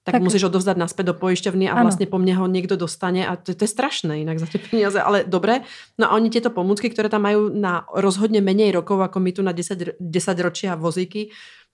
tak, 0.10 0.18
Tak- 0.18 0.26
musíš 0.26 0.44
odovzdať 0.44 0.76
naspäť 0.76 1.06
do 1.06 1.16
poisťovny 1.16 1.66
a 1.66 1.74
Ano. 1.74 1.86
vlastne 1.86 2.06
po 2.06 2.18
mne 2.18 2.34
ho 2.36 2.46
niekto 2.46 2.74
dostane 2.74 3.22
a 3.22 3.34
to, 3.34 3.54
to 3.54 3.64
je 3.64 3.72
strašné 3.72 4.20
inak 4.20 4.38
za 4.38 4.46
tie 4.46 4.58
peniaze, 4.58 4.98
ale 4.98 5.22
dobre. 5.24 5.62
No 5.96 6.10
a 6.10 6.16
oni 6.16 6.28
tieto 6.28 6.50
pomůcky, 6.50 6.90
ktoré 6.90 7.08
tam 7.08 7.24
majú 7.24 7.48
na 7.50 7.86
rozhodne 7.92 8.40
menej 8.40 8.74
rokov 8.74 8.98
ako 9.00 9.18
my 9.18 9.32
tu 9.32 9.42
na 9.42 9.52
10, 9.52 9.78
ro- 9.80 9.96
10 9.96 10.10
ročia 10.40 10.74
vozíky, 10.74 11.30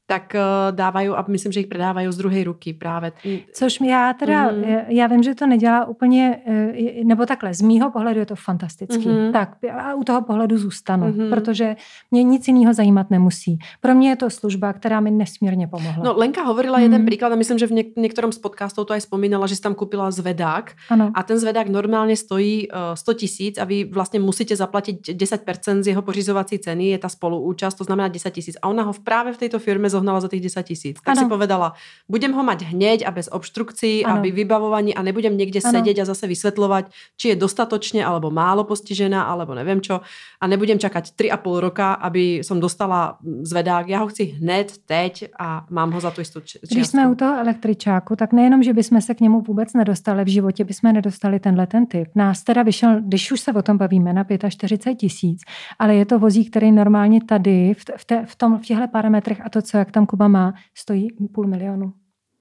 tak 0.07 0.35
eh, 0.35 0.41
dávají 0.71 1.07
a 1.09 1.25
myslím, 1.27 1.51
že 1.51 1.59
jich 1.59 1.67
predávají 1.67 2.07
z 2.11 2.17
druhé 2.17 2.43
ruky 2.43 2.73
právě. 2.73 3.11
Což 3.53 3.79
mi 3.79 3.87
já 3.87 4.13
teda, 4.13 4.51
Mhm. 4.51 4.61
mm-hmm. 4.61 4.83
já 4.87 5.07
vím, 5.07 5.23
že 5.23 5.35
to 5.35 5.45
nedělá 5.47 5.85
úplně, 5.85 6.41
eh, 6.47 7.03
nebo 7.03 7.25
takhle, 7.25 7.53
z 7.53 7.61
mýho 7.61 7.91
pohledu 7.91 8.19
je 8.19 8.25
to 8.25 8.35
fantastický. 8.35 9.07
Mhm. 9.09 9.17
Mm-hmm. 9.17 9.31
Tak 9.31 9.49
a 9.73 9.93
u 9.93 10.03
toho 10.03 10.21
pohledu 10.21 10.57
zůstanu, 10.57 11.07
Mhm. 11.07 11.13
mm-hmm. 11.19 11.29
protože 11.29 11.75
mě 12.11 12.23
nic 12.23 12.47
jiného 12.47 12.73
zajímat 12.73 13.09
nemusí. 13.09 13.57
Pro 13.81 13.95
mě 13.95 14.09
je 14.09 14.15
to 14.15 14.29
služba, 14.29 14.73
která 14.73 14.99
mi 14.99 15.11
nesmírně 15.11 15.67
pomohla. 15.67 16.03
No 16.05 16.13
Lenka 16.17 16.43
hovorila 16.43 16.79
jeden 16.79 17.01
Mhm. 17.01 17.05
príklad 17.05 17.31
a 17.31 17.35
myslím, 17.35 17.57
že 17.57 17.67
v 17.67 17.71
niek- 17.71 17.93
niektorom 17.97 18.31
z 18.31 18.37
podcastov 18.39 18.85
to 18.87 18.93
aj 18.93 19.01
spomínala, 19.01 19.47
že 19.47 19.55
si 19.55 19.61
tam 19.61 19.73
kúpila 19.75 20.11
zvedák 20.11 20.71
ano. 20.89 21.11
a 21.13 21.23
ten 21.23 21.37
zvedák 21.39 21.67
normálne 21.69 22.15
stojí 22.15 22.67
uh, 22.69 22.93
100 22.93 23.13
tisíc 23.13 23.53
a 23.57 23.63
vy 23.65 23.83
vlastne 23.89 24.19
musíte 24.19 24.55
zaplatiť 24.55 25.15
10% 25.17 25.83
z 25.83 25.87
jeho 25.87 26.01
pořizovací 26.01 26.59
ceny, 26.59 26.87
je 26.93 26.97
tá 26.97 27.09
spoluúčasť, 27.09 27.77
to 27.77 27.83
znamená 27.83 28.07
10 28.07 28.29
tisíc. 28.31 28.55
A 28.61 28.67
ona 28.69 28.83
ho 28.83 28.93
v- 28.93 28.99
práve 28.99 29.33
v 29.33 29.37
tejto 29.37 29.59
firme 29.59 29.89
zohnala 29.95 30.19
za 30.19 30.27
tých 30.27 30.43
10 30.51 30.63
tisíc. 30.67 30.95
Tak 30.99 31.15
Ano. 31.15 31.21
si 31.21 31.25
povedala, 31.31 31.67
budem 32.11 32.35
ho 32.35 32.43
mať 32.43 32.75
hneď 32.75 33.07
a 33.07 33.11
bez 33.15 33.31
obštrukcií 33.31 34.03
a 34.05 34.19
Ano. 34.19 34.21
vy 34.27 34.31
vybavovaní 34.31 34.91
a 34.95 34.99
nebudem 35.01 35.31
niekde 35.37 35.59
Ano. 35.63 35.71
sedět 35.71 35.95
a 36.01 36.05
zase 36.05 36.27
vysvetľovať, 36.27 36.85
či 37.15 37.25
je 37.31 37.35
dostatočne 37.39 38.03
alebo 38.03 38.27
málo 38.31 38.63
postižená, 38.67 39.23
alebo 39.23 39.55
neviem 39.55 39.79
čo. 39.79 40.03
A 40.41 40.43
nebudem 40.47 40.75
čakať 40.75 41.15
3,5 41.15 41.63
roka, 41.63 41.93
aby 41.95 42.43
som 42.43 42.59
dostala 42.59 43.17
zvedák. 43.23 43.87
Já 43.87 43.99
ho 44.03 44.07
chci 44.07 44.23
hned, 44.35 44.73
teď 44.85 45.31
a 45.39 45.65
mám 45.69 45.91
ho 45.91 45.99
za 45.99 46.11
tu 46.11 46.21
istou 46.21 46.39
či- 46.41 46.59
Když 46.71 46.87
jsme 46.87 47.07
u 47.07 47.15
toho 47.15 47.39
električáku, 47.39 48.15
tak 48.15 48.33
nejenom, 48.33 48.63
že 48.63 48.73
bychom 48.73 49.01
se 49.01 49.13
k 49.15 49.19
němu 49.21 49.41
vůbec 49.41 49.73
nedostali, 49.73 50.23
v 50.23 50.27
životě 50.27 50.63
bychom 50.63 50.93
nedostali 50.93 51.39
tenhle 51.39 51.67
ten 51.67 51.85
typ. 51.85 52.07
Nás 52.15 52.43
teda 52.43 52.63
vyšel, 52.63 53.01
když 53.01 53.31
už 53.31 53.39
se 53.39 53.53
o 53.53 53.61
tom 53.61 53.77
bavíme, 53.77 54.13
na 54.13 54.25
45 54.49 54.95
tisíc, 54.95 55.41
ale 55.79 55.95
je 55.95 56.05
to 56.05 56.19
vozík, 56.19 56.49
který 56.49 56.71
normálně 56.71 57.19
tady, 57.23 57.73
v, 57.97 58.05
te, 58.05 58.25
v, 58.25 58.35
tom, 58.35 58.57
v 58.57 58.61
těchto 58.61 58.87
parametrech 58.87 59.41
a 59.45 59.49
to, 59.49 59.61
co 59.61 59.77
jak 59.85 59.91
tam 59.91 60.05
Kuba 60.05 60.27
má, 60.27 60.53
stojí 60.73 61.07
půl 61.33 61.47
milionu. 61.47 61.93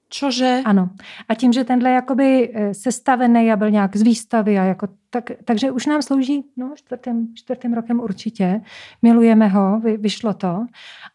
Čože? 0.09 0.61
Ano. 0.65 0.89
A 1.29 1.35
tím, 1.35 1.53
že 1.53 1.63
tenhle 1.63 1.89
jakoby 1.89 2.51
eh, 2.53 2.73
sestavený 2.73 3.51
a 3.51 3.55
byl 3.55 3.69
nějak 3.69 3.95
z 3.95 4.01
výstavy 4.01 4.59
a 4.59 4.63
jako 4.63 4.87
tak, 5.09 5.31
takže 5.45 5.71
už 5.71 5.85
nám 5.85 6.01
slouží 6.01 6.43
no, 6.57 6.71
čtvrtým, 6.75 7.27
čtvrtým 7.35 7.73
rokem 7.73 7.99
určitě. 7.99 8.61
Milujeme 9.01 9.47
ho, 9.47 9.79
vy, 9.79 9.97
vyšlo 9.97 10.33
to 10.33 10.65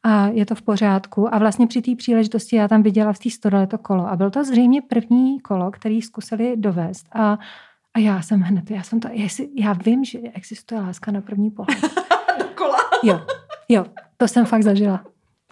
a 0.02 0.26
je 0.26 0.46
to 0.46 0.54
v 0.54 0.62
pořádku. 0.62 1.34
A 1.34 1.38
vlastně 1.38 1.66
při 1.66 1.82
té 1.82 1.96
příležitosti 1.96 2.56
já 2.56 2.68
tam 2.68 2.82
viděla 2.82 3.12
v 3.12 3.18
té 3.18 3.30
stodole 3.30 3.66
to 3.66 3.78
kolo. 3.78 4.08
A 4.08 4.16
byl 4.16 4.30
to 4.30 4.44
zřejmě 4.44 4.82
první 4.82 5.40
kolo, 5.40 5.70
který 5.70 6.02
zkusili 6.02 6.56
dovést. 6.56 7.08
A, 7.12 7.38
a 7.94 7.98
já 7.98 8.22
jsem 8.22 8.40
hned, 8.40 8.70
já 8.70 8.82
jsem 8.82 9.00
to, 9.00 9.08
jestli, 9.12 9.48
já 9.54 9.72
vím, 9.72 10.04
že 10.04 10.18
existuje 10.18 10.80
láska 10.80 11.10
na 11.10 11.20
první 11.20 11.50
pohled. 11.50 11.78
Kola. 12.54 12.78
Jo, 13.02 13.20
jo, 13.68 13.86
to 14.16 14.28
jsem 14.28 14.46
fakt 14.46 14.62
zažila. 14.62 15.04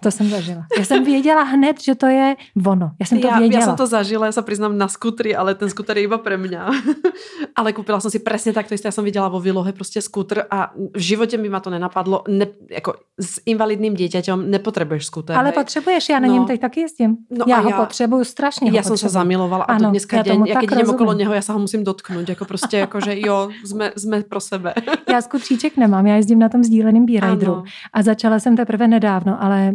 To 0.02 0.10
jsem 0.10 0.26
zažila. 0.30 0.62
Já 0.78 0.84
jsem 0.84 1.04
věděla 1.04 1.42
hned, 1.42 1.82
že 1.82 1.94
to 1.94 2.06
je 2.06 2.36
ono. 2.66 2.90
Já 3.00 3.06
jsem 3.06 3.20
to 3.20 3.26
ja, 3.26 3.38
věděla. 3.38 3.60
ja 3.62 3.66
som 3.66 3.76
to 3.76 3.86
zažila, 3.86 4.26
ja 4.30 4.32
sa 4.32 4.42
priznám 4.46 4.78
na 4.78 4.86
skútri, 4.86 5.34
ale 5.34 5.54
ten 5.58 5.66
skúter 5.70 5.98
je 5.98 6.06
iba 6.06 6.18
pre 6.22 6.38
mňa. 6.38 6.62
ale 7.58 7.72
kúpila 7.74 7.98
som 7.98 8.06
si 8.10 8.22
presne 8.22 8.54
takto 8.54 8.74
isté, 8.78 8.86
ja 8.88 8.94
som 8.94 9.02
videla 9.02 9.26
vo 9.26 9.42
výlohe 9.42 9.74
proste 9.74 9.98
skúter 9.98 10.46
a 10.46 10.70
v 10.74 11.00
živote 11.02 11.34
by 11.34 11.48
ma 11.50 11.58
to 11.58 11.70
nenapadlo. 11.74 12.22
Ne, 12.30 12.46
ako 12.70 12.94
s 13.18 13.42
invalidným 13.42 13.98
dieťaťom 13.98 14.46
nepotrebuješ 14.46 15.04
skúter. 15.10 15.34
Ale 15.34 15.50
hej. 15.50 15.58
potřebuješ, 15.58 16.08
já 16.08 16.18
na 16.18 16.28
No. 16.28 16.34
něm 16.34 16.44
teď 16.46 16.60
taky 16.60 16.80
jezdím. 16.80 17.16
No 17.30 17.44
já 17.48 17.56
a 17.56 17.60
ho 17.60 17.70
já- 17.70 17.76
potřebuju 17.80 18.24
strašně. 18.24 18.70
som 18.70 18.82
sa 18.82 18.88
potřebuju. 18.90 19.12
zamilovala 19.12 19.64
a 19.64 19.72
Ano, 19.74 19.84
to 19.84 19.90
dneska 19.90 20.16
já 20.16 20.22
deň, 20.22 20.32
tomu 20.32 20.46
ja 20.46 20.54
tak 20.54 20.60
keď 20.62 20.70
idem 20.72 20.80
rozumím. 20.80 20.94
okolo 20.94 21.12
neho, 21.18 21.32
ja 21.34 21.42
sa 21.42 21.52
ho 21.52 21.58
musím 21.58 21.82
dotknúť, 21.84 22.26
ako 22.38 22.44
proste, 22.44 22.76
ako 22.86 22.96
že 23.00 23.12
jo, 23.18 23.50
sme, 23.66 23.90
sme 23.98 24.22
pro 24.22 24.40
sebe. 24.40 24.74
Já 25.10 25.18
skutříček 25.22 25.76
nemám, 25.76 26.06
já 26.06 26.16
jezdím 26.16 26.38
na 26.38 26.48
tom 26.48 26.62
sdíleném. 26.64 27.06
Áno. 27.22 27.64
A 27.92 28.02
začala 28.02 28.38
jsem 28.40 28.56
teprve 28.56 28.88
nedávno, 28.88 29.42
ale 29.42 29.72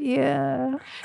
je... 0.00 0.34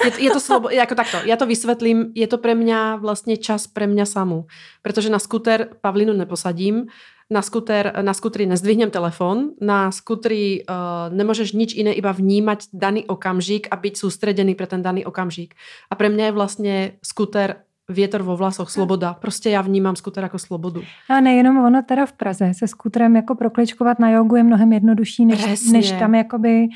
Je, 0.06 0.12
je 0.18 0.30
to 0.30 0.40
slobo, 0.40 0.70
ako 0.70 0.96
takto, 0.96 1.18
ja 1.26 1.38
to 1.38 1.46
vysvetlím, 1.46 2.12
je 2.16 2.28
to 2.28 2.38
pre 2.42 2.58
mňa 2.58 2.98
vlastne 2.98 3.38
čas 3.38 3.70
pre 3.70 3.86
mňa 3.86 4.06
samú. 4.06 4.50
Pretože 4.82 5.14
na 5.14 5.20
skuter 5.22 5.70
Pavlinu 5.82 6.14
neposadím, 6.14 6.90
na 7.30 7.46
skuter, 7.46 7.94
na 8.02 8.14
skutri 8.18 8.50
nezdvihnem 8.50 8.90
telefon, 8.90 9.54
na 9.62 9.94
skutri 9.94 10.66
uh, 10.66 11.14
nemôžeš 11.14 11.54
nič 11.54 11.78
iné, 11.78 11.94
iba 11.94 12.10
vnímať 12.10 12.74
daný 12.74 13.06
okamžik 13.06 13.70
a 13.70 13.78
byť 13.78 13.94
sústredený 14.02 14.58
pre 14.58 14.66
ten 14.66 14.82
daný 14.82 15.06
okamžik. 15.06 15.54
A 15.90 15.94
pre 15.94 16.10
mňa 16.10 16.26
je 16.26 16.34
vlastne 16.34 16.74
skuter 17.06 17.70
vietor 17.90 18.22
vo 18.22 18.38
vlasoch, 18.38 18.70
sloboda. 18.70 19.14
Prostě 19.14 19.50
já 19.50 19.62
vnímám 19.62 19.96
skuter 19.96 20.24
jako 20.24 20.40
slobodu. 20.40 20.82
A 21.10 21.20
nejenom 21.20 21.58
ono 21.58 21.82
teda 21.82 22.06
v 22.06 22.14
Praze 22.14 22.52
se 22.54 22.68
skuterem 22.68 23.16
jako 23.16 23.36
prokličkovat 23.36 24.00
na 24.00 24.10
jogu 24.10 24.36
je 24.36 24.44
mnohem 24.44 24.74
jednodušší, 24.74 25.26
než, 25.26 25.44
Presne. 25.44 25.72
než 25.72 25.92
tam 25.92 26.16
jakoby... 26.16 26.68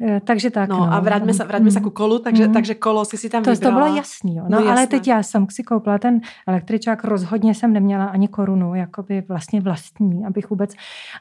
eh, 0.00 0.20
Takže 0.20 0.50
tak. 0.50 0.68
No, 0.68 0.84
a 0.92 1.00
vraťme 1.00 1.32
sa, 1.34 1.44
vraťme 1.44 1.70
sa 1.70 1.80
ku 1.80 1.90
kolu, 1.90 2.18
takže, 2.18 2.48
Mm. 2.48 2.52
takže 2.52 2.74
kolo 2.76 3.04
si 3.04 3.16
si 3.16 3.28
tam 3.28 3.42
To, 3.42 3.50
to 3.50 3.56
vybrala. 3.56 3.74
bylo 3.74 3.88
jasný, 3.96 4.36
jo. 4.36 4.44
No, 4.48 4.58
No, 4.60 4.64
no 4.64 4.70
ale 4.72 4.86
teď 4.86 5.08
já 5.08 5.22
jsem 5.22 5.46
si 5.50 5.62
koupila 5.62 5.98
ten 5.98 6.20
električák, 6.46 7.04
rozhodně 7.04 7.54
jsem 7.54 7.72
neměla 7.72 8.04
ani 8.04 8.28
korunu, 8.28 8.74
jakoby 8.74 9.22
vlastně 9.28 9.60
vlastní, 9.60 10.24
abych 10.26 10.50
vůbec 10.50 10.74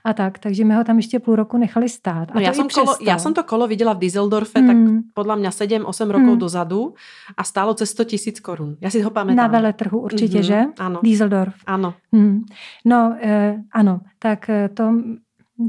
a 0.04 0.14
tak, 0.14 0.40
takže 0.40 0.66
my 0.66 0.74
ho 0.76 0.84
tam 0.84 0.98
ještě 0.98 1.20
půl 1.20 1.36
roku 1.36 1.58
nechali 1.58 1.90
stát. 1.90 2.32
A 2.32 2.40
No 2.40 2.42
to 2.42 2.52
i 2.52 2.54
som 2.56 2.68
kolo, 2.70 2.94
přesto. 2.94 3.04
ja 3.06 3.18
som 3.20 3.34
to 3.34 3.44
kolo 3.44 3.68
videla 3.68 3.94
v 3.94 4.00
Düsseldorfe, 4.00 4.60
tak 4.60 4.76
Mm. 4.78 5.02
podľa 5.16 5.36
mňa 5.40 5.52
7-8 5.52 6.10
rokov 6.12 6.34
Mm. 6.36 6.40
dozadu 6.40 6.94
a 7.38 7.44
stálo 7.44 7.74
cez 7.74 7.90
100 7.92 8.04
tisíc 8.04 8.40
korun. 8.40 8.76
Ja 8.82 8.90
si 8.90 9.02
ho 9.02 9.10
pamätám. 9.10 9.36
Na 9.36 9.48
veletrhu 9.48 10.00
určitě, 10.00 10.38
Mhm, 10.38 10.44
že? 10.44 10.60
Áno, 10.80 11.00
Dieseldorf. 11.04 11.54
áno. 11.68 11.94
Hmm. 12.14 12.44
No, 12.86 13.16
eh, 13.22 13.62
ano, 13.72 14.00
tak 14.20 14.50
eh, 14.50 14.70
to 14.70 14.84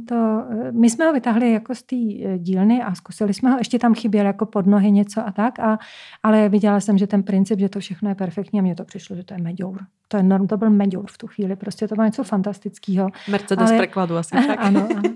To, 0.09 0.45
my 0.71 0.91
jsme 0.91 1.07
ho 1.07 1.13
vytáhli 1.13 1.53
jako 1.53 1.75
z 1.75 1.83
té 1.83 1.97
eh, 1.97 2.39
dílny 2.39 2.83
a 2.83 2.95
zkusili 2.95 3.35
jsme 3.35 3.51
ho, 3.51 3.59
ještě 3.59 3.79
tam 3.79 3.95
chyběl 3.95 4.27
jako 4.27 4.47
pod 4.47 4.67
nohy 4.67 4.91
něco 4.91 5.27
a 5.27 5.33
tak, 5.33 5.59
a, 5.59 5.79
ale 6.23 6.49
viděla 6.49 6.81
jsem, 6.81 6.99
že 6.99 7.07
ten 7.07 7.23
princip, 7.23 7.59
že 7.59 7.69
to 7.69 7.81
všechno 7.81 8.09
je 8.09 8.15
perfektní 8.15 8.59
a 8.59 8.63
mně 8.63 8.75
to 8.75 8.85
přišlo, 8.85 9.17
že 9.17 9.25
to 9.25 9.35
je 9.35 9.43
meďour. 9.43 9.79
To, 10.09 10.17
je, 10.17 10.25
to 10.49 10.57
byl 10.57 10.71
meďour 10.71 11.07
v 11.11 11.19
tu 11.19 11.27
chvíli, 11.27 11.57
prostě 11.57 11.89
to 11.89 11.95
bylo 11.95 12.05
něco 12.05 12.25
fantastického. 12.25 13.09
Mercedes 13.31 13.71
ale, 13.71 13.79
překladu 13.79 14.17
asi 14.17 14.31
tak. 14.47 14.59
Ano, 14.59 14.89
ano. 14.97 15.15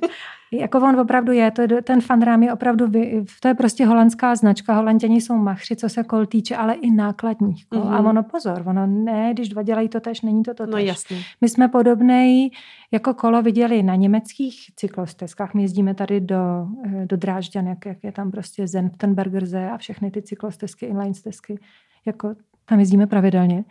Jako 0.53 0.79
on 0.79 1.01
opravdu 1.01 1.33
je, 1.33 1.51
to, 1.51 1.63
ten 1.85 2.01
fanrám 2.01 2.43
je 2.43 2.53
opravdu, 2.53 2.93
to 3.41 3.49
je 3.49 3.55
prostě 3.55 3.87
holandská 3.87 4.35
značka, 4.35 4.75
holanděni 4.75 5.21
jsou 5.21 5.37
machři, 5.37 5.77
co 5.77 5.89
se 5.89 6.05
kol 6.05 6.27
týče, 6.27 6.57
ale 6.57 6.75
i 6.75 6.91
nákladních 6.91 7.67
kol. 7.67 7.81
Mm-hmm. 7.81 7.95
A 7.95 7.99
ono 8.01 8.23
pozor, 8.23 8.63
ono 8.67 8.87
ne, 8.87 9.31
když 9.35 9.49
dva 9.49 9.63
dělají 9.63 9.89
to 9.89 10.01
tež, 10.01 10.21
není 10.21 10.43
to 10.43 10.55
to 10.55 10.67
No 10.67 10.79
jasně. 10.79 11.17
My 11.41 11.49
jsme 11.49 11.69
podobnej 11.69 12.51
jako 12.93 13.15
kolo 13.15 13.43
viděli 13.43 13.83
na 13.83 13.95
německých 13.95 14.55
cyklostezkách. 14.77 15.55
My 15.55 15.63
jezdíme 15.63 15.95
tady 15.95 16.21
do, 16.21 16.69
eh, 16.87 17.07
do 17.07 17.17
Drážďan, 17.17 17.67
jak, 17.67 17.87
jak 17.87 18.05
je 18.05 18.13
tam 18.13 18.31
prostě 18.31 18.67
Zenftenbergerze 18.67 19.71
a 19.71 19.79
všechny 19.79 20.11
ty 20.11 20.23
cyklostezky, 20.23 20.87
inline 20.87 21.15
stezky. 21.15 21.59
Jako 22.07 22.35
tam 22.65 22.81
jezdíme 22.81 23.07
pravidelně. 23.07 23.65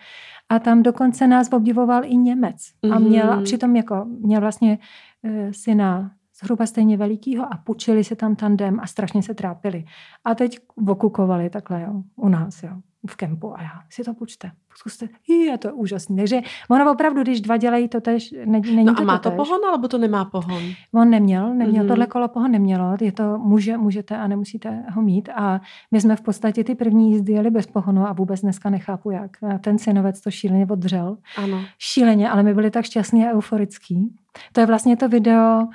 A 0.49 0.59
tam 0.59 0.83
dokonce 0.83 1.27
nás 1.27 1.49
obdivoval 1.53 2.01
i 2.05 2.15
Němec. 2.15 2.55
Mm-hmm. 2.55 2.93
A 2.93 2.99
měl, 2.99 3.31
a 3.31 3.41
přitom 3.41 3.75
jako, 3.75 4.05
měl 4.05 4.41
vlastně 4.41 4.79
e, 5.23 5.53
syna 5.53 6.11
zhruba 6.41 6.65
stejně 6.65 6.97
velikýho 6.97 7.53
a 7.53 7.57
pučili 7.57 8.03
se 8.03 8.15
tam 8.15 8.35
tandem 8.35 8.79
a 8.79 8.87
strašně 8.87 9.23
se 9.23 9.33
trápili. 9.33 9.85
A 10.25 10.35
teď 10.35 10.59
okukovali 10.87 11.49
takhle 11.49 11.81
jo, 11.81 12.03
u 12.15 12.29
nás. 12.29 12.63
Jo 12.63 12.71
v 13.07 13.15
kempu 13.15 13.57
a 13.57 13.61
já 13.61 13.71
si 13.89 14.03
to 14.03 14.13
počte, 14.13 14.51
zkuste, 14.75 15.07
je 15.27 15.57
to 15.57 15.75
úžasný. 15.75 16.17
Takže 16.17 16.41
ono 16.69 16.91
opravdu, 16.91 17.21
když 17.21 17.41
dva 17.41 17.57
dělají 17.57 17.87
to 17.87 18.01
tež, 18.01 18.31
ne, 18.45 18.59
není 18.59 18.85
no 18.85 18.95
to 18.95 19.01
a 19.01 19.05
má 19.05 19.17
to 19.17 19.29
to 19.29 19.35
pohon, 19.35 19.59
alebo 19.69 19.87
to 19.87 19.97
nemá 19.97 20.25
pohon? 20.25 20.63
On 20.93 21.09
neměl, 21.09 21.53
neměl, 21.53 21.83
mm-hmm. 21.83 21.87
tohle 21.87 22.07
kolo 22.07 22.27
pohon 22.27 22.51
nemělo, 22.51 22.97
je 23.01 23.11
to 23.11 23.37
může, 23.37 23.77
můžete 23.77 24.17
a 24.17 24.27
nemusíte 24.27 24.83
ho 24.93 25.01
mít 25.01 25.29
a 25.35 25.61
my 25.91 26.01
jsme 26.01 26.15
v 26.15 26.21
podstatě 26.21 26.63
ty 26.63 26.75
první 26.75 27.11
jízdy 27.11 27.33
jeli 27.33 27.51
bez 27.51 27.67
pohonu 27.67 28.07
a 28.07 28.13
vůbec 28.13 28.41
dneska 28.41 28.69
nechápu 28.69 29.11
jak. 29.11 29.43
A 29.43 29.57
ten 29.57 29.77
synovec 29.77 30.21
to 30.21 30.31
šíleně 30.31 30.67
odřel. 30.69 31.17
Ano. 31.37 31.61
Šíleně, 31.77 32.29
ale 32.29 32.43
my 32.43 32.53
byli 32.53 32.71
tak 32.71 32.85
šťastní 32.85 33.27
a 33.27 33.31
euforický. 33.31 34.15
To 34.51 34.59
je 34.59 34.65
vlastně 34.65 34.97
to 34.97 35.09
video, 35.09 35.61
Eh, 35.61 35.67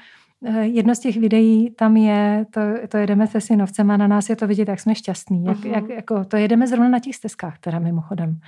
jedno 0.62 0.94
z 0.94 0.98
těch 0.98 1.16
videí 1.16 1.70
tam 1.70 1.96
je, 1.96 2.46
to, 2.50 2.60
to 2.88 2.96
jedeme 2.96 3.26
se 3.26 3.40
synovcem 3.40 3.90
a 3.90 3.96
na 3.96 4.06
nás 4.06 4.30
je 4.30 4.36
to 4.36 4.46
vidět, 4.46 4.68
jak 4.68 4.80
jsme 4.80 4.94
šťastní. 4.94 5.44
Jak, 5.44 5.58
uh-huh. 5.58 5.72
jak, 5.72 5.88
jako, 5.88 6.24
to 6.24 6.36
jedeme 6.36 6.66
zrovna 6.66 6.88
na 6.88 6.98
těch 6.98 7.16
stezkách, 7.16 7.58
teda 7.58 7.78
mimochodem. 7.78 8.40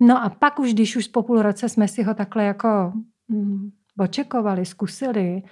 No 0.00 0.24
a 0.24 0.28
pak 0.28 0.58
už, 0.58 0.74
když 0.74 0.96
už 0.96 1.08
po 1.08 1.22
půl 1.22 1.42
roce 1.42 1.68
jsme 1.68 1.88
si 1.88 2.02
ho 2.02 2.14
takhle 2.14 2.44
jako 2.44 2.92
mm, 3.28 3.70
očekovali, 3.98 4.64
zkusili, 4.64 5.42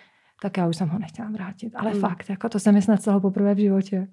tak 0.42 0.56
já 0.56 0.68
už 0.68 0.76
jsem 0.76 0.88
ho 0.88 0.98
nechtěla 0.98 1.30
vrátit. 1.30 1.72
Ale 1.76 1.94
mm. 1.94 2.00
fakt, 2.00 2.30
jako 2.30 2.48
to 2.48 2.58
se 2.58 2.72
mi 2.72 2.82
snad 2.82 3.02
stalo 3.02 3.20
poprvé 3.20 3.54
v 3.54 3.58
životě. 3.58 4.08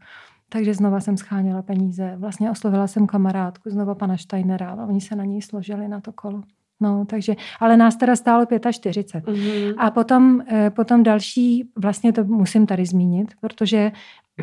Takže 0.50 0.74
znova 0.74 1.00
jsem 1.00 1.18
scháněla 1.18 1.62
peníze. 1.62 2.16
Vlastně 2.18 2.52
oslovila 2.52 2.88
jsem 2.88 3.08
kamarádku, 3.08 3.70
znova 3.70 3.96
pana 3.96 4.18
Steinera, 4.18 4.70
ale 4.70 4.86
oni 4.86 5.02
se 5.02 5.16
na 5.16 5.26
něj 5.26 5.42
složili 5.42 5.88
na 5.88 6.02
to 6.02 6.12
kolo. 6.12 6.44
No, 6.82 7.06
takže, 7.06 7.36
ale 7.60 7.78
nás 7.78 7.96
teda 7.96 8.16
stálo 8.16 8.46
45. 8.72 9.26
Mm-hmm. 9.26 9.74
A 9.78 9.92
potom, 9.92 10.42
eh, 10.52 10.70
potom 10.70 11.04
další, 11.04 11.70
vlastně 11.76 12.14
to 12.14 12.24
musím 12.24 12.66
tady 12.66 12.86
zmínit, 12.86 13.32
protože 13.42 13.92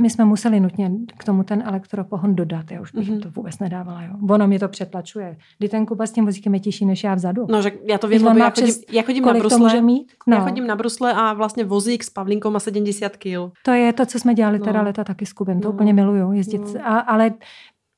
my 0.01 0.11
jsme 0.11 0.25
museli 0.25 0.61
nutně 0.61 0.91
k 1.19 1.25
tomu 1.25 1.43
ten 1.43 1.63
elektropohon 1.67 2.35
dodat. 2.35 2.71
Já 2.71 2.81
už 2.81 2.93
bych 2.93 3.11
mm-hmm. 3.11 3.21
to 3.21 3.31
vůbec 3.31 3.59
nedávala. 3.59 4.03
Jo. 4.03 4.11
Ono 4.31 4.47
mě 4.47 4.59
to 4.59 4.69
přetlačuje. 4.69 5.37
Kdy 5.59 5.69
ten 5.69 5.87
Kuba 5.87 6.07
s 6.07 6.11
tím 6.11 6.25
vozíkem 6.25 6.55
je 6.55 6.61
těžší 6.61 6.87
než 6.87 7.05
já 7.05 7.15
vzadu. 7.15 7.47
No, 7.51 7.63
že 7.63 7.73
já 7.89 7.99
to 7.99 8.09
vím, 8.09 8.27
já 8.27 8.51
chodím, 8.51 8.75
já 8.93 9.03
chodím 9.03 9.25
na 9.25 9.35
Brusle. 9.35 9.59
Může 9.59 9.81
mít? 9.81 10.13
No. 10.27 10.37
Já 10.37 10.45
chodím 10.45 10.67
na 10.67 10.77
Brusle 10.77 11.13
a 11.13 11.33
vlastně 11.33 11.65
vozík 11.65 12.05
s 12.05 12.11
Pavlínkou 12.11 12.51
má 12.51 12.61
70 12.61 13.17
kg. 13.17 13.53
To 13.63 13.71
je 13.71 13.93
to, 13.93 14.07
co 14.07 14.19
jsme 14.19 14.35
dělali 14.35 14.59
no. 14.59 14.65
teda 14.65 14.83
leta 14.83 15.05
taky 15.05 15.27
s 15.27 15.33
Kubem. 15.33 15.61
To 15.61 15.69
no. 15.69 15.75
úplně 15.75 15.93
miluju 15.93 16.33
jezdit. 16.33 16.75
No. 16.75 16.81
A, 16.85 16.99
ale 16.99 17.31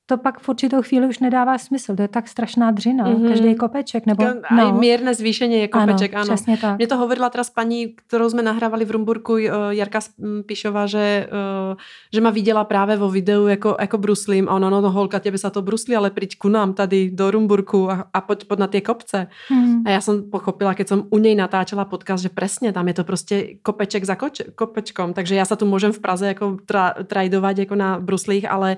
to 0.08 0.16
pak 0.16 0.40
v 0.40 0.48
určitou 0.48 0.82
chvíli 0.82 1.06
už 1.06 1.18
nedává 1.18 1.58
smysl. 1.58 1.96
To 1.96 2.02
je 2.02 2.08
tak 2.08 2.28
strašná 2.28 2.70
dřina. 2.70 3.04
Mm-hmm. 3.04 3.28
Každý 3.28 3.54
kopeček. 3.54 4.06
Nebo, 4.06 4.24
no. 4.56 4.72
mírné 4.72 5.14
zvýšení 5.14 5.54
je 5.54 5.68
kopeček, 5.68 6.14
ano. 6.14 6.24
ano. 6.24 6.34
Přesně 6.34 6.56
tak. 6.56 6.78
Mě 6.78 6.86
to 6.86 6.96
hovorila 6.96 7.30
teraz 7.30 7.50
paní, 7.50 7.92
kterou 8.08 8.30
jsme 8.30 8.42
nahrávali 8.42 8.84
v 8.84 8.90
Rumburku, 8.90 9.36
eh, 9.36 9.50
Jarka 9.70 10.00
Pišová, 10.46 10.86
že, 10.86 11.28
eh, 11.28 11.76
že 12.12 12.20
ma 12.20 12.30
viděla 12.30 12.64
právě 12.64 12.96
vo 12.96 13.10
videu 13.10 13.46
jako, 13.46 13.76
jako 13.80 13.98
bruslím 13.98 14.48
a 14.48 14.52
ona, 14.56 14.70
no, 14.70 14.80
no 14.80 14.90
holka, 14.90 15.20
tebe 15.20 15.36
sa 15.38 15.52
to 15.52 15.60
bruslí, 15.62 15.92
ale 15.92 16.10
príď 16.10 16.40
ku 16.40 16.48
nám 16.48 16.72
tady 16.72 17.10
do 17.12 17.30
Rumburku 17.30 17.90
a, 17.90 18.08
a 18.08 18.20
poď, 18.20 18.48
poď 18.48 18.58
na 18.58 18.66
tie 18.66 18.80
kopce. 18.80 19.28
Mm. 19.52 19.84
A 19.86 19.90
já 19.90 20.00
jsem 20.00 20.30
pochopila, 20.30 20.74
keď 20.74 20.88
jsem 20.88 21.04
u 21.10 21.18
něj 21.18 21.34
natáčela 21.34 21.84
podcast, 21.84 22.22
že 22.22 22.32
presne 22.32 22.72
tam 22.72 22.88
je 22.88 22.94
to 22.94 23.04
prostě 23.04 23.60
kopeček 23.62 24.04
za 24.04 24.16
koč, 24.16 24.42
kopečkom, 24.54 25.12
takže 25.12 25.34
já 25.34 25.44
sa 25.44 25.56
tu 25.56 25.68
môžem 25.68 25.92
v 25.92 26.00
Praze 26.00 26.26
jako 26.26 26.56
tra, 26.66 26.94
trajdovat 27.04 27.58
jako 27.58 27.74
na 27.74 28.00
bruslích, 28.00 28.50
ale 28.50 28.76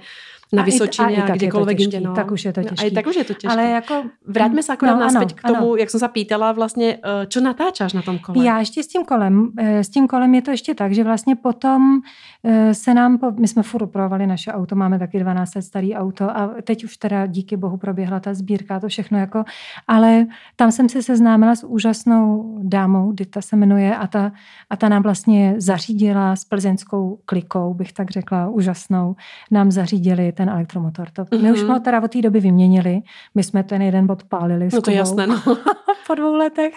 na 0.53 0.63
Vysočině 0.63 1.23
a, 1.23 1.33
a 1.33 1.37
kdekoľvek 1.37 1.81
jinde. 1.81 2.01
No. 2.01 2.15
Tak 2.15 2.31
už 2.31 2.45
je 2.45 2.53
to 2.53 2.63
těžké. 2.63 2.85
A 2.85 2.89
i 2.89 2.91
tak 2.91 3.07
už 3.07 3.17
je 3.17 3.25
to 3.25 3.35
těžké. 3.35 3.49
Ale 3.49 3.65
jako... 3.71 3.95
Vraťme 4.27 4.63
se 4.63 4.73
akorát 4.73 4.95
no, 4.95 5.01
naspäť 5.01 5.35
k 5.35 5.43
tomu, 5.43 5.67
ano. 5.67 5.77
jak 5.77 5.91
jsem 5.91 6.01
se 6.01 6.09
pýtala 6.09 6.53
vlastně, 6.53 6.99
eh, 7.37 7.41
natáčáš 7.41 7.93
na 7.93 8.03
tom 8.03 8.19
kole? 8.19 8.45
Já 8.45 8.59
ještě 8.59 8.83
s 8.83 8.87
tím 8.87 9.05
kolem. 9.05 9.53
Eh, 9.59 9.85
s 9.85 9.89
tím 9.89 10.09
kolem 10.09 10.35
je 10.35 10.43
to 10.43 10.51
ještě 10.51 10.75
tak, 10.75 10.95
že 10.95 11.05
vlastně 11.05 11.37
potom 11.37 12.01
eh, 12.45 12.75
se 12.75 12.95
nám, 12.95 13.19
po, 13.19 13.31
my 13.31 13.49
jsme 13.49 13.63
furt 13.63 13.83
opravovali 13.83 14.27
naše 14.27 14.53
auto, 14.53 14.77
máme 14.77 14.99
taky 14.99 15.21
12 15.21 15.55
let 15.55 15.63
starý 15.63 15.95
auto 15.95 16.31
a 16.31 16.51
teď 16.63 16.85
už 16.85 16.97
teda 16.97 17.27
díky 17.27 17.57
bohu 17.57 17.77
proběhla 17.77 18.21
ta 18.21 18.35
sbírka, 18.35 18.81
to 18.81 18.89
všechno 18.89 19.19
jako, 19.19 19.45
ale 19.89 20.27
tam 20.57 20.73
jsem 20.73 20.89
se 20.89 21.03
seznámila 21.03 21.55
s 21.57 21.67
úžasnou 21.67 22.59
dámou, 22.63 23.13
Dita 23.13 23.41
se 23.41 23.57
jmenuje 23.57 23.97
a 23.97 24.07
ta, 24.07 24.33
a 24.71 24.77
ta 24.77 24.89
nám 24.89 25.03
vlastně 25.03 25.55
zařídila 25.59 26.37
s 26.37 26.45
plzeňskou 26.45 27.19
klikou, 27.25 27.75
bych 27.75 27.93
tak 27.93 28.11
řekla, 28.11 28.49
úžasnou, 28.49 29.17
nám 29.51 29.71
zařídili 29.71 30.33
ten 30.41 30.49
elektromotor. 30.49 31.11
To, 31.11 31.25
mm-hmm. 31.25 31.43
My 31.43 31.53
už 31.53 31.59
jsme 31.59 31.69
mhm. 31.69 31.75
ho 31.75 31.81
teda 31.81 32.03
od 32.03 32.11
té 32.11 32.23
doby 32.23 32.41
vyměnili. 32.41 33.01
My 33.35 33.43
jsme 33.43 33.63
ten 33.63 33.83
jeden 33.83 34.07
bod 34.07 34.25
pálili. 34.25 34.69
No 34.73 34.81
to 34.81 34.91
je 34.91 34.97
jasné. 34.97 35.27
No. 35.27 35.43
po 36.07 36.15
dvou 36.15 36.35
letech. 36.35 36.75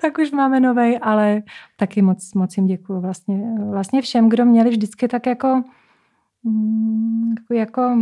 Tak 0.00 0.18
už 0.18 0.30
máme 0.30 0.60
novej, 0.60 0.98
ale 1.02 1.42
taky 1.76 2.02
moc, 2.02 2.34
moc 2.34 2.56
jim 2.56 2.66
děkuju. 2.66 3.00
Vlastně, 3.00 3.54
vlastně 3.70 4.02
všem, 4.02 4.28
kdo 4.28 4.44
měli 4.44 4.70
vždycky 4.70 5.08
tak 5.08 5.26
jako, 5.26 5.62
mm, 6.44 7.34
jako, 7.38 7.54
jako 7.54 7.98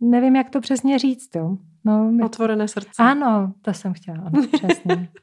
nevím, 0.00 0.36
jak 0.36 0.50
to 0.50 0.60
přesně 0.60 0.98
říct. 0.98 1.36
Jo. 1.36 1.56
No, 1.84 2.12
Otvorené 2.24 2.68
srdce. 2.68 3.02
Ano, 3.02 3.52
to 3.62 3.74
jsem 3.74 3.92
chtěla. 3.92 4.18
Ano, 4.18 4.46
přesně. 4.52 5.08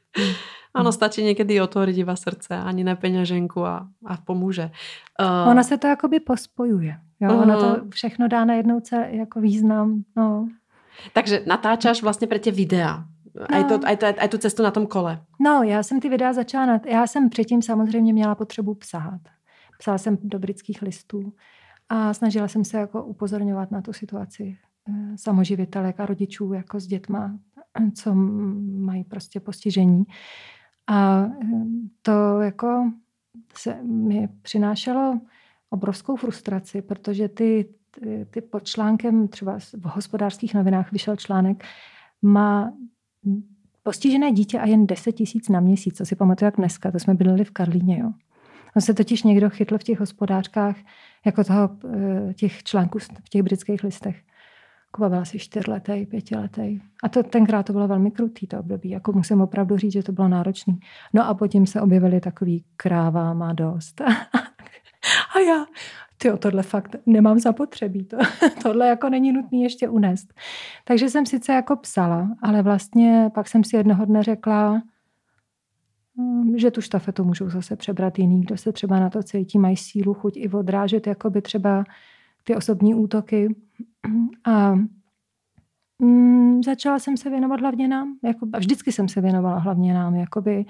Ano, 0.76 0.92
stačí 0.92 1.22
někdy 1.22 1.60
otvoriť 1.60 1.98
iba 1.98 2.16
srdce, 2.16 2.56
ani 2.56 2.84
ne 2.84 2.96
peněženku 2.96 3.64
a, 3.64 3.88
a 4.06 4.16
pomůže. 4.16 4.70
Uh... 5.44 5.50
Ono 5.50 5.64
se 5.64 5.78
to 5.78 5.86
jakoby 5.86 6.20
pospojuje. 6.20 7.00
Jo, 7.20 7.42
ono 7.42 7.60
to 7.60 7.68
mhm. 7.68 7.90
všechno 7.90 8.28
dá 8.28 8.44
na 8.44 8.54
jednou 8.54 8.80
celé 8.80 9.08
jako 9.10 9.40
význam. 9.40 10.04
No. 10.16 10.48
Takže 11.12 11.42
natáčáš 11.46 12.02
vlastně 12.02 12.26
pro 12.26 12.38
tě 12.38 12.50
videa. 12.50 13.04
No. 13.34 13.46
A, 13.48 13.56
je 13.56 13.64
to, 13.64 13.80
a, 13.84 13.90
je 13.90 13.96
to, 13.96 14.28
tu 14.28 14.38
cestu 14.38 14.62
na 14.62 14.70
tom 14.70 14.86
kole. 14.86 15.22
No, 15.40 15.62
já 15.62 15.82
jsem 15.82 16.00
ty 16.00 16.08
videa 16.08 16.32
začala, 16.32 16.66
na, 16.66 16.80
já 16.86 17.06
jsem 17.06 17.28
předtím 17.28 17.62
samozřejmě 17.62 18.12
měla 18.12 18.34
potřebu 18.34 18.74
psát. 18.74 19.20
Psala 19.78 19.98
jsem 19.98 20.18
do 20.22 20.38
britských 20.38 20.82
listů 20.82 21.32
a 21.88 22.14
snažila 22.14 22.48
jsem 22.48 22.64
se 22.64 22.78
jako 22.78 23.04
upozorňovat 23.04 23.70
na 23.70 23.82
tu 23.82 23.92
situaci 23.92 24.58
eh, 24.88 25.18
samoživitelek 25.18 26.00
a 26.00 26.06
rodičů 26.06 26.52
jako 26.52 26.80
s 26.80 26.86
dětma, 26.86 27.38
co 27.94 28.14
mají 28.14 29.04
prostě 29.04 29.40
postižení. 29.40 30.04
A 30.86 31.24
eh, 31.24 31.46
to 32.02 32.40
jako 32.40 32.90
se 33.54 33.82
mi 33.82 34.28
přinášelo 34.42 35.20
obrovskou 35.70 36.16
frustraci, 36.16 36.82
protože 36.82 37.28
ty, 37.28 37.68
ty, 37.90 38.26
ty 38.30 38.40
pod 38.40 38.64
článkem, 38.64 39.28
třeba 39.28 39.58
v 39.58 39.84
hospodářských 39.84 40.54
novinách 40.54 40.92
vyšel 40.92 41.16
článek, 41.16 41.64
má 42.22 42.72
postižené 43.82 44.32
dítě 44.32 44.60
a 44.60 44.66
jen 44.66 44.86
10 44.86 45.12
tisíc 45.12 45.48
na 45.48 45.60
měsíc, 45.60 45.96
co 45.96 46.06
si 46.06 46.16
pamatuju 46.16 46.46
jak 46.46 46.56
dneska, 46.56 46.90
to 46.90 46.98
jsme 46.98 47.14
bydleli 47.14 47.44
v 47.44 47.50
Karlíně. 47.50 47.98
Jo. 47.98 48.12
On 48.76 48.82
se 48.82 48.94
totiž 48.94 49.22
někdo 49.22 49.50
chytl 49.50 49.78
v 49.78 49.82
těch 49.82 50.00
hospodářkách 50.00 50.76
jako 51.26 51.44
toho, 51.44 51.70
eh, 51.94 52.34
těch 52.34 52.62
článků 52.62 52.98
v 52.98 53.28
těch 53.28 53.42
britských 53.42 53.84
listech. 53.84 54.22
Kuba 54.90 55.08
byla 55.08 55.20
asi 55.20 55.38
čtyřletý, 55.38 56.06
pětiletý. 56.06 56.80
A 57.02 57.08
to 57.08 57.22
tenkrát 57.22 57.62
to 57.62 57.72
bylo 57.72 57.88
velmi 57.88 58.10
krutý 58.10 58.46
to 58.46 58.58
období. 58.58 58.90
Jako 58.90 59.12
musím 59.12 59.40
opravdu 59.40 59.76
říct, 59.76 59.92
že 59.92 60.02
to 60.02 60.12
bylo 60.12 60.28
náročné. 60.28 60.76
No 61.12 61.28
a 61.28 61.34
potom 61.34 61.66
se 61.66 61.80
objevily 61.80 62.20
takový 62.20 62.64
kráva 62.76 63.34
má 63.34 63.52
dost. 63.52 64.00
A 65.36 65.38
já, 65.38 65.66
ty 66.18 66.38
tohle 66.38 66.62
fakt 66.62 66.96
nemám 67.06 67.38
zapotřebí. 67.38 68.04
To, 68.04 68.16
tohle 68.62 68.88
jako 68.88 69.08
není 69.08 69.32
nutné 69.32 69.58
ještě 69.58 69.88
unést. 69.88 70.34
Takže 70.84 71.10
jsem 71.10 71.26
sice 71.26 71.52
jako 71.52 71.76
psala, 71.76 72.28
ale 72.42 72.62
vlastně 72.62 73.30
pak 73.34 73.48
jsem 73.48 73.64
si 73.64 73.76
jednoho 73.76 74.04
dne 74.04 74.22
řekla, 74.22 74.82
že 76.56 76.70
tu 76.70 76.80
štafetu 76.80 77.24
můžou 77.24 77.50
zase 77.50 77.76
přebrat 77.76 78.18
jiný, 78.18 78.40
kdo 78.40 78.56
se 78.56 78.72
třeba 78.72 79.00
na 79.00 79.10
to 79.10 79.22
cítí, 79.22 79.58
mají 79.58 79.76
sílu, 79.76 80.14
chuť 80.14 80.36
i 80.36 80.48
odrážet 80.48 81.06
jakoby 81.06 81.42
třeba 81.42 81.84
ty 82.44 82.56
osobní 82.56 82.94
útoky. 82.94 83.56
A 84.44 84.74
mm, 85.98 86.62
začala 86.62 86.98
jsem 86.98 87.16
se 87.16 87.30
věnovat 87.30 87.60
hlavně 87.60 87.88
nám. 87.88 88.18
Jako, 88.24 88.46
a 88.52 88.58
vždycky 88.58 88.92
jsem 88.92 89.08
se 89.08 89.20
věnovala 89.20 89.58
hlavně 89.58 89.94
nám. 89.94 90.14
Jakoby, 90.14 90.64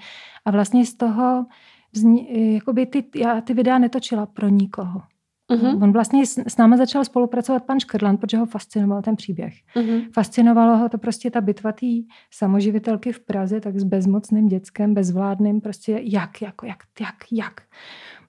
a 0.45 0.51
vlastně 0.51 0.85
z 0.85 0.95
toho 0.95 1.45
vzni, 1.93 2.53
jakoby 2.53 2.85
ty, 2.85 3.05
já 3.15 3.41
ty 3.41 3.53
videa 3.53 3.77
netočila 3.77 4.25
pro 4.25 4.49
nikoho. 4.49 5.01
Uh-huh. 5.51 5.83
On 5.83 5.91
vlastně 5.91 6.25
s, 6.25 6.37
s 6.37 6.57
náma 6.57 6.77
začal 6.77 7.05
spolupracovat 7.05 7.63
pan 7.63 7.79
Škrland, 7.79 8.19
protože 8.19 8.37
ho 8.37 8.45
fascinoval 8.45 9.01
ten 9.01 9.15
příběh. 9.15 9.53
Uh-huh. 9.75 10.07
Fascinovalo 10.13 10.77
ho 10.77 10.89
to 10.89 10.97
prostě 10.97 11.31
ta 11.31 11.41
bitva 11.41 11.71
té 11.71 11.85
samoživitelky 12.31 13.11
v 13.11 13.19
Praze, 13.19 13.59
tak 13.59 13.79
s 13.79 13.83
bezmocným 13.83 14.47
dětskem, 14.47 14.93
bezvládným, 14.93 15.61
prostě 15.61 15.99
jak, 16.03 16.41
jako, 16.41 16.65
jak, 16.65 16.83
jak, 16.99 17.15
jak. 17.31 17.61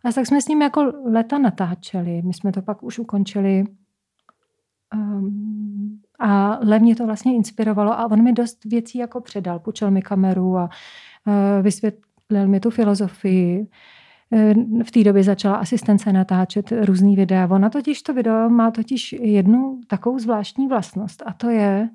A 0.05 0.13
tak 0.13 0.27
jsme 0.27 0.43
s 0.43 0.49
ním 0.49 0.63
jako 0.63 0.93
leta 1.05 1.39
natáčeli. 1.39 2.23
My 2.23 2.35
jsme 2.35 2.53
to 2.53 2.63
pak 2.63 2.83
už 2.83 2.99
ukončili. 2.99 3.65
Um, 4.95 6.01
a 6.19 6.59
Lev 6.63 6.83
mě 6.83 6.97
to 6.97 7.07
vlastně 7.07 7.35
inspirovalo 7.35 7.93
a 7.93 8.11
on 8.11 8.23
mi 8.23 8.33
dost 8.33 8.65
věcí 8.65 8.99
jako 8.99 9.21
předal. 9.21 9.59
Půjčil 9.59 9.91
mi 9.91 10.03
kameru 10.03 10.57
a 10.57 10.65
uh, 11.27 11.63
vysvětlil 11.63 12.49
mi 12.49 12.61
tu 12.61 12.71
filozofii. 12.71 13.67
Eh, 14.33 14.55
v 14.85 14.91
té 14.91 15.05
době 15.05 15.23
začala 15.23 15.57
asistence 15.57 16.13
natáčet 16.13 16.73
různý 16.85 17.17
videa. 17.17 17.49
Ona 17.51 17.71
totiž 17.71 18.03
to 18.03 18.15
video 18.15 18.49
má 18.49 18.71
totiž 18.71 19.13
jednu 19.13 19.81
takovou 19.87 20.19
zvláštní 20.19 20.69
vlastnost 20.69 21.23
a 21.27 21.33
to 21.33 21.51
je, 21.51 21.89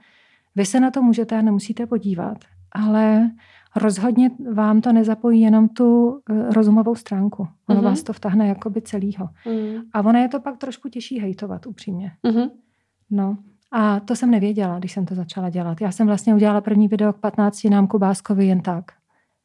vy 0.56 0.66
se 0.66 0.80
na 0.80 0.92
to 0.92 1.02
můžete 1.02 1.38
a 1.38 1.42
nemusíte 1.42 1.86
podívat, 1.86 2.38
ale 2.72 3.32
rozhodně 3.76 4.32
vám 4.54 4.82
to 4.82 4.94
nezapojí 4.94 5.42
jenom 5.42 5.70
tu 5.70 6.20
eh, 6.30 6.54
rozumovou 6.54 6.96
stránku. 6.96 7.48
Ono 7.70 7.80
mm-hmm. 7.80 7.84
vás 7.84 8.04
to 8.04 8.14
vtahne 8.14 8.48
jakoby 8.48 8.82
celýho. 8.82 9.30
Mm. 9.46 9.82
A 9.94 10.00
ono 10.00 10.20
je 10.20 10.28
to 10.28 10.40
pak 10.40 10.58
trošku 10.58 10.90
těžší 10.90 11.20
hejtovat, 11.20 11.66
upřímně. 11.66 12.12
Mm-hmm. 12.24 12.50
No. 13.12 13.38
A 13.72 14.00
to 14.00 14.16
jsem 14.16 14.32
nevěděla, 14.32 14.80
když 14.80 14.92
jsem 14.92 15.06
to 15.06 15.16
začala 15.16 15.50
dělat. 15.50 15.82
Já 15.82 15.92
jsem 15.92 16.08
vlastně 16.08 16.36
udělala 16.36 16.62
první 16.62 16.88
video 16.88 17.14
k 17.14 17.20
15 17.20 17.64
nám 17.64 17.88
Kubáskovi 17.88 18.46
jen 18.46 18.62
tak. 18.62 18.92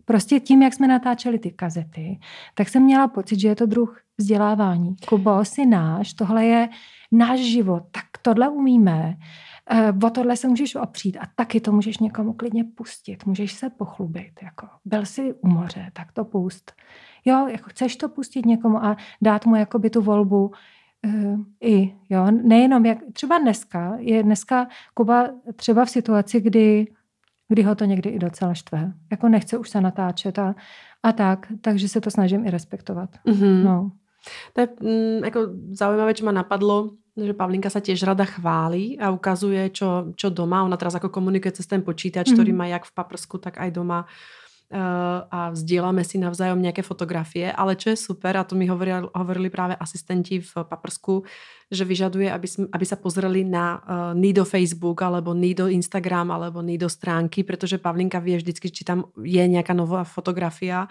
Prostě 0.09 0.41
tím, 0.41 0.63
jak 0.63 0.75
jsme 0.75 0.89
natáčeli 0.89 1.39
ty 1.39 1.51
kazety, 1.51 2.21
tak 2.55 2.69
jsem 2.69 2.83
měla 2.83 3.09
pocit, 3.09 3.41
že 3.41 3.49
je 3.49 3.57
to 3.57 3.67
druh 3.67 4.01
vzdělávání. 4.19 4.97
Kubo, 5.09 5.45
jsi 5.45 5.67
náš, 5.67 6.15
tohle 6.15 6.45
je 6.45 6.69
náš 7.13 7.41
život, 7.41 7.83
tak 7.91 8.05
tohle 8.23 8.49
umíme, 8.49 9.17
eh, 9.71 9.93
o 10.07 10.11
tohle 10.11 10.37
se 10.37 10.49
můžeš 10.49 10.75
opřít 10.75 11.17
a 11.17 11.23
taky 11.37 11.61
to 11.61 11.73
můžeš 11.73 11.99
někomu 11.99 12.33
klidně 12.33 12.65
pustit, 12.65 13.27
můžeš 13.27 13.53
se 13.53 13.71
pochlubit. 13.71 14.33
Jako, 14.43 14.67
byl 14.85 15.07
jsi 15.07 15.35
u 15.35 15.49
moře, 15.49 15.91
tak 15.93 16.13
to 16.13 16.25
pust. 16.25 16.73
Jo, 17.25 17.47
jako 17.47 17.71
chceš 17.71 17.97
to 17.97 18.09
pustit 18.09 18.47
někomu 18.47 18.85
a 18.85 18.97
dát 19.23 19.47
mu 19.47 19.57
jakoby 19.57 19.91
tu 19.91 20.03
volbu, 20.03 20.51
Uh, 21.07 21.41
i, 21.63 21.95
jo, 22.11 22.31
nejenom 22.31 22.87
jak, 22.87 22.99
třeba 23.13 23.39
dneska, 23.39 23.97
je 23.99 24.23
dneska 24.23 24.69
Kuba 24.95 25.29
třeba 25.57 25.85
v 25.85 25.91
situaci, 25.91 26.41
kdy 26.41 26.87
kdy 27.49 27.63
ho 27.63 27.75
to 27.75 27.85
někdy 27.85 28.11
i 28.11 28.19
docela 28.19 28.55
štve. 28.55 28.93
Jako 29.11 29.29
nechce 29.29 29.59
už 29.59 29.71
se 29.71 29.81
natáčet 29.81 30.39
a, 30.39 30.55
a 31.03 31.13
tak, 31.13 31.47
takže 31.61 31.89
se 31.89 32.01
to 32.01 32.11
snažím 32.11 32.47
i 32.47 32.51
respektovat. 32.51 33.11
Mm-hmm. 33.27 33.65
No. 33.65 33.91
To 34.53 34.61
je 34.61 34.69
mm, 34.81 35.25
jako 35.25 35.41
zaujímavé, 35.71 36.15
čo 36.15 36.25
ma 36.25 36.33
napadlo, 36.33 36.91
že 37.17 37.35
Pavlinka 37.35 37.71
sa 37.71 37.83
tiež 37.83 38.03
rada 38.07 38.23
chválí 38.23 38.95
a 38.99 39.11
ukazuje, 39.11 39.71
čo, 39.75 40.15
čo 40.15 40.31
doma. 40.31 40.63
Ona 40.63 40.77
teraz 40.77 40.95
ako 40.95 41.09
komunikuje 41.11 41.51
cez 41.51 41.67
ten 41.67 41.83
počítač, 41.83 42.31
mm-hmm. 42.31 42.37
ktorý 42.39 42.53
má 42.55 42.67
jak 42.71 42.85
v 42.87 42.95
paprsku, 42.95 43.39
tak 43.39 43.59
aj 43.59 43.71
doma 43.75 44.07
a 44.69 45.49
vzdielame 45.49 46.05
si 46.05 46.21
navzájom 46.21 46.61
nejaké 46.61 46.85
fotografie, 46.85 47.49
ale 47.49 47.73
čo 47.73 47.89
je 47.89 47.97
super, 47.97 48.37
a 48.37 48.45
to 48.45 48.53
mi 48.53 48.69
hovorili, 48.69 49.09
hovorili 49.17 49.49
práve 49.49 49.73
asistenti 49.73 50.45
v 50.45 50.53
paprsku, 50.53 51.25
že 51.73 51.89
vyžaduje, 51.89 52.29
aby, 52.29 52.45
sme, 52.45 52.65
aby 52.69 52.85
sa 52.85 53.01
pozreli 53.01 53.49
na 53.49 53.81
uh, 53.81 53.81
Nido 54.13 54.45
Facebook 54.45 55.01
alebo 55.01 55.33
Nido 55.33 55.73
Instagram 55.73 56.29
alebo 56.33 56.61
Nido 56.61 56.93
stránky, 56.93 57.49
pretože 57.49 57.81
Pavlinka 57.81 58.21
vie 58.21 58.37
vždycky, 58.37 58.69
či 58.69 58.85
tam 58.85 59.09
je 59.17 59.41
nejaká 59.41 59.73
nová 59.73 60.05
fotografia 60.05 60.85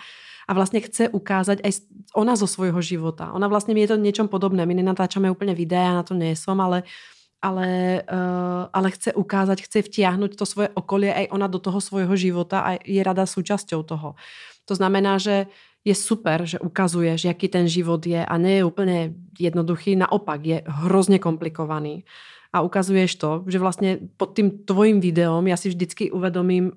a 0.47 0.51
vlastne 0.57 0.82
chce 0.82 1.13
ukázať 1.13 1.61
aj 1.61 1.71
ona 2.17 2.34
zo 2.34 2.49
svojho 2.49 2.82
života. 2.82 3.30
Ona 3.36 3.45
vlastne 3.45 3.78
mi 3.78 3.86
je 3.86 3.93
to 3.93 4.01
niečom 4.01 4.25
podobné. 4.25 4.65
My 4.65 4.73
nenatáčame 4.73 5.30
úplne 5.30 5.53
videa, 5.53 5.93
na 5.93 6.01
to 6.01 6.17
nie 6.17 6.34
som, 6.34 6.57
ale 6.63 6.82
ale, 7.41 8.01
uh, 8.09 8.65
ale 8.73 8.91
chce 8.91 9.13
ukázať, 9.13 9.61
chce 9.61 9.79
vtiahnuť 9.81 10.35
to 10.35 10.45
svoje 10.45 10.69
okolie 10.73 11.13
aj 11.13 11.25
ona 11.31 11.47
do 11.47 11.59
toho 11.61 11.77
svojho 11.81 12.15
života 12.17 12.65
a 12.65 12.69
je 12.81 13.01
rada 13.03 13.25
súčasťou 13.25 13.81
toho. 13.85 14.17
To 14.65 14.73
znamená, 14.75 15.21
že 15.21 15.47
je 15.88 15.95
super, 15.95 16.43
že 16.43 16.59
ukazuješ, 16.59 17.31
jaký 17.31 17.47
ten 17.47 17.67
život 17.67 18.03
je 18.03 18.19
a 18.19 18.38
nie 18.38 18.59
je 18.59 18.63
úplně 18.63 19.13
jednoduchý, 19.39 19.95
naopak 19.95 20.45
je 20.45 20.61
hrozně 20.67 21.19
komplikovaný. 21.19 22.03
A 22.53 22.61
ukazuješ 22.61 23.15
to, 23.15 23.43
že 23.47 23.59
vlastně 23.59 23.99
pod 24.17 24.35
tím 24.35 24.51
tvojím 24.65 24.99
videom 24.99 25.47
já 25.47 25.57
si 25.57 25.69
vždycky 25.69 26.11
uvedomím, 26.11 26.71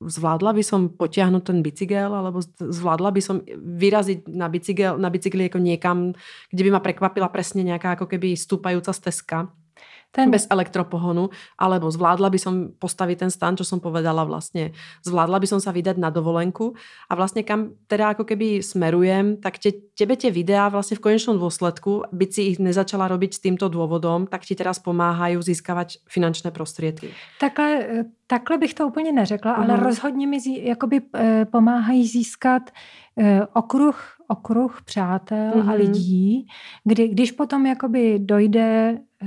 zvládla 0.00 0.52
by 0.52 0.62
som 0.64 0.88
potiahnuť 0.88 1.42
ten 1.44 1.62
bicykel, 1.62 2.14
alebo 2.14 2.42
zvládla 2.60 3.10
by 3.10 3.22
som 3.22 3.40
vyraziť 3.56 4.28
na, 4.28 4.48
bicykel, 4.48 4.98
na 4.98 5.10
bicykli 5.10 5.42
jako 5.48 5.58
niekam, 5.58 6.12
kde 6.50 6.64
by 6.64 6.70
ma 6.70 6.80
prekvapila 6.80 7.28
presne 7.28 7.64
nejaká 7.64 7.96
ako 7.96 8.06
keby 8.06 8.36
stúpajúca 8.36 8.92
stezka 8.92 9.48
ten... 10.14 10.30
bez 10.30 10.46
elektropohonu, 10.46 11.34
alebo 11.58 11.90
zvládla 11.90 12.30
by 12.30 12.38
som 12.38 12.54
postaviť 12.78 13.16
ten 13.26 13.30
stan, 13.34 13.58
čo 13.58 13.66
som 13.66 13.82
povedala 13.82 14.22
vlastne. 14.22 14.70
Zvládla 15.02 15.42
by 15.42 15.46
som 15.50 15.60
sa 15.60 15.74
vydať 15.74 15.98
na 15.98 16.14
dovolenku 16.14 16.78
a 17.10 17.12
vlastne 17.18 17.42
kam 17.42 17.74
teda 17.90 18.14
ako 18.14 18.22
keby 18.22 18.62
smerujem, 18.62 19.42
tak 19.42 19.58
te, 19.58 19.74
tebe 19.98 20.14
tie 20.14 20.30
videá 20.30 20.70
vlastne 20.70 20.94
v 20.94 21.10
konečnom 21.10 21.34
dôsledku, 21.42 22.06
byť 22.14 22.30
si 22.30 22.40
ich 22.54 22.58
nezačala 22.62 23.10
robiť 23.10 23.30
s 23.34 23.42
týmto 23.42 23.66
dôvodom, 23.66 24.30
tak 24.30 24.46
ti 24.46 24.54
teraz 24.54 24.78
pomáhají 24.78 25.42
získávat 25.42 25.98
finančné 26.06 26.54
prostředky. 26.54 27.10
Takhle, 27.40 28.04
takhle 28.26 28.58
bych 28.58 28.74
to 28.74 28.86
úplně 28.86 29.12
neřekla, 29.12 29.58
uh-huh. 29.58 29.64
ale 29.64 29.74
mhm. 29.74 29.82
rozhodně 29.82 30.26
mi 30.26 30.40
zí, 30.40 30.66
jakoby, 30.66 31.00
eh, 31.14 31.44
pomáhají 31.44 32.06
získat 32.06 32.70
eh, 33.18 33.46
okruh 33.52 34.14
okruh 34.28 34.82
přátel 34.84 35.50
mm-hmm. 35.50 35.70
a 35.70 35.72
mhm. 35.72 35.80
lidí, 35.80 36.46
kdy, 36.84 37.08
když 37.08 37.32
potom 37.32 37.66
jakoby 37.66 38.18
dojde, 38.18 38.98
eh, 39.22 39.26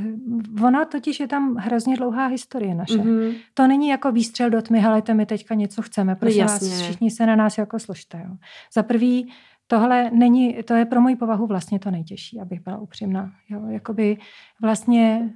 ona 0.77 0.85
totiž 0.85 1.19
je 1.19 1.27
tam 1.27 1.55
hrozně 1.55 1.97
dlouhá 1.97 2.27
historie 2.27 2.75
naše. 2.75 2.97
Mm-hmm. 2.97 3.35
To 3.53 3.67
není 3.67 3.87
jako 3.87 4.11
výstřel 4.11 4.49
do 4.49 4.61
tmy, 4.61 4.79
helejte, 4.79 5.13
my 5.13 5.25
teďka 5.25 5.55
něco 5.55 5.81
chceme, 5.81 6.15
prosím 6.15 6.41
Jasně. 6.41 6.69
vás, 6.69 6.81
všichni 6.81 7.11
se 7.11 7.25
na 7.25 7.35
nás 7.35 7.57
jako 7.57 7.79
složte. 7.79 8.21
Jo. 8.25 8.35
Za 8.73 8.83
prvý, 8.83 9.33
tohle 9.67 10.11
není, 10.13 10.63
to 10.63 10.73
je 10.73 10.85
pro 10.85 11.01
moji 11.01 11.15
povahu 11.15 11.47
vlastně 11.47 11.79
to 11.79 11.91
nejtěžší, 11.91 12.39
abych 12.39 12.61
byla 12.61 12.77
upřímná. 12.77 13.31
Jo. 13.49 13.61
Jakoby 13.67 14.17
vlastně 14.61 15.33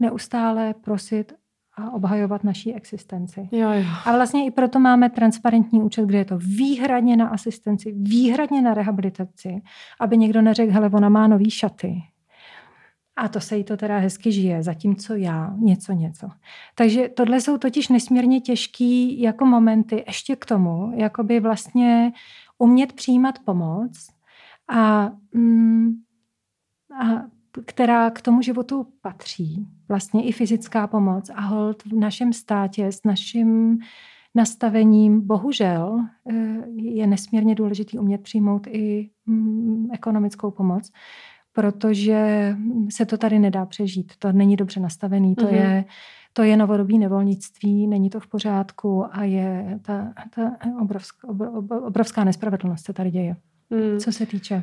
neustále 0.00 0.74
prosit 0.74 1.32
a 1.76 1.90
obhajovat 1.90 2.44
naší 2.44 2.74
existenci. 2.74 3.48
Jo, 3.52 3.72
jo. 3.72 3.84
A 4.04 4.12
vlastně 4.12 4.46
i 4.46 4.50
proto 4.50 4.78
máme 4.78 5.10
transparentní 5.10 5.82
účet, 5.82 6.06
kde 6.06 6.18
je 6.18 6.24
to 6.24 6.38
výhradně 6.38 7.16
na 7.16 7.28
asistenci, 7.28 7.92
výhradně 7.92 8.62
na 8.62 8.74
rehabilitaci, 8.74 9.62
aby 10.00 10.18
někdo 10.18 10.42
neřekl, 10.42 10.72
hele, 10.72 10.90
ona 10.90 11.08
má 11.08 11.26
nový 11.26 11.50
šaty. 11.50 12.02
A 13.18 13.28
to 13.28 13.40
se 13.40 13.56
jí 13.56 13.64
to 13.64 13.76
teda 13.76 13.98
hezky 13.98 14.32
žije, 14.32 14.62
zatímco 14.62 15.14
já 15.14 15.54
něco, 15.58 15.92
něco. 15.92 16.28
Takže 16.74 17.08
tohle 17.08 17.40
jsou 17.40 17.58
totiž 17.58 17.88
nesmírně 17.88 18.40
těžký 18.40 19.20
jako 19.20 19.46
momenty 19.46 20.04
ještě 20.06 20.36
k 20.36 20.46
tomu, 20.46 20.92
jakoby 20.94 21.40
vlastně 21.40 22.12
umět 22.58 22.92
přijímat 22.92 23.38
pomoc 23.44 24.08
a, 24.68 25.10
mm, 25.34 25.90
a 27.02 27.22
která 27.64 28.10
k 28.10 28.22
tomu 28.22 28.42
životu 28.42 28.86
patří. 29.00 29.66
Vlastně 29.88 30.24
i 30.24 30.32
fyzická 30.32 30.86
pomoc 30.86 31.30
a 31.34 31.40
hold 31.40 31.82
v 31.84 31.92
našem 31.92 32.32
státě 32.32 32.86
s 32.86 33.04
naším 33.04 33.78
nastavením, 34.34 35.26
bohužel, 35.26 36.04
eh, 36.30 36.34
je 36.74 37.06
nesmírně 37.06 37.54
důležitý 37.54 37.98
umět 37.98 38.22
přijmout 38.22 38.66
i 38.66 39.10
mm, 39.26 39.88
ekonomickou 39.92 40.50
pomoc, 40.50 40.90
protože 41.58 42.54
se 42.90 43.06
to 43.06 43.18
tady 43.18 43.38
nedá 43.38 43.66
přežít. 43.66 44.12
To 44.18 44.32
není 44.32 44.56
dobře 44.56 44.80
nastavený, 44.80 45.34
to 45.34 45.44
mm-hmm. 45.44 45.54
je 45.54 45.84
to 46.32 46.42
je 46.42 46.56
novodobí 46.56 46.98
nevolnictví, 46.98 47.86
není 47.86 48.10
to 48.10 48.20
v 48.20 48.26
pořádku 48.26 49.04
a 49.10 49.24
je 49.24 49.78
ta, 49.82 50.12
ta 50.34 50.42
obrovská, 50.80 51.28
obrovská 51.86 52.24
nespravedlnost 52.24 52.84
se 52.84 52.92
tady 52.92 53.10
děje, 53.10 53.36
mm. 53.70 53.98
co 53.98 54.12
se 54.12 54.26
týče 54.26 54.62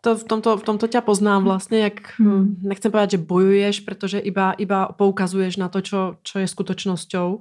to 0.00 0.16
v 0.16 0.24
tomto, 0.24 0.56
v 0.60 0.64
tomto 0.68 0.84
ťa 0.84 1.00
poznám 1.00 1.40
hm. 1.40 1.46
vlastne, 1.48 1.78
jak, 1.80 2.20
hmm. 2.20 2.60
nechcem 2.60 2.92
povedať, 2.92 3.16
že 3.16 3.24
bojuješ, 3.24 3.76
pretože 3.88 4.20
iba, 4.20 4.52
iba 4.60 4.92
poukazuješ 4.92 5.56
na 5.56 5.72
to, 5.72 5.80
čo, 5.80 6.20
čo 6.20 6.44
je 6.44 6.46
skutočnosťou. 6.52 7.40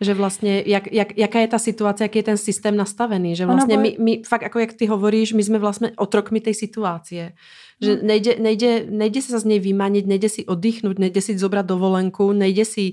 Že 0.00 0.14
vlastně, 0.14 0.62
jak, 0.66 0.92
jak, 0.92 1.18
jaká 1.18 1.38
je 1.40 1.48
ta 1.48 1.58
situace, 1.58 2.04
jaký 2.04 2.18
je 2.18 2.22
ten 2.22 2.36
systém 2.36 2.76
nastavený. 2.76 3.36
Že 3.36 3.46
vlastně 3.46 3.78
my, 3.78 3.96
my, 4.00 4.22
fakt, 4.22 4.42
jako 4.42 4.58
jak 4.58 4.72
ty 4.72 4.86
hovoríš, 4.86 5.32
my 5.32 5.44
jsme 5.44 5.58
vlastně 5.58 5.92
otrokmi 5.96 6.40
tej 6.40 6.54
situácie. 6.54 7.32
Že 7.82 7.94
hmm. 7.94 8.06
nejde, 8.06 8.36
nejde, 8.38 8.86
nejde 8.90 9.22
se 9.22 9.40
z 9.40 9.44
něj 9.44 9.58
vymanit, 9.58 10.06
nejde 10.06 10.28
si 10.28 10.46
oddychnout, 10.46 10.98
nejde 10.98 11.20
si 11.20 11.38
zobrat 11.38 11.66
dovolenku, 11.66 12.32
nejde 12.32 12.64
si 12.64 12.92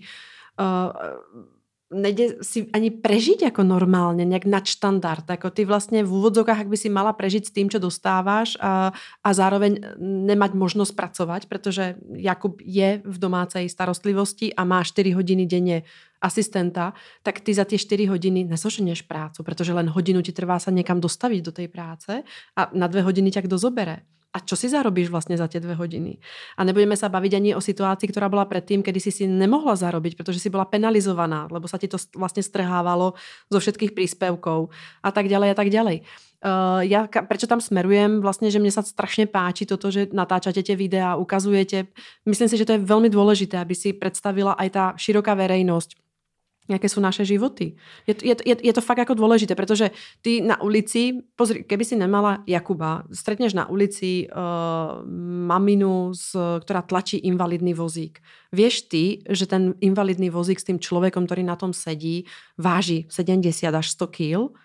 uh, 0.59 1.45
nejde 1.93 2.41
si 2.41 2.65
ani 2.73 2.89
prežiť 2.91 3.41
jako 3.41 3.63
normálně, 3.63 4.25
nějak 4.25 4.45
nadštandard. 4.45 5.29
Jako 5.29 5.49
ty 5.49 5.65
vlastně 5.65 6.03
v 6.03 6.13
úvodzokách, 6.13 6.57
jak 6.57 6.67
by 6.67 6.77
si 6.77 6.89
mala 6.89 7.13
prežiť 7.13 7.45
s 7.45 7.51
tým, 7.51 7.69
čo 7.69 7.79
dostáváš 7.79 8.57
a, 8.59 8.93
a 9.23 9.29
zároveň 9.33 9.79
nemať 10.01 10.53
možnost 10.53 10.91
pracovat, 10.91 11.45
protože 11.45 11.95
Jakub 12.13 12.61
je 12.65 13.01
v 13.05 13.17
domácej 13.17 13.69
starostlivosti 13.69 14.53
a 14.53 14.63
má 14.63 14.83
4 14.83 15.11
hodiny 15.11 15.45
denně 15.45 15.83
asistenta, 16.21 16.93
tak 17.23 17.39
ty 17.39 17.53
za 17.53 17.65
ty 17.65 17.77
4 17.77 18.05
hodiny 18.05 18.43
nezoženeš 18.43 19.01
prácu, 19.01 19.43
protože 19.43 19.73
len 19.73 19.89
hodinu 19.89 20.21
ti 20.21 20.31
trvá 20.31 20.59
sa 20.59 20.71
někam 20.71 20.99
dostavit 20.99 21.45
do 21.45 21.51
tej 21.51 21.67
práce 21.67 22.23
a 22.55 22.69
na 22.73 22.87
dvě 22.87 23.01
hodiny 23.01 23.31
ťa 23.31 23.41
kdo 23.41 23.57
zobere 23.57 23.97
a 24.35 24.43
čo 24.43 24.59
si 24.59 24.67
zarobíš 24.67 25.07
vlastně 25.09 25.37
za 25.39 25.47
tie 25.47 25.63
dve 25.63 25.79
hodiny. 25.79 26.19
A 26.59 26.67
nebudeme 26.67 26.99
sa 26.99 27.07
baviť 27.07 27.33
ani 27.39 27.55
o 27.55 27.63
situácii, 27.63 28.11
ktorá 28.11 28.27
bola 28.27 28.43
predtým, 28.43 28.83
kedy 28.83 28.99
si 28.99 29.11
si 29.11 29.23
nemohla 29.23 29.79
zarobiť, 29.79 30.19
protože 30.19 30.43
si 30.43 30.51
bola 30.51 30.67
penalizovaná, 30.67 31.47
lebo 31.47 31.71
sa 31.71 31.79
ti 31.79 31.87
to 31.87 31.95
vlastně 32.15 32.43
strhávalo 32.43 33.15
zo 33.47 33.59
všetkých 33.59 33.95
príspevkov 33.95 34.75
a 35.03 35.09
tak 35.15 35.31
ďalej 35.31 35.49
a 35.51 35.55
tak 35.55 35.71
ďalej. 35.71 36.03
Uh, 36.45 36.85
ja, 36.85 37.07
prečo 37.07 37.47
tam 37.47 37.57
smerujem? 37.57 38.21
Vlastně, 38.21 38.51
že 38.51 38.59
mne 38.59 38.69
sa 38.69 38.85
strašne 38.85 39.25
páči 39.25 39.65
toto, 39.65 39.89
že 39.89 40.13
natáčate 40.13 40.61
tie 40.61 40.75
videa, 40.75 41.17
ukazujete. 41.17 41.89
Myslím 42.27 42.49
si, 42.51 42.57
že 42.59 42.69
to 42.69 42.77
je 42.77 42.85
veľmi 42.85 43.09
dôležité, 43.09 43.57
aby 43.57 43.73
si 43.73 43.97
predstavila 43.97 44.53
aj 44.53 44.69
tá 44.69 44.85
široká 44.93 45.33
verejnosť, 45.33 46.04
jaké 46.67 46.89
jsou 46.89 47.01
naše 47.01 47.25
životy. 47.25 47.75
Je, 48.07 48.15
je, 48.23 48.35
je, 48.45 48.55
je 48.63 48.73
to 48.73 48.81
fakt 48.81 48.97
jako 48.97 49.13
důležité, 49.13 49.55
protože 49.55 49.91
ty 50.21 50.41
na 50.41 50.61
ulici, 50.61 51.11
pozri, 51.35 51.63
keby 51.63 51.85
si 51.85 51.95
nemala 51.95 52.43
Jakuba, 52.47 53.03
stretneš 53.13 53.53
na 53.53 53.69
ulici 53.69 54.27
uh, 54.27 55.09
maminu, 55.47 56.13
z, 56.13 56.35
která 56.59 56.81
tlačí 56.81 57.17
invalidný 57.17 57.73
vozík. 57.73 58.19
Vieš 58.51 58.81
ty, 58.81 59.19
že 59.29 59.45
ten 59.45 59.73
invalidný 59.81 60.29
vozík 60.29 60.59
s 60.59 60.63
tým 60.63 60.79
človekom, 60.79 61.25
ktorý 61.25 61.43
na 61.43 61.55
tom 61.55 61.73
sedí, 61.73 62.25
váži 62.57 63.05
70 63.09 63.75
až 63.75 63.89
100 63.89 64.07
kg? 64.07 64.55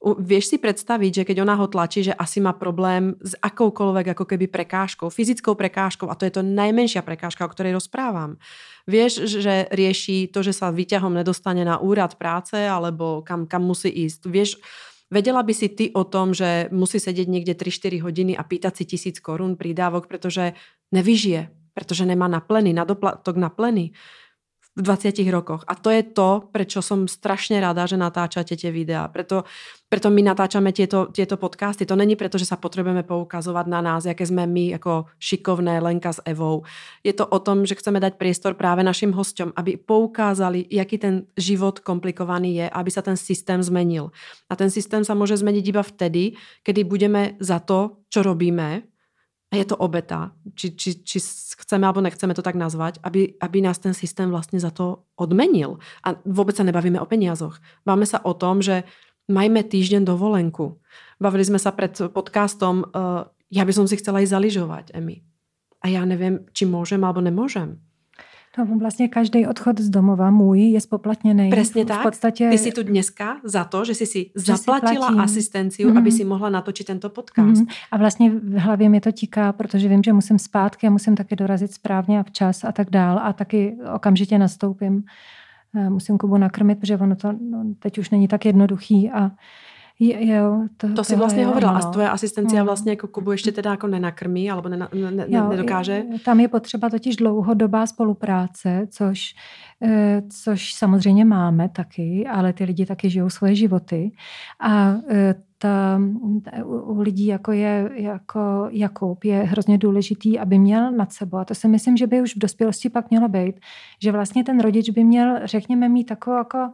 Vieš 0.00 0.56
si 0.56 0.56
predstaviť, 0.56 1.12
že 1.12 1.26
keď 1.28 1.44
ona 1.44 1.60
ho 1.60 1.68
tlačí, 1.68 2.00
že 2.00 2.16
asi 2.16 2.40
má 2.40 2.56
problém 2.56 3.20
s 3.20 3.36
akoukoľvek 3.36 4.16
ako 4.16 4.24
keby 4.24 4.48
prekážkou, 4.48 5.12
fyzickou 5.12 5.52
prekážkou 5.52 6.08
a 6.08 6.16
to 6.16 6.24
je 6.24 6.40
to 6.40 6.42
najmenšia 6.42 7.04
prekážka, 7.04 7.44
o 7.44 7.52
ktorej 7.52 7.76
rozprávam. 7.76 8.40
Vieš, 8.88 9.28
že 9.28 9.68
rieši 9.68 10.32
to, 10.32 10.40
že 10.40 10.56
sa 10.56 10.72
výťahom 10.72 11.12
nedostane 11.12 11.68
na 11.68 11.76
úrad 11.76 12.16
práce 12.16 12.56
alebo 12.56 13.20
kam, 13.20 13.44
kam 13.44 13.68
musí 13.68 13.92
ísť. 13.92 14.20
Vieš, 14.24 14.50
Vedela 15.10 15.42
by 15.42 15.50
si 15.50 15.66
ty 15.74 15.90
o 15.90 16.06
tom, 16.06 16.30
že 16.30 16.70
musí 16.70 17.02
sedieť 17.02 17.26
niekde 17.26 17.58
3-4 17.58 17.98
hodiny 17.98 18.32
a 18.38 18.46
pýtať 18.46 18.78
si 18.78 18.84
tisíc 18.86 19.18
korún 19.18 19.58
prídávok, 19.58 20.06
pretože 20.06 20.54
nevyžije, 20.94 21.50
pretože 21.74 22.06
nemá 22.06 22.30
na 22.30 22.38
pleny, 22.38 22.70
na 22.70 22.86
doplatok 22.86 23.34
na 23.34 23.50
pleny 23.50 23.90
v 24.78 24.86
20 24.86 25.18
rokoch. 25.34 25.66
A 25.66 25.74
to 25.74 25.90
je 25.90 26.06
to, 26.06 26.46
prečo 26.54 26.78
som 26.78 27.10
strašne 27.10 27.58
rada, 27.58 27.90
že 27.90 27.98
natáčate 27.98 28.54
tie 28.54 28.70
videá. 28.70 29.10
Preto, 29.10 29.42
preto 29.90 30.14
my 30.14 30.22
natáčame 30.22 30.70
tieto, 30.70 31.10
tieto 31.10 31.34
podcasty. 31.34 31.82
To 31.90 31.98
není 31.98 32.14
preto, 32.14 32.38
že 32.38 32.46
sa 32.46 32.54
potrebujeme 32.54 33.02
poukazovať 33.02 33.66
na 33.66 33.82
nás, 33.82 34.06
jaké 34.06 34.22
sme 34.22 34.46
my 34.46 34.78
ako 34.78 35.10
šikovné 35.18 35.82
Lenka 35.82 36.14
s 36.14 36.22
Evou. 36.22 36.62
Je 37.02 37.10
to 37.10 37.26
o 37.26 37.38
tom, 37.42 37.66
že 37.66 37.74
chceme 37.74 37.98
dať 37.98 38.14
priestor 38.14 38.54
práve 38.54 38.86
našim 38.86 39.10
hosťom, 39.10 39.58
aby 39.58 39.74
poukázali, 39.74 40.70
jaký 40.70 41.02
ten 41.02 41.26
život 41.34 41.82
komplikovaný 41.82 42.62
je, 42.62 42.66
aby 42.70 42.90
sa 42.94 43.02
ten 43.02 43.18
systém 43.18 43.58
zmenil. 43.58 44.14
A 44.46 44.54
ten 44.54 44.70
systém 44.70 45.02
sa 45.02 45.18
môže 45.18 45.34
zmeniť 45.34 45.64
iba 45.66 45.82
vtedy, 45.82 46.38
kedy 46.62 46.86
budeme 46.86 47.34
za 47.42 47.58
to, 47.58 48.06
čo 48.06 48.22
robíme, 48.22 48.89
a 49.52 49.56
je 49.56 49.64
to 49.64 49.76
obeta, 49.76 50.32
či, 50.54 50.76
či, 50.76 51.02
či 51.02 51.18
chceme 51.58 51.86
alebo 51.86 52.00
nechceme 52.00 52.34
to 52.34 52.42
tak 52.42 52.54
nazvať, 52.54 52.98
aby, 53.02 53.34
aby 53.40 53.60
nás 53.60 53.78
ten 53.78 53.94
systém 53.94 54.30
vlastně 54.30 54.60
za 54.60 54.70
to 54.70 55.02
odmenil. 55.16 55.78
A 56.04 56.14
vůbec 56.24 56.56
se 56.56 56.64
nebavíme 56.64 57.00
o 57.00 57.06
peniazoch. 57.06 57.58
Bavíme 57.86 58.06
se 58.06 58.18
o 58.18 58.34
tom, 58.34 58.62
že 58.62 58.82
majme 59.28 59.62
týždeň 59.62 60.04
dovolenku. 60.04 60.80
Bavili 61.20 61.44
jsme 61.44 61.58
se 61.58 61.72
před 61.72 62.00
podcastom, 62.08 62.78
uh, 62.78 63.02
já 63.50 63.64
bych 63.64 63.74
si 63.86 63.96
chcela 63.96 64.20
i 64.20 64.26
zaližovat, 64.26 64.84
Emi. 64.94 65.22
A 65.82 65.88
já 65.88 66.04
nevím, 66.04 66.38
či 66.52 66.66
můžem 66.66 67.04
alebo 67.04 67.20
nemůžem. 67.20 67.80
No, 68.58 68.66
vlastně 68.78 69.08
každý 69.08 69.46
odchod 69.46 69.80
z 69.80 69.90
domova 69.90 70.30
můj 70.30 70.60
je 70.60 70.80
spoplatněný. 70.80 71.50
Přesně 71.50 71.84
tak. 71.84 72.00
V 72.00 72.02
podstatě... 72.02 72.50
Ty 72.50 72.58
jsi 72.58 72.72
tu 72.72 72.82
dneska 72.82 73.36
za 73.44 73.64
to, 73.64 73.84
že 73.84 73.94
jsi 73.94 74.06
si 74.06 74.30
že 74.36 74.56
zaplatila 74.56 75.08
si 75.08 75.18
asistenciu, 75.18 75.90
mm-hmm. 75.90 75.98
aby 75.98 76.12
si 76.12 76.24
mohla 76.24 76.50
natočit 76.50 76.86
tento 76.86 77.08
podcast. 77.08 77.62
Mm-hmm. 77.62 77.74
A 77.90 77.96
vlastně 77.96 78.30
v 78.30 78.58
hlavě 78.58 78.88
mi 78.88 79.00
to 79.00 79.12
tíká, 79.12 79.52
protože 79.52 79.88
vím, 79.88 80.02
že 80.02 80.12
musím 80.12 80.38
zpátky 80.38 80.86
a 80.86 80.90
musím 80.90 81.16
taky 81.16 81.36
dorazit 81.36 81.72
správně 81.72 82.20
a 82.20 82.22
včas 82.22 82.64
a 82.64 82.72
tak 82.72 82.90
dál. 82.90 83.20
A 83.22 83.32
taky 83.32 83.76
okamžitě 83.94 84.38
nastoupím. 84.38 85.04
Eh, 85.74 85.90
musím 85.90 86.18
Kubu 86.18 86.36
nakrmit, 86.36 86.80
protože 86.80 86.96
ono 86.96 87.16
to 87.16 87.32
no, 87.32 87.64
teď 87.78 87.98
už 87.98 88.10
není 88.10 88.28
tak 88.28 88.44
jednoduchý 88.44 89.10
a 89.10 89.30
Jo, 90.02 90.62
to, 90.76 90.94
to 90.94 91.04
si 91.04 91.16
vlastně 91.16 91.46
hovorila. 91.46 91.72
A 91.72 91.90
tvoje 91.90 92.10
asistencia 92.10 92.62
no. 92.62 92.66
vlastně 92.66 92.92
jako 92.92 93.08
Kubu 93.08 93.32
ještě 93.32 93.52
teda 93.52 93.70
jako 93.70 93.86
nenakrmí 93.86 94.50
alebo 94.50 94.68
ne, 94.68 94.76
ne, 94.76 94.88
ne, 95.10 95.24
jo, 95.28 95.48
nedokáže? 95.48 96.02
Tam 96.24 96.40
je 96.40 96.48
potřeba 96.48 96.90
totiž 96.90 97.16
dlouhodobá 97.16 97.86
spolupráce, 97.86 98.86
což, 98.90 99.34
eh, 99.82 100.22
což 100.42 100.74
samozřejmě 100.74 101.24
máme 101.24 101.68
taky, 101.68 102.26
ale 102.26 102.52
ty 102.52 102.64
lidi 102.64 102.86
taky 102.86 103.10
žijou 103.10 103.30
svoje 103.30 103.54
životy. 103.54 104.12
A 104.60 104.94
eh, 105.08 105.34
ta, 105.58 106.00
u 106.64 107.00
lidí, 107.00 107.26
jako 107.26 107.52
je 107.52 107.90
jako 107.94 108.68
Jakub, 108.70 109.24
je 109.24 109.42
hrozně 109.42 109.78
důležitý, 109.78 110.38
aby 110.38 110.58
měl 110.58 110.92
nad 110.92 111.12
sebou, 111.12 111.38
a 111.38 111.44
to 111.44 111.54
si 111.54 111.68
myslím, 111.68 111.96
že 111.96 112.06
by 112.06 112.22
už 112.22 112.36
v 112.36 112.38
dospělosti 112.38 112.88
pak 112.90 113.10
mělo 113.10 113.28
být, 113.28 113.60
že 114.02 114.12
vlastně 114.12 114.44
ten 114.44 114.60
rodič 114.60 114.90
by 114.90 115.04
měl, 115.04 115.40
řekněme, 115.44 115.88
mít 115.88 116.04
takovou, 116.04 116.36
jako, 116.36 116.70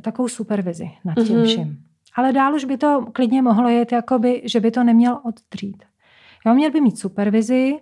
takovou 0.00 0.28
supervizi 0.28 0.90
nad 1.04 1.14
tím 1.14 1.36
mm-hmm. 1.36 1.44
vším. 1.44 1.86
Ale 2.16 2.32
dál 2.32 2.54
už 2.54 2.64
by 2.64 2.76
to 2.76 3.06
klidně 3.12 3.42
mohlo 3.42 3.68
jet, 3.68 3.92
jakoby, 3.92 4.42
že 4.44 4.60
by 4.60 4.70
to 4.70 4.84
neměl 4.84 5.20
odtřít. 5.24 5.84
Jo, 6.46 6.54
měl 6.54 6.70
by 6.70 6.80
mít 6.80 6.98
supervizi 6.98 7.78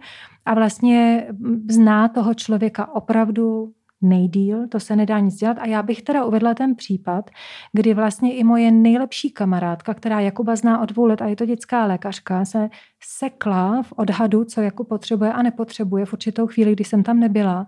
a 0.47 0.55
vlastně 0.55 1.27
zná 1.71 2.09
toho 2.09 2.35
člověka 2.35 2.95
opravdu 2.95 3.73
nejdíl, 4.01 4.69
to 4.69 4.81
se 4.81 4.97
nedá 4.97 5.19
nic 5.19 5.35
dělat. 5.35 5.57
A 5.61 5.67
já 5.67 5.83
bych 5.83 6.03
teda 6.03 6.25
uvedla 6.25 6.55
ten 6.55 6.75
případ, 6.75 7.31
kdy 7.73 7.95
vlastně 7.95 8.35
i 8.35 8.45
moje 8.45 8.71
nejlepší 8.71 9.31
kamarádka, 9.31 9.95
která 9.95 10.21
Jakuba 10.21 10.57
zná 10.57 10.81
od 10.81 10.93
dvou 10.93 11.05
let 11.05 11.23
a 11.23 11.27
je 11.27 11.37
to 11.37 11.47
dětská 11.47 11.85
lékařka, 11.87 12.45
se 12.45 12.69
sekla 13.03 13.83
v 13.83 13.93
odhadu, 13.93 14.45
co 14.45 14.61
Jakub 14.61 14.89
potřebuje 14.89 15.33
a 15.33 15.43
nepotřebuje 15.43 16.07
v 16.07 16.13
určitou 16.13 16.47
chvíli, 16.47 16.73
kdy 16.73 16.85
jsem 16.85 17.03
tam 17.03 17.21
nebyla. 17.21 17.67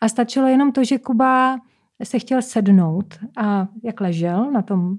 A 0.00 0.08
stačilo 0.08 0.46
jenom 0.46 0.72
to, 0.72 0.84
že 0.84 0.98
Kuba 0.98 1.58
se 2.02 2.18
chtěl 2.18 2.42
sednout 2.42 3.14
a 3.36 3.68
jak 3.82 4.00
ležel 4.00 4.50
na 4.52 4.62
tom 4.62 4.96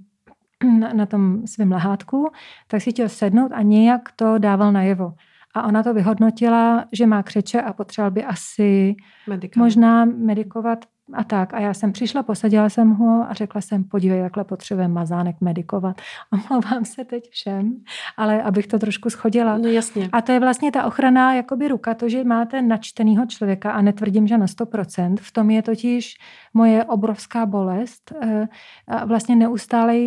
na, 0.79 0.93
na 0.93 1.05
tom 1.05 1.47
svém 1.47 1.71
lehátku, 1.71 2.29
tak 2.67 2.81
si 2.81 2.91
chtěl 2.91 3.09
sednout 3.09 3.51
a 3.51 3.61
nějak 3.61 4.01
to 4.15 4.37
dával 4.37 4.71
najevo. 4.71 5.13
A 5.55 5.63
ona 5.63 5.83
to 5.83 5.93
vyhodnotila, 5.93 6.85
že 6.91 7.05
má 7.05 7.23
křeče 7.23 7.61
a 7.61 7.73
potřeboval 7.73 8.11
by 8.11 8.23
asi 8.23 8.95
Medikament. 9.27 9.65
možná 9.65 10.05
medikovat 10.05 10.85
a 11.13 11.23
tak. 11.23 11.53
A 11.53 11.59
já 11.59 11.73
jsem 11.73 11.91
přišla, 11.91 12.23
posadila 12.23 12.69
jsem 12.69 12.89
ho 12.89 13.25
a 13.29 13.33
řekla 13.33 13.61
jsem, 13.61 13.83
podívej, 13.83 14.21
takhle 14.21 14.43
potřebuje 14.43 14.87
mazánek 14.87 15.35
medikovat. 15.41 16.01
Omlouvám 16.31 16.85
se 16.85 17.05
teď 17.05 17.29
všem, 17.29 17.77
ale 18.17 18.43
abych 18.43 18.67
to 18.67 18.79
trošku 18.79 19.09
schodila. 19.09 19.57
No 19.57 19.67
jasně. 19.67 20.09
A 20.11 20.21
to 20.21 20.31
je 20.31 20.39
vlastně 20.39 20.71
ta 20.71 20.85
ochrana 20.85 21.33
jakoby 21.33 21.67
ruka, 21.67 21.93
to, 21.93 22.09
že 22.09 22.23
máte 22.23 22.61
načtenýho 22.61 23.25
člověka 23.25 23.71
a 23.71 23.81
netvrdím, 23.81 24.27
že 24.27 24.37
na 24.37 24.45
100%. 24.45 25.15
V 25.21 25.31
tom 25.31 25.49
je 25.49 25.61
totiž 25.61 26.15
moje 26.53 26.85
obrovská 26.85 27.45
bolest. 27.45 28.11
Eh, 28.21 28.47
a 28.87 29.05
vlastně 29.05 29.35
neustále, 29.35 29.97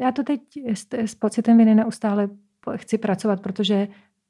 já 0.00 0.12
to 0.12 0.22
teď 0.22 0.40
s, 0.74 0.86
s 0.92 1.14
pocitem 1.14 1.58
viny 1.58 1.74
neustále 1.74 2.28
chci 2.76 2.98
pracovat, 2.98 3.40
protože 3.40 3.88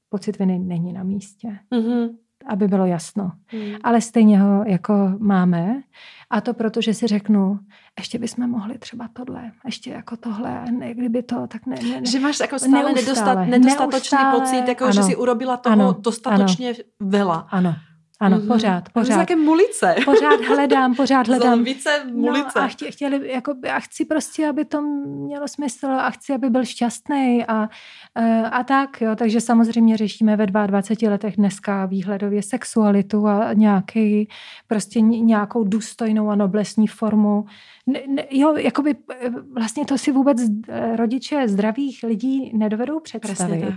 pocit 0.09 0.39
viny 0.39 0.59
není 0.59 0.93
na 0.93 1.03
místě. 1.03 1.59
Mm-hmm 1.73 2.24
aby 2.49 2.69
bylo 2.69 2.87
jasno. 2.87 3.33
Hmm. 3.47 3.75
Ale 3.85 4.01
stejně 4.01 4.41
ho 4.41 4.65
jako 4.67 5.13
máme. 5.19 5.83
A 6.31 6.41
to 6.41 6.55
proto, 6.55 6.81
že 6.81 6.95
si 6.95 7.07
řeknu, 7.07 7.59
ještě 7.99 8.19
bychom 8.19 8.51
mohli 8.51 8.79
třeba 8.79 9.09
tohle, 9.13 9.53
ještě 9.65 9.91
jako 9.91 10.17
tohle, 10.17 10.65
ne, 10.71 10.95
kdyby 10.95 11.23
to, 11.23 11.47
tak 11.47 11.67
ne, 11.67 11.77
ne, 11.83 12.01
ne. 12.01 12.07
Že 12.07 12.21
máš 12.21 12.41
jako 12.41 12.59
stále 12.59 12.93
neustále, 12.93 12.95
nedostat, 12.95 13.49
nedostatočný 13.49 14.19
neustále, 14.19 14.41
pocit, 14.41 14.69
jako, 14.69 14.85
ano, 14.85 14.93
že 14.93 15.03
si 15.03 15.17
urobila 15.17 15.57
toho 15.57 15.73
ano, 15.73 15.97
dostatečně 16.01 16.69
ano, 16.69 16.79
veľa. 17.01 17.47
Ano, 17.51 17.75
ano, 18.21 18.39
mm-hmm. 18.39 18.47
pořád, 18.47 18.89
pořád. 18.89 19.19
Jaké 19.21 19.37
mulice. 19.37 19.95
Pořád 20.05 20.41
hledám, 20.41 20.95
pořád 20.95 21.27
hledám. 21.29 21.65
Více 21.65 22.05
mulice. 22.13 22.59
No 22.59 22.63
a 22.63 22.69
chtě, 22.69 22.91
chtěli, 22.91 23.33
jako, 23.33 23.55
a 23.75 23.81
chci 23.81 24.05
prostě, 24.05 24.49
aby 24.49 24.65
to 24.65 24.83
mělo 24.83 25.49
smysl 25.49 25.87
a 25.87 26.11
chci, 26.11 26.33
aby 26.33 26.51
byl 26.51 26.65
šťastný 26.65 27.45
a, 27.49 27.69
e, 28.15 28.43
a 28.43 28.63
tak, 28.63 29.01
jo. 29.01 29.17
Takže 29.17 29.41
samozřejmě 29.41 29.97
řešíme 29.97 30.37
ve 30.37 30.47
22 30.47 31.11
letech 31.11 31.37
dneska 31.37 31.87
výhledově 31.87 32.43
sexualitu 32.43 33.27
a 33.27 33.53
nějaký, 33.53 34.29
prostě 34.67 35.01
nějakou 35.01 35.65
důstojnou 35.65 36.31
a 36.31 36.35
noblesní 36.35 36.87
formu 36.87 37.45
ne, 37.87 38.01
ne, 38.09 38.27
jo, 38.31 38.57
jakoby 38.57 38.97
eh, 39.11 39.31
vlastně 39.31 39.85
to 39.85 39.99
si 39.99 40.13
vůbec 40.13 40.39
eh, 40.69 40.97
rodiče 40.97 41.49
zdravých 41.49 42.03
lidí 42.03 42.57
nedovedou 42.57 43.01
představit. 43.01 43.75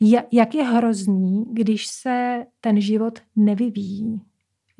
Ja, 0.00 0.22
jak 0.32 0.54
je 0.54 0.64
hrozný, 0.64 1.44
když 1.52 1.86
se 1.86 2.46
ten 2.60 2.80
život 2.80 3.18
nevyvíjí. 3.36 4.20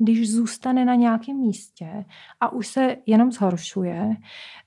když 0.03 0.31
zůstane 0.31 0.85
na 0.85 0.95
nějakém 0.95 1.37
místě 1.37 2.05
a 2.39 2.53
už 2.53 2.67
se 2.67 2.97
jenom 3.05 3.31
zhoršuje. 3.31 4.15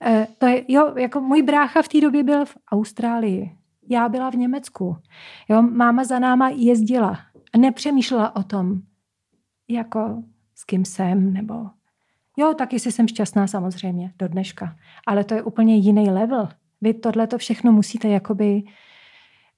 Eh, 0.04 0.26
to 0.38 0.46
je, 0.46 0.64
jo, 0.68 0.94
jako 0.98 1.20
můj 1.20 1.42
brácha 1.42 1.82
v 1.82 1.88
té 1.88 2.00
době 2.00 2.22
byl 2.22 2.44
v 2.44 2.56
Austrálii. 2.72 3.50
Já 3.90 4.08
byla 4.08 4.30
v 4.30 4.34
Německu. 4.34 4.96
Jo, 5.48 5.62
máma 5.62 6.04
za 6.04 6.18
náma 6.18 6.48
jezdila 6.48 7.18
a 7.54 7.58
nepřemýšlela 7.58 8.36
o 8.36 8.42
tom, 8.42 8.80
jako 9.68 10.22
s 10.54 10.64
kým 10.64 10.84
jsem, 10.84 11.32
nebo 11.32 11.54
jo, 12.36 12.54
taky 12.54 12.80
si 12.80 12.92
jsem 12.92 13.08
šťastná 13.08 13.46
samozřejmě, 13.46 14.12
do 14.18 14.28
dneška. 14.28 14.76
Ale 15.06 15.24
to 15.24 15.34
je 15.34 15.42
úplně 15.42 15.76
jiný 15.76 16.10
level. 16.10 16.48
Vy 16.80 16.94
tohle 16.94 17.26
to 17.26 17.38
všechno 17.38 17.72
musíte 17.72 18.08
jakoby 18.08 18.62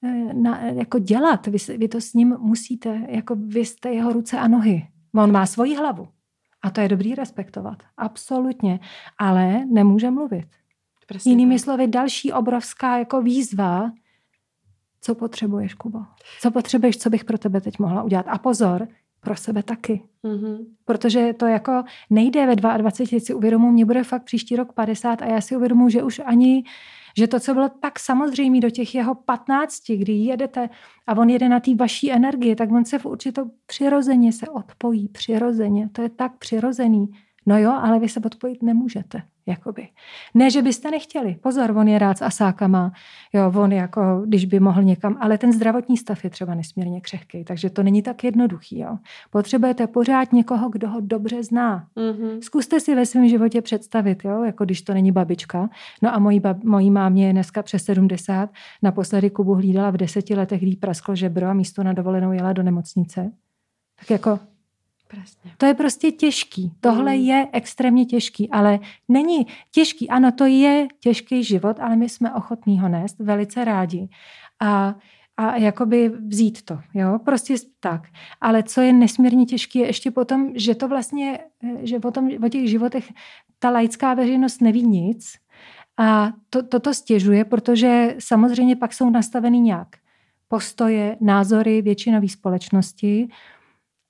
eh, 0.04 0.34
na, 0.34 0.60
jako 0.60 0.98
dělat. 0.98 1.46
Vy, 1.46 1.58
vy 1.78 1.88
to 1.88 2.00
s 2.00 2.14
ním 2.14 2.36
musíte, 2.38 3.06
jako 3.08 3.36
vy 3.36 3.60
jste 3.60 3.90
jeho 3.90 4.12
ruce 4.12 4.38
a 4.38 4.48
nohy. 4.48 4.86
On 5.14 5.32
má 5.32 5.46
svoji 5.46 5.76
hlavu. 5.76 6.08
A 6.62 6.70
to 6.70 6.80
je 6.80 6.88
dobrý 6.88 7.14
respektovat. 7.14 7.82
Absolutně. 7.96 8.80
Ale 9.18 9.64
nemůže 9.64 10.10
mluvit. 10.10 10.46
Přesně 11.06 11.32
Jinými 11.32 11.54
tak. 11.54 11.64
slovy, 11.64 11.86
další 11.86 12.32
obrovská 12.32 12.98
jako 12.98 13.22
výzva, 13.22 13.90
co 15.00 15.14
potřebuješ, 15.14 15.74
Kubo? 15.74 15.98
Co 16.40 16.50
potřebuješ, 16.50 16.98
co 16.98 17.10
bych 17.10 17.24
pro 17.24 17.38
tebe 17.38 17.60
teď 17.60 17.78
mohla 17.78 18.02
udělat? 18.02 18.26
A 18.28 18.38
pozor, 18.38 18.88
pro 19.20 19.36
sebe 19.36 19.62
taky. 19.62 20.02
Mm-hmm. 20.24 20.66
Protože 20.84 21.32
to 21.32 21.46
jako 21.46 21.82
nejde 22.10 22.46
ve 22.46 22.56
22, 22.56 23.20
si 23.20 23.34
uvědomuji, 23.34 23.70
mě 23.70 23.84
bude 23.84 24.04
fakt 24.04 24.24
příští 24.24 24.56
rok 24.56 24.72
50 24.72 25.22
a 25.22 25.26
já 25.26 25.40
si 25.40 25.56
uvědomuji, 25.56 25.88
že 25.88 26.02
už 26.02 26.20
ani 26.24 26.64
že 27.18 27.26
to, 27.26 27.40
co 27.40 27.54
bylo 27.54 27.68
tak 27.68 27.98
samozřejmé 27.98 28.60
do 28.60 28.70
těch 28.70 28.94
jeho 28.94 29.14
15, 29.14 29.82
kdy 29.88 30.12
jedete 30.12 30.68
a 31.06 31.16
on 31.16 31.30
jede 31.30 31.48
na 31.48 31.60
té 31.60 31.74
vaší 31.74 32.12
energii, 32.12 32.56
tak 32.56 32.72
on 32.72 32.84
se 32.84 32.98
v 32.98 33.06
určitou 33.06 33.50
přirozeně 33.66 34.32
se 34.32 34.48
odpojí, 34.48 35.08
přirozeně. 35.08 35.88
To 35.92 36.02
je 36.02 36.08
tak 36.08 36.38
přirozený. 36.38 37.06
No 37.46 37.58
jo, 37.58 37.72
ale 37.72 37.98
vy 37.98 38.08
se 38.08 38.20
odpojit 38.24 38.62
nemůžete. 38.62 39.22
Jakoby. 39.48 39.88
Ne, 40.34 40.50
že 40.50 40.62
byste 40.62 40.90
nechtěli. 40.90 41.34
Pozor, 41.34 41.70
on 41.70 41.88
je 41.88 41.98
rád 41.98 42.18
s 42.18 42.22
asákama, 42.22 42.92
jo, 43.32 43.52
on 43.54 43.72
jako, 43.72 44.22
když 44.26 44.44
by 44.44 44.60
mohl 44.60 44.82
někam, 44.82 45.16
ale 45.20 45.38
ten 45.38 45.52
zdravotní 45.52 45.96
stav 45.96 46.24
je 46.24 46.30
třeba 46.30 46.54
nesmírně 46.54 47.00
křehký, 47.00 47.44
takže 47.44 47.70
to 47.70 47.82
není 47.82 48.02
tak 48.02 48.24
jednoduchý. 48.24 48.78
Jo. 48.78 48.98
Potřebujete 49.30 49.86
pořád 49.86 50.32
někoho, 50.32 50.68
kdo 50.68 50.88
ho 50.88 51.00
dobře 51.00 51.42
zná. 51.42 51.86
Mm-hmm. 51.96 52.40
Zkuste 52.40 52.80
si 52.80 52.94
ve 52.94 53.06
svém 53.06 53.28
životě 53.28 53.62
představit, 53.62 54.24
jo, 54.24 54.44
jako 54.44 54.64
když 54.64 54.82
to 54.82 54.94
není 54.94 55.12
babička. 55.12 55.70
No 56.02 56.14
a 56.14 56.18
mojí, 56.18 56.40
bab, 56.40 56.64
mojí 56.64 56.90
mámě 56.90 57.26
je 57.26 57.32
dneska 57.32 57.62
přes 57.62 57.84
70, 57.84 58.50
naposledy 58.82 59.30
Kubu 59.30 59.54
hlídala 59.54 59.90
v 59.90 59.96
deseti 59.96 60.34
letech, 60.34 60.60
kdy 60.60 60.76
prasklo 60.76 61.16
žebro 61.16 61.46
a 61.46 61.52
místo 61.52 61.82
na 61.82 61.92
dovolenou 61.92 62.32
jela 62.32 62.52
do 62.52 62.62
nemocnice. 62.62 63.32
Tak 63.98 64.10
jako 64.10 64.38
Presně. 65.08 65.52
To 65.58 65.66
je 65.66 65.74
prostě 65.74 66.10
těžký. 66.12 66.72
Tohle 66.80 67.16
mm. 67.16 67.22
je 67.22 67.48
extrémně 67.52 68.04
těžký, 68.04 68.50
ale 68.50 68.78
není 69.08 69.46
těžký. 69.70 70.08
Ano, 70.08 70.32
to 70.32 70.44
je 70.44 70.88
těžký 71.00 71.44
život, 71.44 71.76
ale 71.80 71.96
my 71.96 72.08
jsme 72.08 72.34
ochotní 72.34 72.80
ho 72.80 72.88
nést 72.88 73.18
velice 73.18 73.64
rádi. 73.64 74.08
A 74.60 74.94
a 75.38 75.56
jakoby 75.56 76.08
vzít 76.08 76.62
to, 76.62 76.78
jo, 76.94 77.18
prostě 77.24 77.54
tak. 77.80 78.02
Ale 78.40 78.62
co 78.62 78.80
je 78.80 78.92
nesmírně 78.92 79.46
těžké, 79.46 79.78
je 79.78 79.86
ještě 79.86 80.10
potom, 80.10 80.52
že 80.54 80.74
to 80.74 80.88
vlastně, 80.88 81.38
že 81.82 82.00
potom 82.00 82.30
o 82.44 82.48
těch 82.48 82.70
životech 82.70 83.12
ta 83.58 83.70
laická 83.70 84.14
veřejnost 84.14 84.60
neví 84.60 84.82
nic 84.86 85.32
a 85.96 86.32
to, 86.50 86.62
toto 86.62 86.94
stěžuje, 86.94 87.44
protože 87.44 88.14
samozřejmě 88.18 88.76
pak 88.76 88.94
jsou 88.94 89.10
nastaveny 89.10 89.60
nějak 89.60 89.88
postoje, 90.48 91.16
názory 91.20 91.82
většinové 91.82 92.28
společnosti 92.28 93.28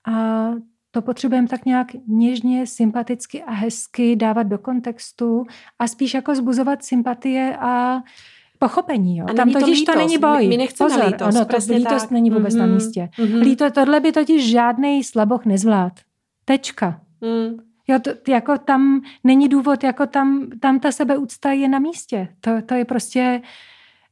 a 0.09 0.49
to 0.97 1.03
potřebujeme 1.03 1.49
tak 1.49 1.65
nějak 1.65 1.87
něžně, 2.07 2.67
sympaticky 2.67 3.43
a 3.43 3.53
hezky 3.53 4.17
dávat 4.17 4.43
do 4.43 4.59
kontextu 4.59 5.47
a 5.79 5.87
spíš 5.89 6.15
jako 6.15 6.35
zbuzovat 6.35 6.85
sympatie 6.85 7.57
a 7.61 8.03
pochopení. 8.59 9.17
Jo. 9.17 9.27
A 9.31 9.33
Tam 9.33 9.53
totiž 9.53 9.83
to, 9.83 9.93
to 9.93 9.99
není 9.99 10.19
boj. 10.19 10.39
My, 10.39 10.49
my 10.49 10.57
nechceme 10.57 10.91
Pozor, 10.91 11.07
lítost. 11.07 11.37
Ono, 11.37 11.45
to 11.45 11.57
lítost 11.73 12.05
tak. 12.05 12.11
není 12.11 12.31
vůbec 12.31 12.55
mm-hmm. 12.55 12.59
na 12.59 12.67
místě. 12.67 13.09
Mm-hmm. 13.19 13.41
Líto, 13.43 13.71
tohle 13.71 14.01
by 14.01 14.13
totiž 14.13 14.51
žádný 14.51 15.05
slaboch 15.05 15.45
nezvlád. 15.45 15.93
Tečka. 16.45 17.01
Mm. 17.21 17.59
Jo, 17.89 17.99
to, 17.99 18.11
jako 18.29 18.59
tam 18.59 19.01
není 19.25 19.49
důvod, 19.49 19.85
jako 19.85 20.07
tam, 20.07 20.47
tam 20.61 20.81
ta 20.81 20.93
sebeúcta 20.93 21.53
je 21.53 21.69
na 21.69 21.79
místě. 21.79 22.29
To, 22.41 22.63
to 22.67 22.75
je 22.75 22.85
prostě, 22.85 23.43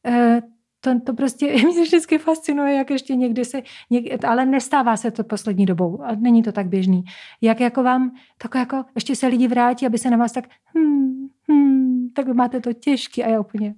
uh, 0.08 0.40
to, 0.84 1.00
to 1.00 1.14
prostě 1.14 1.46
mě 1.66 1.82
vždycky 1.82 2.18
fascinuje, 2.18 2.74
jak 2.74 2.90
ještě 2.90 3.14
někdy 3.14 3.44
se, 3.44 3.62
něk, 3.90 4.24
ale 4.24 4.46
nestává 4.46 4.96
se 4.96 5.10
to 5.10 5.24
poslední 5.24 5.66
dobou 5.66 6.02
a 6.02 6.14
není 6.14 6.42
to 6.42 6.52
tak 6.52 6.66
běžný. 6.66 7.04
Jak 7.40 7.60
jako 7.60 7.82
vám, 7.82 8.10
tak 8.38 8.54
jako 8.54 8.84
ještě 8.94 9.16
se 9.16 9.26
lidi 9.26 9.48
vrátí, 9.48 9.86
aby 9.86 9.98
se 9.98 10.10
na 10.10 10.16
vás 10.16 10.32
tak, 10.32 10.44
hmm, 10.74 11.28
hmm, 11.48 12.08
tak 12.14 12.28
máte 12.28 12.60
to 12.60 12.72
těžký 12.72 13.24
a 13.24 13.28
já 13.28 13.40
úplně, 13.40 13.74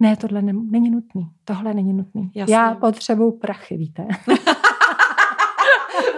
ne, 0.00 0.16
tohle 0.16 0.42
ne, 0.42 0.52
není 0.52 0.90
nutný, 0.90 1.26
tohle 1.44 1.74
není 1.74 1.92
nutný. 1.92 2.30
Jasně. 2.34 2.54
Já 2.54 2.74
potřebuju 2.74 3.30
prachy, 3.32 3.76
víte. 3.76 4.06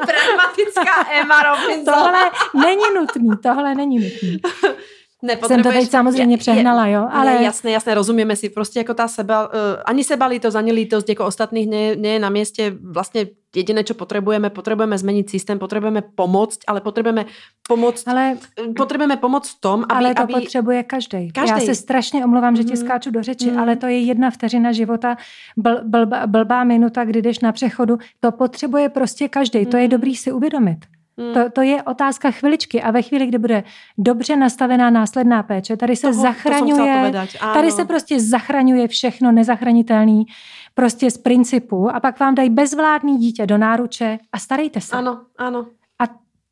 Pragmatická 0.07 1.13
Emma 1.21 1.43
Robinson. 1.43 1.95
tohle 1.95 2.31
není 2.55 2.83
nutný, 2.95 3.31
tohle 3.43 3.75
není 3.75 3.99
nutný. 3.99 4.41
Jsem 5.47 5.63
to 5.63 5.73
teď 5.73 5.91
samozřejmě 5.91 6.35
je, 6.35 6.39
přehnala, 6.39 6.87
jo? 6.87 7.09
Ale... 7.11 7.35
Ne, 7.35 7.45
jasné, 7.45 7.71
jasné, 7.71 7.95
rozumíme 7.95 8.37
si. 8.37 8.49
Prostě 8.49 8.81
jako 8.81 8.95
ta 8.95 9.09
seba, 9.09 9.47
uh, 9.47 9.53
ani 9.85 10.05
sebalítost, 10.05 10.57
ani 10.57 10.73
lítost 10.73 11.09
jako 11.09 11.27
ostatných 11.27 11.67
nie, 11.69 11.97
nie 11.97 12.13
je 12.13 12.19
na 12.19 12.29
městě. 12.29 12.75
Vlastně 12.81 13.27
jediné, 13.57 13.85
čo 13.85 13.95
potrebujeme, 13.95 14.51
potrebujeme 14.51 14.99
zmeniť 14.99 15.31
systém, 15.31 15.59
potrebujeme 15.59 16.03
pomoct, 16.03 16.61
ale 16.69 16.81
potrebujeme 16.81 17.25
pomoct, 17.69 18.09
ale, 18.09 18.37
potrebujeme 18.77 19.17
pomoct 19.17 19.49
v 19.49 19.61
tom, 19.61 19.79
aby... 19.89 20.05
Ale 20.05 20.15
to 20.15 20.23
aby... 20.23 20.33
potřebuje 20.33 20.83
každý. 20.83 21.33
Já 21.37 21.61
se 21.61 21.75
strašně 21.75 22.25
omlouvám, 22.25 22.57
že 22.57 22.65
ti 22.65 22.77
mm. 22.77 22.77
skáču 22.77 23.11
do 23.11 23.23
řeči, 23.23 23.51
mm. 23.51 23.59
ale 23.59 23.77
to 23.77 23.87
je 23.87 23.99
jedna 23.99 24.31
vteřina 24.31 24.73
života, 24.73 25.17
bl, 25.57 25.81
blbá, 25.85 26.27
blbá 26.27 26.65
minuta, 26.65 27.05
kdy 27.05 27.23
jdeš 27.23 27.41
na 27.41 27.53
přechodu. 27.53 27.99
To 28.21 28.33
potřebuje 28.33 28.89
prostě 28.89 29.29
každý. 29.29 29.59
Mm. 29.59 29.67
To 29.67 29.77
je 29.77 29.85
mm. 29.85 29.91
dobrý 29.91 30.17
si 30.17 30.33
uvědomit. 30.33 30.79
Hmm. 31.19 31.35
To, 31.35 31.51
to 31.51 31.63
je 31.63 31.83
otázka 31.83 32.31
chviličky 32.31 32.83
a 32.83 32.91
ve 32.91 33.03
chvíli, 33.03 33.27
kdy 33.27 33.39
bude 33.39 33.65
dobře 33.99 34.37
nastavená 34.37 34.91
následná 34.91 35.43
péče, 35.43 35.77
tady 35.77 35.97
se 35.97 36.11
Toho, 36.11 36.23
zachraňuje, 36.23 37.13
tady 37.55 37.71
se 37.71 37.85
prostě 37.85 38.21
zachraňuje 38.21 38.89
všechno 38.89 39.33
nezachranitelný 39.33 40.27
prostě 40.75 41.11
z 41.11 41.19
principu 41.19 41.91
a 41.91 42.01
pak 42.01 42.21
vám 42.21 42.35
dají 42.35 42.51
bezvládný 42.51 43.19
dítě 43.19 43.47
do 43.47 43.59
náruče 43.59 44.19
a 44.33 44.39
starejte 44.39 44.81
se. 44.81 44.97
Ano, 44.97 45.21
ano. 45.39 45.67
A 45.99 46.05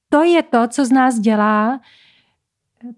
to 0.08 0.22
je 0.22 0.42
to, 0.42 0.68
co 0.68 0.84
z 0.84 0.92
nás 0.92 1.18
dělá 1.18 1.80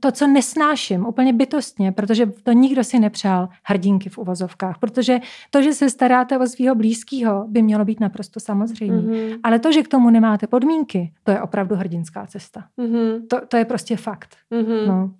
to, 0.01 0.13
co 0.13 0.27
nesnáším 0.27 1.07
úplně 1.07 1.33
bytostně, 1.33 1.93
protože 1.93 2.27
to 2.27 2.53
nikdo 2.53 2.85
si 2.85 2.99
nepřál 2.99 3.49
hrdinky 3.63 4.09
v 4.09 4.19
uvozovkách, 4.19 4.79
protože 4.79 5.21
to, 5.51 5.63
že 5.63 5.73
se 5.73 5.91
staráte 5.91 6.39
o 6.39 6.47
svého 6.47 6.75
blízkého, 6.75 7.45
by 7.49 7.63
mělo 7.63 7.85
být 7.85 8.01
naprosto 8.01 8.41
samozřejmé. 8.41 9.03
Mm-hmm. 9.03 9.39
Ale 9.43 9.59
to, 9.59 9.73
že 9.73 9.83
k 9.83 9.89
tomu 9.89 10.11
nemáte 10.11 10.47
podmínky, 10.47 11.13
to 11.25 11.31
je 11.31 11.43
opravdu 11.43 11.77
hrdinská 11.77 12.27
cesta. 12.27 12.65
Mm-hmm. 12.79 13.27
To, 13.27 13.41
to 13.49 13.57
je 13.57 13.65
prostě 13.65 13.97
fakt. 13.97 14.37
Mm-hmm. 14.53 14.87
No. 14.87 15.11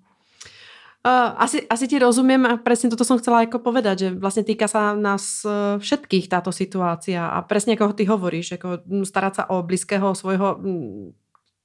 Uh, 1.07 1.33
asi, 1.35 1.67
asi 1.67 1.87
ti 1.87 1.99
rozumím 1.99 2.45
a 2.45 2.59
presne 2.59 2.91
toto 2.91 3.07
som 3.07 3.15
chcela 3.15 3.47
ako 3.47 3.63
povedať, 3.63 3.95
že 4.03 4.07
vlastne 4.19 4.43
týka 4.43 4.67
sa 4.67 4.91
nás 4.99 5.47
uh, 5.47 5.79
všetkých 5.79 6.27
táto 6.27 6.51
situácia 6.51 7.23
a 7.23 7.39
presne 7.39 7.79
ako 7.79 7.95
ty 7.95 8.03
hovoríš, 8.03 8.59
ako 8.59 8.83
starať 9.07 9.33
sa 9.39 9.43
o 9.47 9.63
blízkeho 9.63 10.11
svojho, 10.11 10.59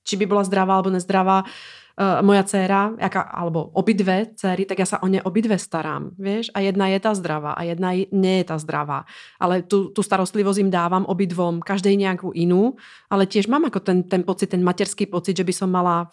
či 0.07 0.14
by 0.14 0.30
bola 0.30 0.47
zdravá 0.47 0.78
alebo 0.78 0.95
nezdravá, 0.95 1.42
uh, 1.42 1.51
moja 1.99 2.42
dcéra, 2.42 2.99
jaká, 2.99 3.22
alebo 3.22 3.70
obidve 3.70 4.34
dcery, 4.34 4.66
tak 4.66 4.82
ja 4.82 4.86
sa 4.86 4.99
o 4.99 5.07
ne 5.07 5.22
obidve 5.22 5.55
starám, 5.55 6.11
vieš, 6.18 6.51
a 6.51 6.59
jedna 6.59 6.90
je 6.90 6.99
tá 6.99 7.14
zdravá 7.14 7.55
a 7.55 7.62
jedna 7.62 7.95
nie 7.95 8.42
je 8.42 8.45
tá 8.51 8.59
zdravá. 8.59 9.07
Ale 9.38 9.62
tu, 9.62 9.95
tu 9.95 10.03
starostlivosť 10.03 10.59
im 10.59 10.70
dávam 10.74 11.07
obidvom, 11.07 11.62
každej 11.62 11.95
nejakú 11.95 12.34
inú, 12.34 12.74
ale 13.07 13.30
tiež 13.30 13.47
mám 13.47 13.70
ako 13.70 13.78
ten, 13.78 14.03
ten 14.11 14.26
pocit, 14.26 14.51
ten 14.51 14.66
materský 14.66 15.07
pocit, 15.07 15.38
že 15.38 15.47
by 15.47 15.55
som 15.55 15.70
mala 15.70 16.11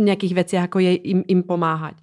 v 0.00 0.08
nejakých 0.08 0.34
veciach 0.40 0.64
ako 0.72 0.80
jej 0.80 0.96
im, 1.04 1.20
im 1.28 1.40
pomáhať. 1.44 2.00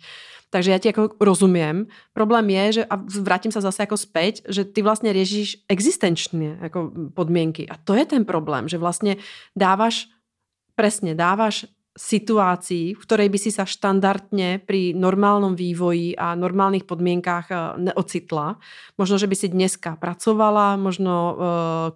Takže 0.51 0.69
ja 0.69 0.79
ti 0.83 0.91
ako 0.91 1.15
rozumiem. 1.17 1.87
Problém 2.11 2.51
je, 2.51 2.63
že, 2.79 2.83
a 2.85 2.99
vrátim 3.23 3.55
sa 3.55 3.63
zase 3.63 3.87
ako 3.87 3.95
späť, 3.95 4.43
že 4.51 4.67
ty 4.67 4.83
vlastne 4.83 5.09
riešiš 5.15 5.63
existenčne 5.71 6.59
ako 6.59 7.11
podmienky. 7.15 7.65
A 7.71 7.79
to 7.79 7.95
je 7.95 8.03
ten 8.03 8.27
problém, 8.27 8.67
že 8.67 8.75
vlastne 8.75 9.15
dávaš, 9.55 10.11
presne, 10.75 11.15
dávaš 11.15 11.71
situácii, 11.91 12.95
v 12.95 13.03
ktorej 13.03 13.27
by 13.27 13.39
si 13.39 13.51
sa 13.51 13.67
štandardne 13.67 14.63
pri 14.63 14.95
normálnom 14.95 15.59
vývoji 15.59 16.15
a 16.15 16.39
normálnych 16.39 16.87
podmienkách 16.87 17.47
eh, 17.51 17.57
neocitla. 17.91 18.55
Možno, 18.95 19.15
že 19.19 19.27
by 19.27 19.35
si 19.35 19.47
dneska 19.51 19.99
pracovala, 19.99 20.79
možno 20.79 21.13
uh, 21.13 21.35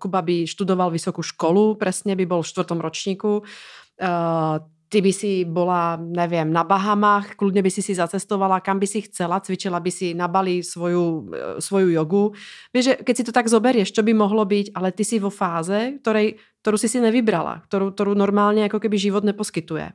Kuba 0.01 0.19
by 0.25 0.43
študoval 0.49 0.91
vysokú 0.91 1.23
školu, 1.23 1.79
presne 1.79 2.17
by 2.17 2.25
bol 2.27 2.41
v 2.43 2.49
štvrtom 2.51 2.79
ročníku. 2.83 3.45
Uh, 3.95 4.59
ty 4.89 4.99
by 4.99 5.11
si 5.11 5.43
bola, 5.47 5.95
neviem, 5.99 6.49
na 6.51 6.67
Bahamách, 6.67 7.39
kľudne 7.39 7.63
by 7.63 7.71
si 7.71 7.81
si 7.83 7.93
zacestovala, 7.95 8.63
kam 8.63 8.79
by 8.79 8.87
si 8.87 9.05
chcela, 9.07 9.43
cvičila 9.43 9.79
by 9.79 9.91
si 9.91 10.11
na 10.15 10.27
Bali 10.27 10.63
svoju, 10.63 11.31
svoju 11.59 11.89
jogu. 11.93 12.31
Vieš, 12.71 12.85
že 12.85 12.93
keď 13.03 13.13
si 13.15 13.25
to 13.27 13.35
tak 13.35 13.47
zoberieš, 13.51 13.91
čo 13.91 14.05
by 14.05 14.11
mohlo 14.15 14.43
byť, 14.47 14.75
ale 14.75 14.95
ty 14.95 15.03
si 15.03 15.19
vo 15.19 15.33
fáze, 15.33 15.99
ktorej 15.99 16.39
ktorú 16.65 16.81
si 16.81 16.89
si 16.89 16.97
nevybrala, 16.97 17.61
ktorú, 17.69 17.93
ktorú 17.93 18.17
normálne 18.17 18.65
ako 18.65 18.81
keby 18.81 18.97
život 18.97 19.21
neposkytuje. 19.21 19.93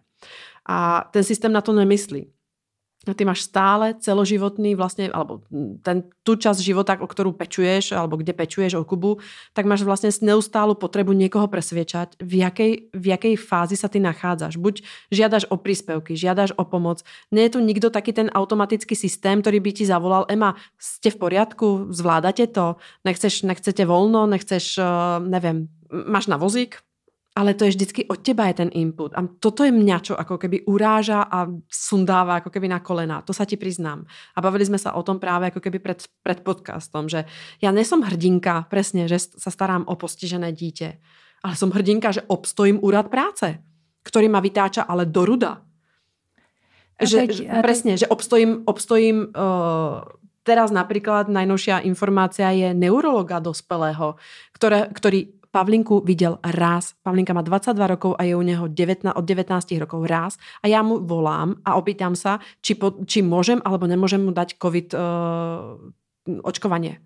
A 0.71 1.11
ten 1.11 1.27
systém 1.27 1.51
na 1.51 1.59
to 1.59 1.75
nemyslí 1.75 2.31
ty 3.01 3.25
máš 3.25 3.49
stále 3.49 3.97
celoživotný 3.97 4.77
vlastne, 4.77 5.09
alebo 5.09 5.41
ten, 5.81 6.05
tú 6.21 6.37
časť 6.37 6.61
života, 6.61 6.93
o 7.01 7.09
ktorú 7.09 7.33
pečuješ, 7.33 7.97
alebo 7.97 8.21
kde 8.21 8.37
pečuješ 8.37 8.77
o 8.77 8.85
Kubu, 8.85 9.25
tak 9.57 9.65
máš 9.65 9.89
vlastne 9.89 10.13
neustálu 10.21 10.77
potrebu 10.77 11.17
niekoho 11.17 11.49
presviečať, 11.49 12.21
v 12.21 12.45
jakej, 12.45 12.73
v 12.93 13.05
jakej 13.09 13.35
fázi 13.41 13.81
sa 13.81 13.89
ty 13.89 14.05
nachádzaš. 14.05 14.61
Buď 14.61 14.85
žiadaš 15.09 15.49
o 15.49 15.57
príspevky, 15.57 16.13
žiadaš 16.13 16.53
o 16.61 16.65
pomoc. 16.69 17.01
Je 17.33 17.49
tu 17.49 17.65
nikto 17.65 17.89
taký 17.89 18.13
ten 18.13 18.29
automatický 18.37 18.93
systém, 18.93 19.41
ktorý 19.41 19.65
by 19.65 19.71
ti 19.73 19.85
zavolal, 19.89 20.29
Ema, 20.29 20.61
ste 20.77 21.09
v 21.09 21.25
poriadku, 21.25 21.89
zvládate 21.97 22.53
to, 22.53 22.77
nechceš, 23.09 23.49
nechcete 23.49 23.89
voľno, 23.89 24.29
nechceš, 24.29 24.77
eh, 24.77 24.85
neviem, 25.25 25.73
máš 25.91 26.27
na 26.27 26.39
vozík, 26.39 26.79
ale 27.31 27.55
to 27.55 27.63
je 27.65 27.79
vždycky 27.79 28.11
od 28.11 28.19
teba 28.27 28.51
je 28.51 28.67
ten 28.67 28.71
input. 28.75 29.15
A 29.15 29.23
toto 29.23 29.63
je 29.63 29.71
mňa, 29.71 29.97
čo 30.03 30.15
ako 30.19 30.35
keby 30.35 30.67
uráža 30.67 31.23
a 31.31 31.47
sundáva 31.71 32.43
ako 32.43 32.51
keby 32.51 32.67
na 32.67 32.83
kolena. 32.83 33.23
To 33.23 33.31
sa 33.31 33.47
ti 33.47 33.55
priznám. 33.55 34.03
A 34.35 34.39
bavili 34.43 34.67
sme 34.67 34.83
sa 34.83 34.99
o 34.99 35.03
tom 35.07 35.23
práve 35.23 35.55
ako 35.55 35.63
keby 35.63 35.79
pred, 35.79 36.03
pred 36.27 36.43
podcastom, 36.43 37.07
že 37.07 37.31
ja 37.63 37.71
nesom 37.71 38.03
hrdinka, 38.03 38.67
presne, 38.67 39.07
že 39.07 39.23
sa 39.23 39.51
starám 39.55 39.87
o 39.87 39.95
postižené 39.95 40.51
dítě, 40.53 40.99
ale 41.41 41.55
som 41.57 41.71
hrdinka, 41.71 42.13
že 42.13 42.27
obstojím 42.27 42.83
úrad 42.83 43.09
práce, 43.09 43.63
ktorý 44.03 44.27
ma 44.29 44.43
vytáča 44.43 44.85
ale 44.85 45.07
do 45.07 45.25
ruda. 45.25 45.63
Že, 47.01 47.17
teď, 47.17 47.31
že, 47.33 47.45
presne, 47.65 47.93
že 47.97 48.07
obstojím, 48.11 48.61
obstojím 48.69 49.33
uh, 49.33 50.05
teraz 50.45 50.69
napríklad 50.69 51.33
najnovšia 51.33 51.81
informácia 51.89 52.53
je 52.53 52.77
neurologa 52.77 53.41
dospelého, 53.41 54.21
ktoré, 54.53 54.93
ktorý 54.93 55.40
Pavlinku 55.51 56.07
videl 56.07 56.39
raz. 56.47 56.95
Pavlinka 57.03 57.35
má 57.35 57.43
22 57.43 57.75
rokov 57.99 58.15
a 58.15 58.23
je 58.23 58.39
u 58.39 58.43
neho 58.43 58.71
19, 58.71 59.11
od 59.11 59.25
19 59.27 59.83
rokov 59.83 60.07
raz. 60.07 60.39
A 60.63 60.71
ja 60.71 60.79
mu 60.87 61.03
volám 61.03 61.59
a 61.67 61.75
opýtam 61.75 62.15
sa, 62.15 62.39
či, 62.63 62.79
po, 62.79 63.03
či 63.03 63.19
môžem 63.27 63.59
alebo 63.67 63.91
nemôžem 63.91 64.23
mu 64.23 64.31
dať 64.31 64.55
COVID 64.63 64.89
uh, 64.95 65.75
očkovanie. 66.47 67.03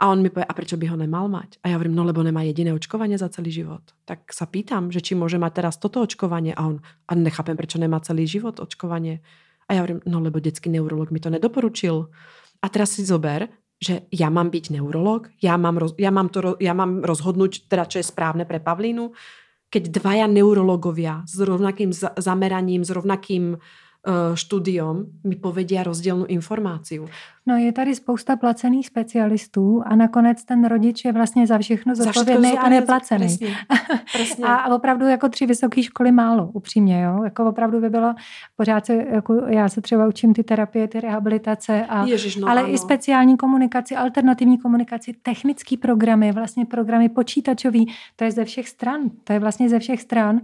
A 0.00 0.08
on 0.08 0.24
mi 0.24 0.32
povie, 0.32 0.48
a 0.48 0.56
prečo 0.56 0.80
by 0.80 0.88
ho 0.88 0.96
nemal 0.96 1.28
mať? 1.28 1.62
A 1.62 1.70
ja 1.70 1.76
hovorím, 1.76 1.94
no 1.94 2.02
lebo 2.02 2.24
nemá 2.24 2.42
jediné 2.42 2.72
očkovanie 2.74 3.20
za 3.20 3.30
celý 3.30 3.54
život. 3.54 3.84
Tak 4.08 4.34
sa 4.34 4.48
pýtam, 4.48 4.90
že 4.90 5.04
či 5.04 5.12
môže 5.14 5.38
mať 5.38 5.62
teraz 5.62 5.78
toto 5.78 6.02
očkovanie. 6.02 6.56
A 6.56 6.64
on, 6.64 6.82
a 7.06 7.12
nechápem, 7.12 7.54
prečo 7.54 7.78
nemá 7.78 8.00
celý 8.02 8.26
život 8.26 8.58
očkovanie. 8.58 9.22
A 9.68 9.76
ja 9.76 9.84
hovorím, 9.84 10.02
no 10.08 10.18
lebo 10.18 10.42
detský 10.42 10.72
neurolog 10.72 11.12
mi 11.14 11.22
to 11.22 11.30
nedoporučil. 11.30 12.10
A 12.62 12.66
teraz 12.66 12.98
si 12.98 13.06
zober, 13.06 13.46
že 13.82 14.06
ja 14.14 14.30
mám 14.30 14.54
byť 14.54 14.78
neurolog, 14.78 15.26
ja 15.42 15.58
mám, 15.58 15.82
roz, 15.82 15.98
ja 15.98 16.14
mám, 16.14 16.30
to, 16.30 16.54
ja 16.62 16.70
mám 16.70 17.02
rozhodnúť, 17.02 17.66
teda 17.66 17.90
čo 17.90 17.98
je 17.98 18.06
správne 18.06 18.46
pre 18.46 18.62
Pavlínu, 18.62 19.10
keď 19.66 19.90
dvaja 19.90 20.30
neurologovia 20.30 21.26
s 21.26 21.42
rovnakým 21.42 21.90
zameraním, 22.14 22.86
s 22.86 22.94
rovnakým 22.94 23.58
uh, 23.58 23.60
štúdiom 24.34 25.22
mi 25.22 25.38
povedia 25.38 25.86
rozdielnú 25.86 26.26
informáciu. 26.26 27.06
No 27.46 27.56
je 27.56 27.72
tady 27.72 27.94
spousta 27.94 28.36
placených 28.36 28.86
specialistů 28.86 29.82
a 29.86 29.96
nakonec 29.96 30.44
ten 30.44 30.64
rodič 30.64 31.04
je 31.04 31.12
vlastně 31.12 31.46
za 31.46 31.58
všechno 31.58 31.94
zodpovědný 31.94 32.58
a 32.58 32.68
neplacený. 32.68 33.26
Presně, 33.26 33.54
presně. 34.12 34.44
a 34.46 34.74
opravdu 34.74 35.06
jako 35.06 35.28
tři 35.28 35.46
vysoké 35.46 35.82
školy 35.82 36.12
málo, 36.12 36.50
upřímně. 36.52 37.02
Jo? 37.02 37.24
Jako 37.24 37.48
opravdu 37.48 37.80
by 37.80 37.90
bylo, 37.90 38.14
pořád 38.56 38.86
se, 38.86 38.94
jako 38.94 39.34
já 39.34 39.68
se 39.68 39.80
třeba 39.80 40.06
učím 40.06 40.34
ty 40.34 40.44
terapie, 40.44 40.88
ty 40.88 41.00
rehabilitace, 41.00 41.86
a, 41.86 42.06
Ježiš, 42.06 42.36
no, 42.36 42.48
ale 42.48 42.60
ano. 42.60 42.74
i 42.74 42.78
speciální 42.78 43.36
komunikaci, 43.36 43.96
alternativní 43.96 44.58
komunikaci, 44.58 45.14
technické 45.22 45.76
programy, 45.76 46.32
vlastně 46.32 46.66
programy 46.66 47.08
počítačový, 47.08 47.92
to 48.16 48.24
je 48.24 48.30
ze 48.32 48.44
všech 48.44 48.68
stran. 48.68 49.00
To 49.24 49.32
je 49.32 49.38
vlastně 49.38 49.68
ze 49.68 49.78
všech 49.78 50.00
stran. 50.00 50.40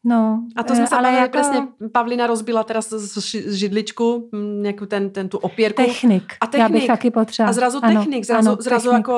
No, 0.00 0.48
a 0.56 0.64
to 0.64 0.72
sme 0.72 0.88
sa 0.88 1.04
ale 1.04 1.12
jako... 1.12 1.36
presne, 1.36 1.58
Pavlina 1.92 2.24
rozbila 2.24 2.64
teraz 2.64 2.88
z 2.88 3.20
židličku, 3.52 4.32
nejakú 4.32 4.88
ten, 4.88 5.12
ten 5.12 5.28
tú 5.28 5.36
opierku. 5.36 5.76
Technik. 5.76 6.40
A 6.40 6.48
technik. 6.48 6.60
Já 6.60 6.68
bych 6.68 6.86
taky 6.86 7.10
potřeba. 7.10 7.48
A 7.48 7.52
zrazu 7.52 7.78
ano, 7.82 8.00
technik, 8.00 8.24
zrazu, 8.24 8.48
ano, 8.48 8.56
zrazu 8.60 8.88
technik. 8.90 9.04
ako 9.04 9.14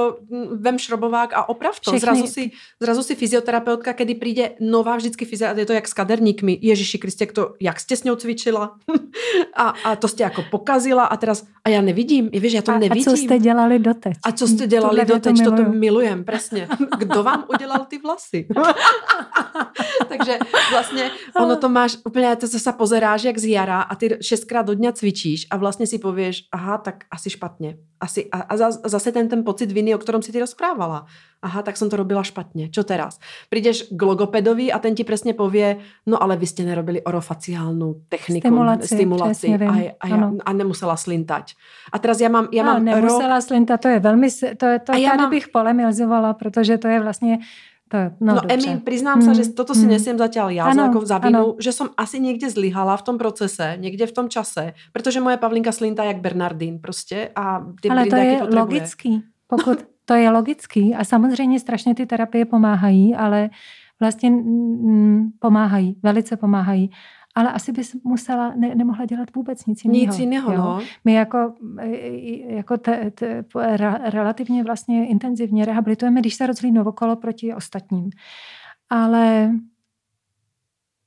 vem 0.58 0.78
šrobovák 0.78 1.30
a 1.38 1.48
oprav 1.48 1.78
to. 1.78 1.94
Zrazu 1.98 2.26
si, 2.26 2.50
zrazu 2.82 3.02
si 3.02 3.14
fyzioterapeutka, 3.14 3.94
kedy 3.94 4.14
príde 4.18 4.44
nová 4.58 4.98
vždycky 4.98 5.22
fyzioterapeutka, 5.22 5.60
je 5.62 5.66
to 5.70 5.72
jak 5.78 5.88
s 5.88 5.94
kaderníkmi. 5.94 6.58
Ježiši 6.62 6.98
Kriste, 6.98 7.30
kto, 7.30 7.54
jak 7.62 7.78
ste 7.78 7.94
s 7.94 8.02
ňou 8.02 8.18
cvičila? 8.18 8.74
a, 9.62 9.74
a 9.86 9.88
to 9.94 10.10
ste 10.10 10.26
ako 10.26 10.50
pokazila 10.50 11.06
a 11.06 11.14
teraz, 11.14 11.46
a 11.62 11.70
ja 11.70 11.78
nevidím, 11.78 12.26
je, 12.34 12.42
vieš, 12.42 12.58
ja 12.58 12.64
to 12.66 12.74
a, 12.74 12.82
nevidím. 12.82 13.06
A 13.06 13.10
co 13.14 13.14
ste 13.14 13.38
dělali 13.38 13.78
doteď? 13.78 14.14
A 14.18 14.32
co 14.34 14.46
ste 14.50 14.66
dělali 14.66 15.04
doteď, 15.06 15.34
to, 15.44 15.50
to 15.54 15.62
milujem, 15.70 16.26
presne. 16.26 16.66
Kdo 16.98 17.22
vám 17.22 17.46
udělal 17.54 17.86
ty 17.86 17.98
vlasy? 18.02 18.50
Takže 20.10 20.38
vlastně 20.72 21.10
ono 21.36 21.56
to 21.56 21.68
máš 21.68 21.96
úplně, 22.04 22.36
to 22.36 22.46
se 22.46 22.72
pozeráš 22.72 23.24
jak 23.24 23.38
z 23.38 23.44
jara 23.44 23.80
a 23.80 23.94
ty 23.94 24.18
šestkrát 24.20 24.66
do 24.66 24.74
dňa 24.74 24.92
cvičíš 24.92 25.46
a 25.50 25.56
vlastně 25.56 25.86
si 25.86 25.98
pověš, 25.98 26.48
aha, 26.52 26.78
tak 26.78 27.04
asi 27.10 27.30
špatně. 27.30 27.76
Asi, 28.00 28.28
a, 28.32 28.40
a 28.40 28.70
zase 28.84 29.12
ten, 29.12 29.28
ten 29.28 29.44
pocit 29.44 29.72
viny, 29.72 29.94
o 29.94 29.98
ktorom 29.98 30.22
si 30.22 30.32
ty 30.32 30.42
rozprávala. 30.42 31.06
Aha, 31.42 31.62
tak 31.62 31.78
som 31.78 31.90
to 31.90 31.96
robila 31.96 32.22
špatně. 32.22 32.70
Čo 32.70 32.82
teraz? 32.82 33.18
Prídeš 33.46 33.90
k 33.90 34.00
logopedovi 34.02 34.74
a 34.74 34.78
ten 34.78 34.94
ti 34.94 35.06
presne 35.06 35.34
povie, 35.34 35.78
no 36.06 36.18
ale 36.22 36.34
vy 36.34 36.46
ste 36.46 36.66
nerobili 36.66 37.02
orofaciálnu 37.02 38.06
techniku, 38.10 38.46
stimulaci, 38.46 38.86
stimulaci 38.86 39.46
a, 39.54 39.94
a, 40.02 40.06
ja, 40.06 40.30
a 40.34 40.50
nemusela 40.50 40.98
slintať. 40.98 41.54
A 41.94 41.98
teraz 41.98 42.18
ja 42.18 42.30
mám... 42.30 42.50
Ja 42.50 42.62
no, 42.62 42.74
mám 42.74 42.82
nemusela 42.86 43.38
rok... 43.38 43.46
slintať, 43.46 43.78
to 43.82 43.88
je 43.90 43.98
velmi... 43.98 44.28
To, 44.30 44.66
je, 44.66 44.78
to 44.78 44.90
a 44.92 44.96
já 44.96 45.14
mám... 45.14 45.30
bych 45.30 45.48
polemizovala, 45.48 46.34
protože 46.34 46.78
to 46.78 46.88
je 46.88 47.00
vlastně 47.00 47.38
to, 47.92 47.98
no, 48.24 48.40
no 48.40 48.42
Emi, 48.48 48.80
priznám 48.80 49.20
mm, 49.20 49.24
sa, 49.28 49.32
že 49.36 49.52
toto 49.52 49.76
si 49.76 49.84
mm. 49.84 49.92
nesiem 49.92 50.16
zatiaľ 50.16 50.48
ja 50.48 50.64
ano, 50.64 50.88
ako 50.88 51.04
za 51.04 51.20
vinu, 51.20 51.60
že 51.60 51.76
som 51.76 51.92
asi 52.00 52.16
niekde 52.24 52.48
zlyhala 52.48 52.96
v 52.96 53.04
tom 53.04 53.16
procese, 53.20 53.76
niekde 53.76 54.08
v 54.08 54.16
tom 54.16 54.26
čase, 54.32 54.72
protože 54.96 55.20
moje 55.20 55.36
Pavlinka 55.36 55.72
slintá 55.72 56.04
jak 56.04 56.24
Bernardín 56.24 56.80
prostě 56.80 57.28
a 57.36 57.60
ty 57.80 57.88
Ale 57.92 58.06
to 58.06 58.16
je 58.16 58.32
potrebuje. 58.32 58.60
logický, 58.60 59.22
pokud 59.46 59.78
to 60.04 60.14
je 60.14 60.30
logický 60.30 60.94
a 60.94 61.04
samozřejmě 61.04 61.60
strašně 61.60 61.94
ty 61.94 62.06
terapie 62.06 62.44
pomáhají, 62.44 63.14
ale 63.14 63.50
vlastně 64.00 64.30
mm, 64.30 65.36
pomáhají, 65.38 65.96
velice 66.02 66.36
pomáhají 66.36 66.90
ale 67.34 67.52
asi 67.52 67.72
bys 67.72 67.96
musela, 68.04 68.54
ne, 68.56 68.74
nemohla 68.74 69.04
dělat 69.04 69.34
vůbec 69.34 69.66
nic 69.66 69.84
jiného. 69.84 70.06
Nic 70.06 70.18
jiného, 70.18 70.56
no. 70.56 70.80
My 71.04 71.12
jako, 71.12 71.54
jako 72.46 72.76
te, 72.76 73.10
te, 73.10 73.44
re, 73.76 73.98
relativně 74.10 74.64
vlastně 74.64 75.08
intenzivně 75.08 75.64
rehabilitujeme, 75.64 76.20
když 76.20 76.34
se 76.34 76.46
rozhlídnou 76.46 76.84
okolo 76.84 77.16
proti 77.16 77.54
ostatním. 77.54 78.10
Ale 78.90 79.52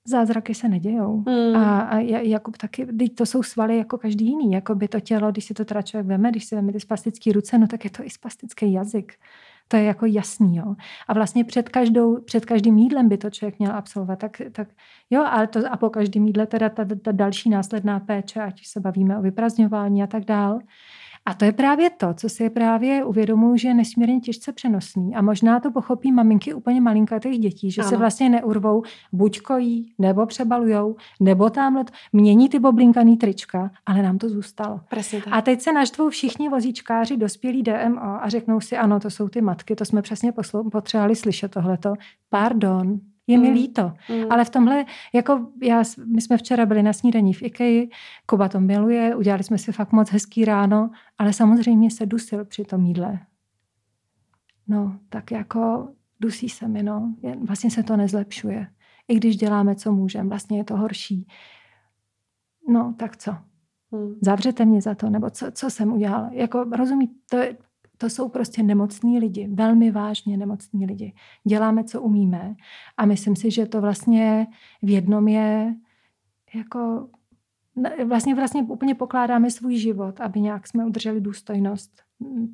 zázraky 0.08 0.54
se 0.54 0.70
nedějou. 0.70 1.24
Hmm. 1.28 1.56
A, 1.56 1.80
a 1.80 2.00
jako 2.00 2.52
taky, 2.52 2.86
teď 2.86 3.16
to 3.16 3.26
jsou 3.26 3.44
svaly 3.44 3.78
jako 3.78 3.98
každý 3.98 4.26
jiný. 4.26 4.52
Jako 4.52 4.76
by 4.76 4.88
to 4.88 5.00
tělo, 5.00 5.32
když 5.32 5.46
si 5.46 5.54
to 5.54 5.66
teda 5.66 5.82
člověk 5.82 6.08
veme, 6.08 6.32
když 6.32 6.46
si 6.46 6.56
veme 6.56 6.74
ty 6.74 6.80
spastické 6.80 7.32
ruce, 7.32 7.58
no 7.58 7.68
tak 7.68 7.84
je 7.84 7.90
to 7.90 8.04
i 8.04 8.10
spastický 8.10 8.74
jazyk. 8.74 9.14
To 9.68 9.78
je 9.78 9.84
jako 9.84 10.06
jasný, 10.06 10.56
jo. 10.58 10.76
A 11.08 11.14
vlastně 11.14 11.44
před, 11.44 11.70
každou, 11.70 12.22
před 12.22 12.46
každým 12.46 12.78
jídlem 12.78 13.10
by 13.10 13.18
to 13.18 13.30
člověk 13.30 13.60
měl 13.60 13.72
absolvovat. 13.72 14.20
Tak, 14.20 14.42
tak 14.52 14.68
jo, 15.10 15.24
ale 15.24 15.48
to, 15.48 15.60
a 15.72 15.78
po 15.78 15.90
každém 15.90 16.28
jídle 16.28 16.48
teda 16.48 16.70
ta, 16.70 16.86
ta 17.02 17.12
další 17.12 17.50
následná 17.50 18.00
péče, 18.00 18.42
ať 18.42 18.66
se 18.66 18.80
bavíme 18.80 19.18
o 19.18 19.22
vyprazňování 19.22 20.04
a 20.04 20.08
tak 20.08 20.26
dál. 20.26 20.60
A 21.28 21.34
to 21.34 21.46
je 21.46 21.52
právě 21.52 21.90
to, 21.90 22.14
co 22.14 22.30
si 22.30 22.50
právě 22.50 23.06
uvědomuji, 23.06 23.58
že 23.58 23.68
je 23.68 23.74
nesmírně 23.74 24.20
těžce 24.20 24.52
přenosný. 24.52 25.16
A 25.16 25.22
možná 25.22 25.60
to 25.60 25.72
pochopí 25.72 26.12
maminky 26.12 26.54
úplně 26.54 26.82
malinkatých 26.82 27.40
dětí, 27.40 27.72
že 27.72 27.82
ano. 27.82 27.90
se 27.90 27.98
vlastně 27.98 28.30
neurvou, 28.30 28.84
buď 29.12 29.42
kojí, 29.42 29.94
nebo 30.00 30.26
přebalujou, 30.26 30.96
nebo 31.20 31.50
tamhle 31.50 31.86
mění 32.14 32.50
ty 32.50 32.60
boblinkaný 32.60 33.18
trička, 33.18 33.72
ale 33.86 34.02
nám 34.02 34.18
to 34.18 34.30
zůstalo. 34.30 34.80
Presně 34.90 35.22
tak. 35.22 35.34
A 35.34 35.42
teď 35.42 35.62
se 35.62 35.74
naštvou 35.74 36.10
všichni 36.10 36.50
vozíčkáři, 36.50 37.18
dospělí 37.18 37.64
DMO 37.64 38.24
a 38.24 38.30
řeknou 38.30 38.62
si, 38.62 38.78
ano, 38.78 39.00
to 39.00 39.10
jsou 39.10 39.30
ty 39.30 39.42
matky, 39.42 39.76
to 39.76 39.86
jsme 39.86 40.02
přesně 40.02 40.34
potřebovali 40.72 41.16
slyšet 41.16 41.52
tohleto. 41.52 41.94
Pardon, 42.30 43.00
je 43.28 43.38
mi 43.38 43.48
mm. 43.48 43.54
líto. 43.54 43.94
Mm. 44.10 44.32
Ale 44.32 44.46
v 44.46 44.50
tomhle, 44.50 44.86
jako 45.14 45.48
já, 45.64 45.84
my 46.06 46.22
jsme 46.22 46.38
včera 46.38 46.66
byli 46.66 46.84
na 46.84 46.94
snídaní 46.94 47.34
v 47.34 47.44
Ikeji, 47.44 47.90
Kuba 48.26 48.50
to 48.50 48.60
miluje, 48.60 49.16
udělali 49.16 49.44
jsme 49.44 49.58
si 49.58 49.72
fakt 49.72 49.92
moc 49.92 50.10
hezký 50.10 50.46
ráno, 50.46 50.90
ale 51.18 51.34
samozřejmě 51.34 51.92
se 51.92 52.06
dusil 52.06 52.46
při 52.46 52.64
tom 52.64 52.86
jídle. 52.86 53.20
No, 54.68 55.00
tak 55.10 55.32
jako 55.32 55.90
dusí 56.20 56.50
se 56.50 56.68
mi, 56.68 56.84
no. 56.84 57.16
Vlastně 57.42 57.72
se 57.72 57.84
to 57.84 57.98
nezlepšuje. 57.98 58.68
I 59.08 59.16
když 59.16 59.38
děláme, 59.38 59.76
co 59.76 59.92
můžeme, 59.92 60.30
vlastně 60.30 60.58
je 60.58 60.64
to 60.64 60.78
horší. 60.78 61.28
No, 62.70 62.96
tak 62.98 63.18
co? 63.18 63.32
Hmm. 63.92 64.16
Zavřete 64.22 64.66
mě 64.66 64.82
za 64.82 64.96
to, 64.96 65.10
nebo 65.10 65.30
co, 65.30 65.52
co 65.52 65.70
jsem 65.70 65.94
udělala? 65.94 66.30
Jako, 66.34 66.64
rozumí, 66.64 67.12
to 67.30 67.38
je, 67.38 67.58
to 67.98 68.10
jsou 68.10 68.30
prostě 68.30 68.64
nemocní 68.64 69.20
lidi, 69.20 69.48
velmi 69.48 69.92
vážně 69.92 70.38
nemocní 70.38 70.86
lidi. 70.86 71.14
Děláme, 71.44 71.84
co 71.84 72.02
umíme 72.02 72.56
a 72.98 73.06
myslím 73.06 73.36
si, 73.36 73.52
že 73.52 73.66
to 73.66 73.82
vlastně 73.82 74.48
v 74.82 74.90
jednom 74.90 75.28
je 75.28 75.76
jako 76.56 77.10
vlastně, 78.06 78.36
vlastně 78.36 78.64
úplně 78.64 78.96
pokládáme 78.96 79.52
svůj 79.52 79.78
život, 79.78 80.22
aby 80.22 80.42
nějak 80.42 80.68
jsme 80.68 80.86
udrželi 80.86 81.22
důstojnost 81.22 82.02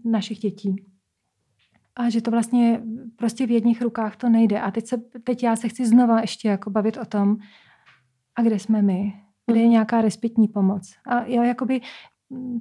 našich 0.05 0.39
dětí. 0.39 0.75
a 1.95 2.09
že 2.09 2.21
to 2.21 2.31
vlastně 2.31 2.81
prostě 3.15 3.47
v 3.47 3.51
jedních 3.51 3.81
rukách 3.81 4.15
to 4.15 4.29
nejde. 4.29 4.61
A 4.61 4.71
teď, 4.71 4.87
se, 4.87 4.97
teď 4.97 5.43
já 5.43 5.55
se 5.55 5.67
chci 5.67 5.85
znova 5.85 6.21
ještě 6.21 6.47
jako 6.47 6.69
bavit 6.69 6.97
o 6.97 7.05
tom, 7.05 7.37
a 8.35 8.41
kde 8.41 8.59
jsme 8.59 8.81
my, 8.81 9.13
kde 9.45 9.59
je 9.59 9.65
mhm. 9.65 9.71
nějaká 9.71 10.01
respitní 10.01 10.47
pomoc. 10.47 10.93
A 11.07 11.23
já 11.23 11.43
jakoby, 11.43 11.81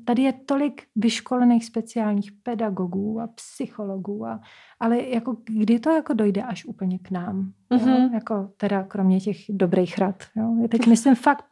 tady 0.04 0.22
je 0.22 0.32
tolik 0.32 0.82
vyškolených 0.96 1.64
speciálních 1.64 2.32
pedagogů 2.32 3.20
a 3.20 3.26
psychologů, 3.26 4.26
a, 4.26 4.40
ale 4.80 5.02
jako 5.02 5.36
kdy 5.44 5.80
to 5.80 5.90
jako 5.90 6.14
dojde 6.14 6.42
až 6.42 6.64
úplně 6.64 6.98
k 6.98 7.10
nám, 7.10 7.52
mm-hmm. 7.70 7.88
jo? 7.88 8.00
Mhm. 8.00 8.14
jako 8.14 8.50
teda 8.56 8.82
kromě 8.82 9.20
těch 9.20 9.36
dobrých 9.48 9.98
rad. 9.98 10.16
Jo? 10.36 10.68
Teď 10.70 10.86
myslím 10.86 11.14
fakt 11.14 11.44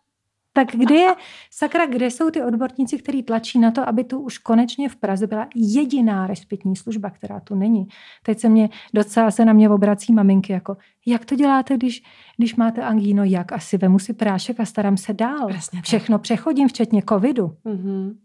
tak 0.58 0.68
kde 0.76 0.94
je, 0.94 1.14
sakra, 1.50 1.86
kde 1.86 2.06
jsou 2.06 2.30
ty 2.30 2.42
odborníci, 2.42 2.98
kteří 2.98 3.22
tlačí 3.22 3.58
na 3.58 3.70
to, 3.70 3.88
aby 3.88 4.04
tu 4.04 4.20
už 4.20 4.38
konečně 4.38 4.88
v 4.88 4.96
Praze 4.96 5.26
byla 5.26 5.48
jediná 5.54 6.26
respitní 6.26 6.76
služba, 6.76 7.10
která 7.10 7.40
tu 7.40 7.54
není. 7.54 7.88
Teď 8.22 8.38
se 8.38 8.48
mě 8.48 8.68
docela 8.94 9.30
se 9.30 9.44
na 9.44 9.52
mě 9.52 9.70
obrací 9.70 10.12
maminky, 10.12 10.52
jako 10.52 10.76
jak 11.06 11.24
to 11.24 11.34
děláte, 11.34 11.74
když, 11.74 12.02
když 12.36 12.56
máte 12.56 12.82
angíno, 12.82 13.24
jak 13.24 13.52
asi 13.52 13.78
vemu 13.78 13.98
si 13.98 14.12
prášek 14.12 14.60
a 14.60 14.64
starám 14.64 14.96
se 14.96 15.12
dál. 15.12 15.48
Přesně 15.48 15.82
Všechno 15.82 16.18
přechodím, 16.18 16.68
včetně 16.68 17.02
covidu. 17.08 17.56
Mm-hmm. 17.64 18.16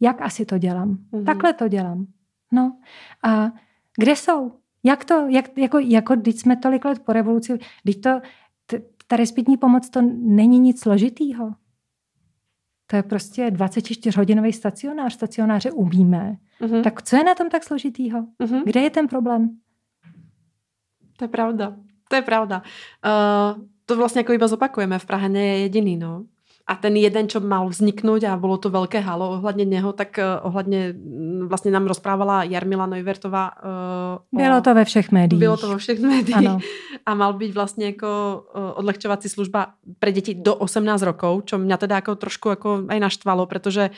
Jak 0.00 0.22
asi 0.22 0.44
to 0.44 0.58
dělám? 0.58 0.98
Mm-hmm. 1.12 1.24
Takhle 1.24 1.52
to 1.52 1.68
dělám. 1.68 2.06
No 2.52 2.76
a 3.22 3.52
kde 3.98 4.16
jsou? 4.16 4.52
Jak 4.84 5.04
to, 5.04 5.26
jak, 5.28 5.58
jako, 5.58 5.78
jako 5.78 6.16
když 6.16 6.40
jsme 6.40 6.56
tolik 6.56 6.84
let 6.84 6.98
po 6.98 7.12
revoluci, 7.12 7.58
když 7.82 7.96
to, 7.96 8.20
ta 9.08 9.16
respitní 9.16 9.56
pomoc 9.56 9.90
to 9.90 10.02
není 10.12 10.58
nic 10.58 10.80
složitýho. 10.80 11.54
To 12.86 12.96
je 12.96 13.02
prostě 13.02 13.46
24-hodinový 13.46 14.52
stacionář. 14.52 15.14
Stacionáře 15.14 15.70
umíme. 15.70 16.36
Uh-huh. 16.60 16.82
Tak 16.82 17.02
co 17.02 17.16
je 17.16 17.24
na 17.24 17.34
tom 17.34 17.48
tak 17.48 17.64
složitýho? 17.64 18.20
Uh-huh. 18.20 18.62
Kde 18.64 18.80
je 18.80 18.90
ten 18.90 19.08
problém? 19.08 19.58
To 21.16 21.24
je 21.24 21.28
pravda. 21.28 21.76
To 22.08 22.16
je 22.16 22.22
pravda. 22.22 22.62
Uh, 23.56 23.64
to 23.84 23.96
vlastně 23.96 24.20
jako 24.20 24.32
iba 24.32 24.48
zopakujeme. 24.48 24.98
V 24.98 25.06
Prahe 25.06 25.28
je 25.38 25.58
jediný, 25.58 25.96
no 25.96 26.24
a 26.68 26.76
ten 26.76 26.92
jeden, 27.00 27.24
čo 27.32 27.40
mal 27.40 27.64
vzniknúť 27.64 28.28
a 28.28 28.36
bolo 28.36 28.60
to 28.60 28.68
veľké 28.68 29.00
halo 29.00 29.40
ohľadne 29.40 29.64
neho, 29.64 29.96
tak 29.96 30.20
uh, 30.20 30.44
ohľadne 30.44 30.92
vlastne 31.48 31.72
nám 31.72 31.88
rozprávala 31.88 32.44
Jarmila 32.44 32.84
Neuvertová. 32.84 33.56
Uh, 33.56 34.36
bylo 34.36 34.60
to 34.60 34.76
ve 34.76 34.84
všech 34.84 35.08
médiích. 35.08 35.40
Bylo 35.40 35.56
to 35.56 35.72
vo 35.72 35.80
všech 35.80 35.96
médiích. 35.96 36.44
Ano. 36.44 36.60
A 37.08 37.10
mal 37.16 37.32
byť 37.40 37.50
vlastne 37.56 37.96
ako 37.96 38.10
uh, 38.12 38.80
odlehčovací 38.84 39.32
služba 39.32 39.80
pre 39.96 40.12
deti 40.12 40.36
do 40.36 40.52
18 40.52 40.84
rokov, 41.08 41.48
čo 41.48 41.56
mňa 41.56 41.76
teda 41.80 42.04
ako 42.04 42.20
trošku 42.20 42.46
ako 42.52 42.68
aj 42.92 42.98
naštvalo, 43.00 43.48
pretože 43.48 43.88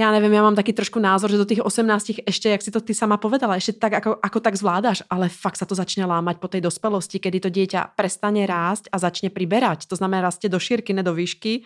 já 0.00 0.12
nevím, 0.12 0.32
já 0.32 0.42
mám 0.42 0.54
taky 0.54 0.72
trošku 0.72 0.98
názor, 0.98 1.30
že 1.30 1.36
do 1.36 1.44
těch 1.44 1.60
18 1.60 2.10
ještě, 2.26 2.48
jak 2.48 2.62
si 2.62 2.70
to 2.70 2.80
ty 2.80 2.94
sama 2.94 3.16
povedala, 3.16 3.54
ještě 3.54 3.72
tak, 3.72 3.92
ako, 3.92 4.16
ako 4.22 4.40
tak 4.40 4.56
zvládáš, 4.56 5.02
ale 5.10 5.28
fakt 5.28 5.56
se 5.56 5.66
to 5.66 5.74
začne 5.74 6.04
lámať 6.04 6.36
po 6.36 6.48
té 6.48 6.60
dospelosti, 6.60 7.18
kedy 7.18 7.40
to 7.40 7.48
dieťa 7.48 7.94
prestane 7.96 8.46
rásť 8.46 8.90
a 8.92 8.98
začne 8.98 9.30
priberať. 9.30 9.86
To 9.86 9.96
znamená, 9.96 10.22
rastie 10.22 10.50
do 10.50 10.58
šírky, 10.58 10.92
ne 10.92 11.02
do 11.02 11.14
výšky 11.14 11.62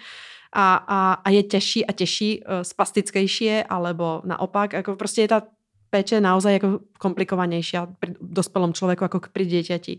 a, 0.53 0.77
a, 0.77 1.13
a 1.25 1.29
je 1.31 1.43
těžší 1.43 1.87
a 1.87 1.93
těžší, 1.93 2.41
uh, 2.41 2.61
spastickejší 2.63 3.65
alebo 3.65 4.23
naopak, 4.25 4.73
jako 4.73 4.97
prostě 4.97 5.21
je 5.21 5.29
ta 5.29 5.43
péče 5.91 6.21
naozaj 6.21 6.53
jako 6.53 6.81
komplikovanější 6.99 7.77
pri 8.01 8.15
dospelom 8.21 8.73
člověku 8.73 9.05
jako 9.05 9.21
pri 9.33 9.47
dieťati. 9.47 9.99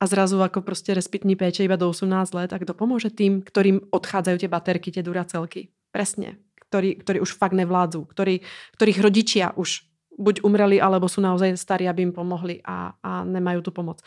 A 0.00 0.06
zrazu 0.06 0.38
jako 0.38 0.60
prostě 0.60 0.94
respitní 0.94 1.36
péče 1.36 1.64
iba 1.64 1.76
do 1.76 1.88
18 1.88 2.34
let 2.34 2.52
a 2.52 2.58
kdo 2.58 2.74
pomůže 2.74 3.10
tým, 3.10 3.42
ktorým 3.42 3.80
odchádzajú 3.90 4.38
tie 4.38 4.48
baterky, 4.48 4.92
tie 4.92 5.00
duracelky. 5.02 5.72
Presne 5.88 6.36
ktorí, 6.68 6.94
ktorí 7.00 7.18
už 7.20 7.38
fakt 7.38 7.52
nevládzu, 7.52 8.04
ktorí, 8.04 8.40
ktorých 8.76 8.98
rodičia 9.00 9.52
už 9.56 9.86
buď 10.18 10.40
umreli, 10.42 10.80
alebo 10.80 11.08
sú 11.08 11.20
naozaj 11.20 11.60
starí, 11.60 11.84
aby 11.88 12.08
im 12.08 12.12
pomohli 12.12 12.64
a, 12.64 12.96
a 13.04 13.24
nemajú 13.24 13.60
tu 13.60 13.70
pomoc. 13.70 14.00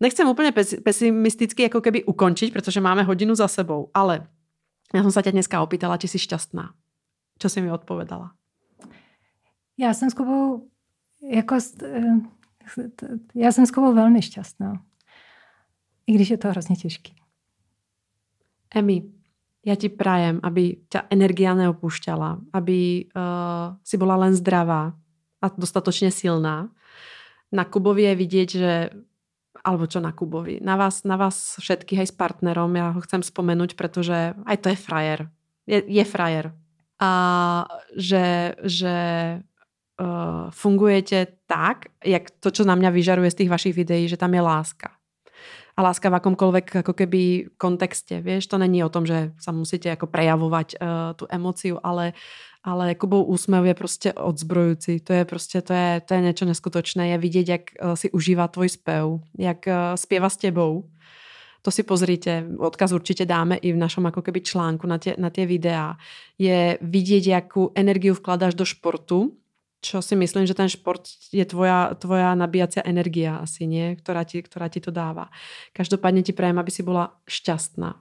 Nechcem 0.00 0.28
úplně 0.28 0.52
pesimisticky 0.84 1.62
jako 1.62 1.80
keby 1.80 2.04
ukončiť, 2.04 2.52
protože 2.52 2.80
máme 2.80 3.02
hodinu 3.02 3.34
za 3.34 3.48
sebou, 3.48 3.90
ale 3.94 4.28
já 4.94 5.02
jsem 5.02 5.12
se 5.12 5.22
tě 5.22 5.32
dneska 5.32 5.62
opýtala, 5.62 5.96
či 5.96 6.08
jsi 6.08 6.18
šťastná. 6.18 6.74
Co 7.38 7.48
jsi 7.48 7.60
mi 7.60 7.72
odpovedala? 7.72 8.32
Já 9.78 9.94
jsem 9.94 10.10
s 10.10 10.14
Kubou 10.14 10.68
jako, 11.30 11.56
eh, 11.82 12.02
já 13.34 13.52
jsem 13.52 13.66
s 13.66 13.70
Kubou 13.70 13.94
velmi 13.94 14.22
šťastná. 14.22 14.84
I 16.06 16.12
když 16.12 16.30
je 16.30 16.38
to 16.38 16.48
hrozně 16.48 16.76
těžký. 16.76 17.14
Emi, 18.74 19.02
ja 19.64 19.74
ti 19.80 19.88
prajem, 19.88 20.44
aby 20.44 20.76
ťa 20.92 21.08
energia 21.08 21.56
neopúšťala, 21.56 22.52
aby 22.52 23.08
uh, 23.10 23.74
si 23.80 23.96
bola 23.96 24.20
len 24.20 24.36
zdravá 24.36 24.92
a 25.40 25.46
dostatočne 25.48 26.12
silná. 26.12 26.68
Na 27.48 27.64
Kubovi 27.64 28.04
je 28.12 28.14
vidieť, 28.14 28.48
že 28.52 28.72
alebo 29.64 29.88
čo 29.88 30.04
na 30.04 30.12
Kubovi, 30.12 30.60
na 30.60 30.76
vás, 30.76 31.08
na 31.08 31.16
vás 31.16 31.56
všetkých 31.56 32.04
aj 32.04 32.08
s 32.12 32.14
partnerom, 32.14 32.68
ja 32.76 32.92
ho 32.92 33.00
chcem 33.00 33.24
spomenúť, 33.24 33.80
pretože 33.80 34.36
aj 34.44 34.56
to 34.60 34.68
je 34.68 34.76
frajer. 34.76 35.20
Je, 35.64 35.80
je 35.80 36.04
frajer. 36.04 36.52
A 37.00 37.10
že, 37.96 38.52
že 38.60 38.96
uh, 39.40 40.52
fungujete 40.52 41.40
tak, 41.48 41.96
jak 42.04 42.28
to, 42.44 42.52
čo 42.52 42.68
na 42.68 42.76
mňa 42.76 42.92
vyžaruje 42.92 43.32
z 43.32 43.38
tých 43.40 43.52
vašich 43.56 43.74
videí, 43.74 44.04
že 44.04 44.20
tam 44.20 44.36
je 44.36 44.44
láska 44.44 44.93
a 45.74 45.80
láska 45.82 46.06
v 46.06 46.18
akomkoľvek 46.22 46.86
ako 46.86 46.92
keby 46.94 47.50
kontexte, 47.58 48.22
vieš, 48.22 48.46
to 48.46 48.58
není 48.62 48.84
o 48.86 48.92
tom, 48.92 49.06
že 49.06 49.34
sa 49.42 49.50
musíte 49.50 49.90
ako 49.90 50.06
prejavovať 50.06 50.78
uh, 50.78 51.18
tú 51.18 51.26
emociu, 51.26 51.82
ale, 51.82 52.14
ale 52.62 52.94
Kubou 52.94 53.26
úsmev 53.26 53.66
je 53.66 53.74
prostě 53.74 54.12
odzbrojujúci, 54.12 55.00
to 55.00 55.12
je 55.12 55.24
prostě, 55.24 55.62
to 55.62 55.72
je, 55.72 56.00
to 56.00 56.14
je 56.14 56.20
niečo 56.20 56.44
neskutočné, 56.44 57.08
je 57.08 57.18
vidieť, 57.18 57.46
jak 57.48 57.64
uh, 57.74 57.94
si 57.98 58.10
užívá 58.10 58.48
tvoj 58.48 58.68
spev, 58.68 59.18
jak 59.38 59.66
uh, 59.66 59.98
spieva 59.98 60.30
s 60.30 60.36
tebou, 60.36 60.86
to 61.64 61.72
si 61.72 61.82
pozrite, 61.82 62.44
odkaz 62.60 62.92
určite 62.92 63.24
dáme 63.26 63.56
i 63.56 63.72
v 63.72 63.80
našom 63.80 64.04
ako 64.06 64.20
keby 64.20 64.44
článku 64.44 64.86
na 64.86 65.00
tie, 65.00 65.16
na 65.16 65.32
tie 65.32 65.48
videá, 65.48 65.96
je 66.36 66.76
vidieť, 66.76 67.24
jakú 67.26 67.72
energiu 67.74 68.14
vkladáš 68.14 68.54
do 68.54 68.68
športu, 68.68 69.32
čo 69.84 70.00
si 70.00 70.16
myslím, 70.16 70.48
že 70.48 70.56
ten 70.56 70.68
šport 70.68 71.04
je 71.28 71.44
tvoja, 71.44 71.92
tvoja 72.00 72.32
nabíjacia 72.32 72.80
energia 72.88 73.36
asi, 73.36 73.68
nie? 73.68 73.92
Ktorá 74.00 74.24
ti, 74.24 74.40
ktorá 74.40 74.72
ti 74.72 74.80
to 74.80 74.88
dává. 74.88 75.28
Každopádně 75.76 76.22
ti 76.22 76.32
prajem, 76.32 76.58
aby 76.58 76.70
si 76.70 76.82
byla 76.82 77.12
šťastná. 77.28 77.94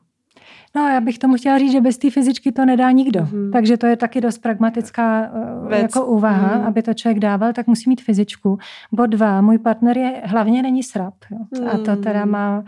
No 0.75 0.87
já 0.87 1.01
bych 1.01 1.19
tomu 1.19 1.35
chtěla 1.35 1.57
říct, 1.57 1.71
že 1.71 1.81
bez 1.81 1.97
té 1.97 2.09
fyzičky 2.09 2.51
to 2.51 2.65
nedá 2.65 2.91
nikdo. 2.91 3.19
Mm-hmm. 3.19 3.51
Takže 3.51 3.77
to 3.77 3.85
je 3.87 3.95
taky 3.95 4.21
dost 4.21 4.37
pragmatická 4.37 5.31
uh, 5.31 5.69
Věc. 5.69 5.81
jako 5.81 6.05
úvaha, 6.05 6.57
mm. 6.57 6.65
aby 6.65 6.81
to 6.81 6.93
člověk 6.93 7.19
dával, 7.19 7.53
tak 7.53 7.67
musí 7.67 7.89
mít 7.89 8.01
fyzičku. 8.01 8.57
Bod 8.91 9.05
dva, 9.05 9.41
můj 9.41 9.57
partner 9.57 9.97
je 9.97 10.21
hlavně 10.25 10.63
není 10.63 10.83
srab. 10.83 11.13
Jo. 11.31 11.61
Mm. 11.61 11.67
A 11.67 11.77
to 11.77 11.95
teda 11.95 12.25
má 12.25 12.63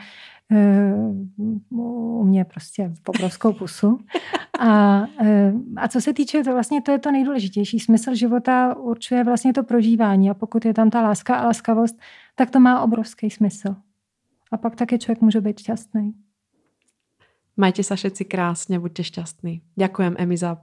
u 1.71 2.23
mě 2.23 2.45
prostě 2.45 2.93
obrovskou 3.07 3.53
pusu. 3.53 3.99
A, 4.59 5.03
a 5.75 5.87
co 5.87 6.01
se 6.01 6.13
týče, 6.13 6.43
to 6.43 6.51
vlastně 6.51 6.81
to 6.81 6.91
je 6.91 6.99
to 6.99 7.11
nejdůležitější. 7.11 7.79
Smysl 7.79 8.15
života 8.15 8.75
určuje 8.75 9.23
vlastně 9.23 9.53
to 9.53 9.63
prožívání 9.63 10.29
a 10.29 10.33
pokud 10.33 10.65
je 10.65 10.73
tam 10.73 10.89
ta 10.89 11.01
láska 11.01 11.35
a 11.35 11.45
laskavost, 11.45 11.95
tak 12.35 12.49
to 12.49 12.59
má 12.59 12.81
obrovský 12.81 13.29
smysl. 13.29 13.75
A 14.51 14.57
pak 14.57 14.75
taky 14.75 14.99
člověk 14.99 15.21
může 15.21 15.41
být 15.41 15.59
šťastný. 15.59 16.13
Majte 17.57 17.83
se 17.83 17.95
všetci 17.95 18.25
krásně, 18.25 18.79
buďte 18.79 19.03
šťastní. 19.03 19.61
Ďakujem, 19.77 20.15
Emi, 20.17 20.37
za 20.37 20.61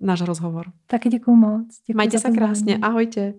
náš 0.00 0.20
rozhovor. 0.20 0.72
Taky 0.86 1.08
děkuju 1.08 1.36
moc. 1.36 1.80
Děkuju 1.86 1.96
Majte 1.96 2.18
se 2.18 2.30
krásně, 2.30 2.78
ahojte. 2.78 3.34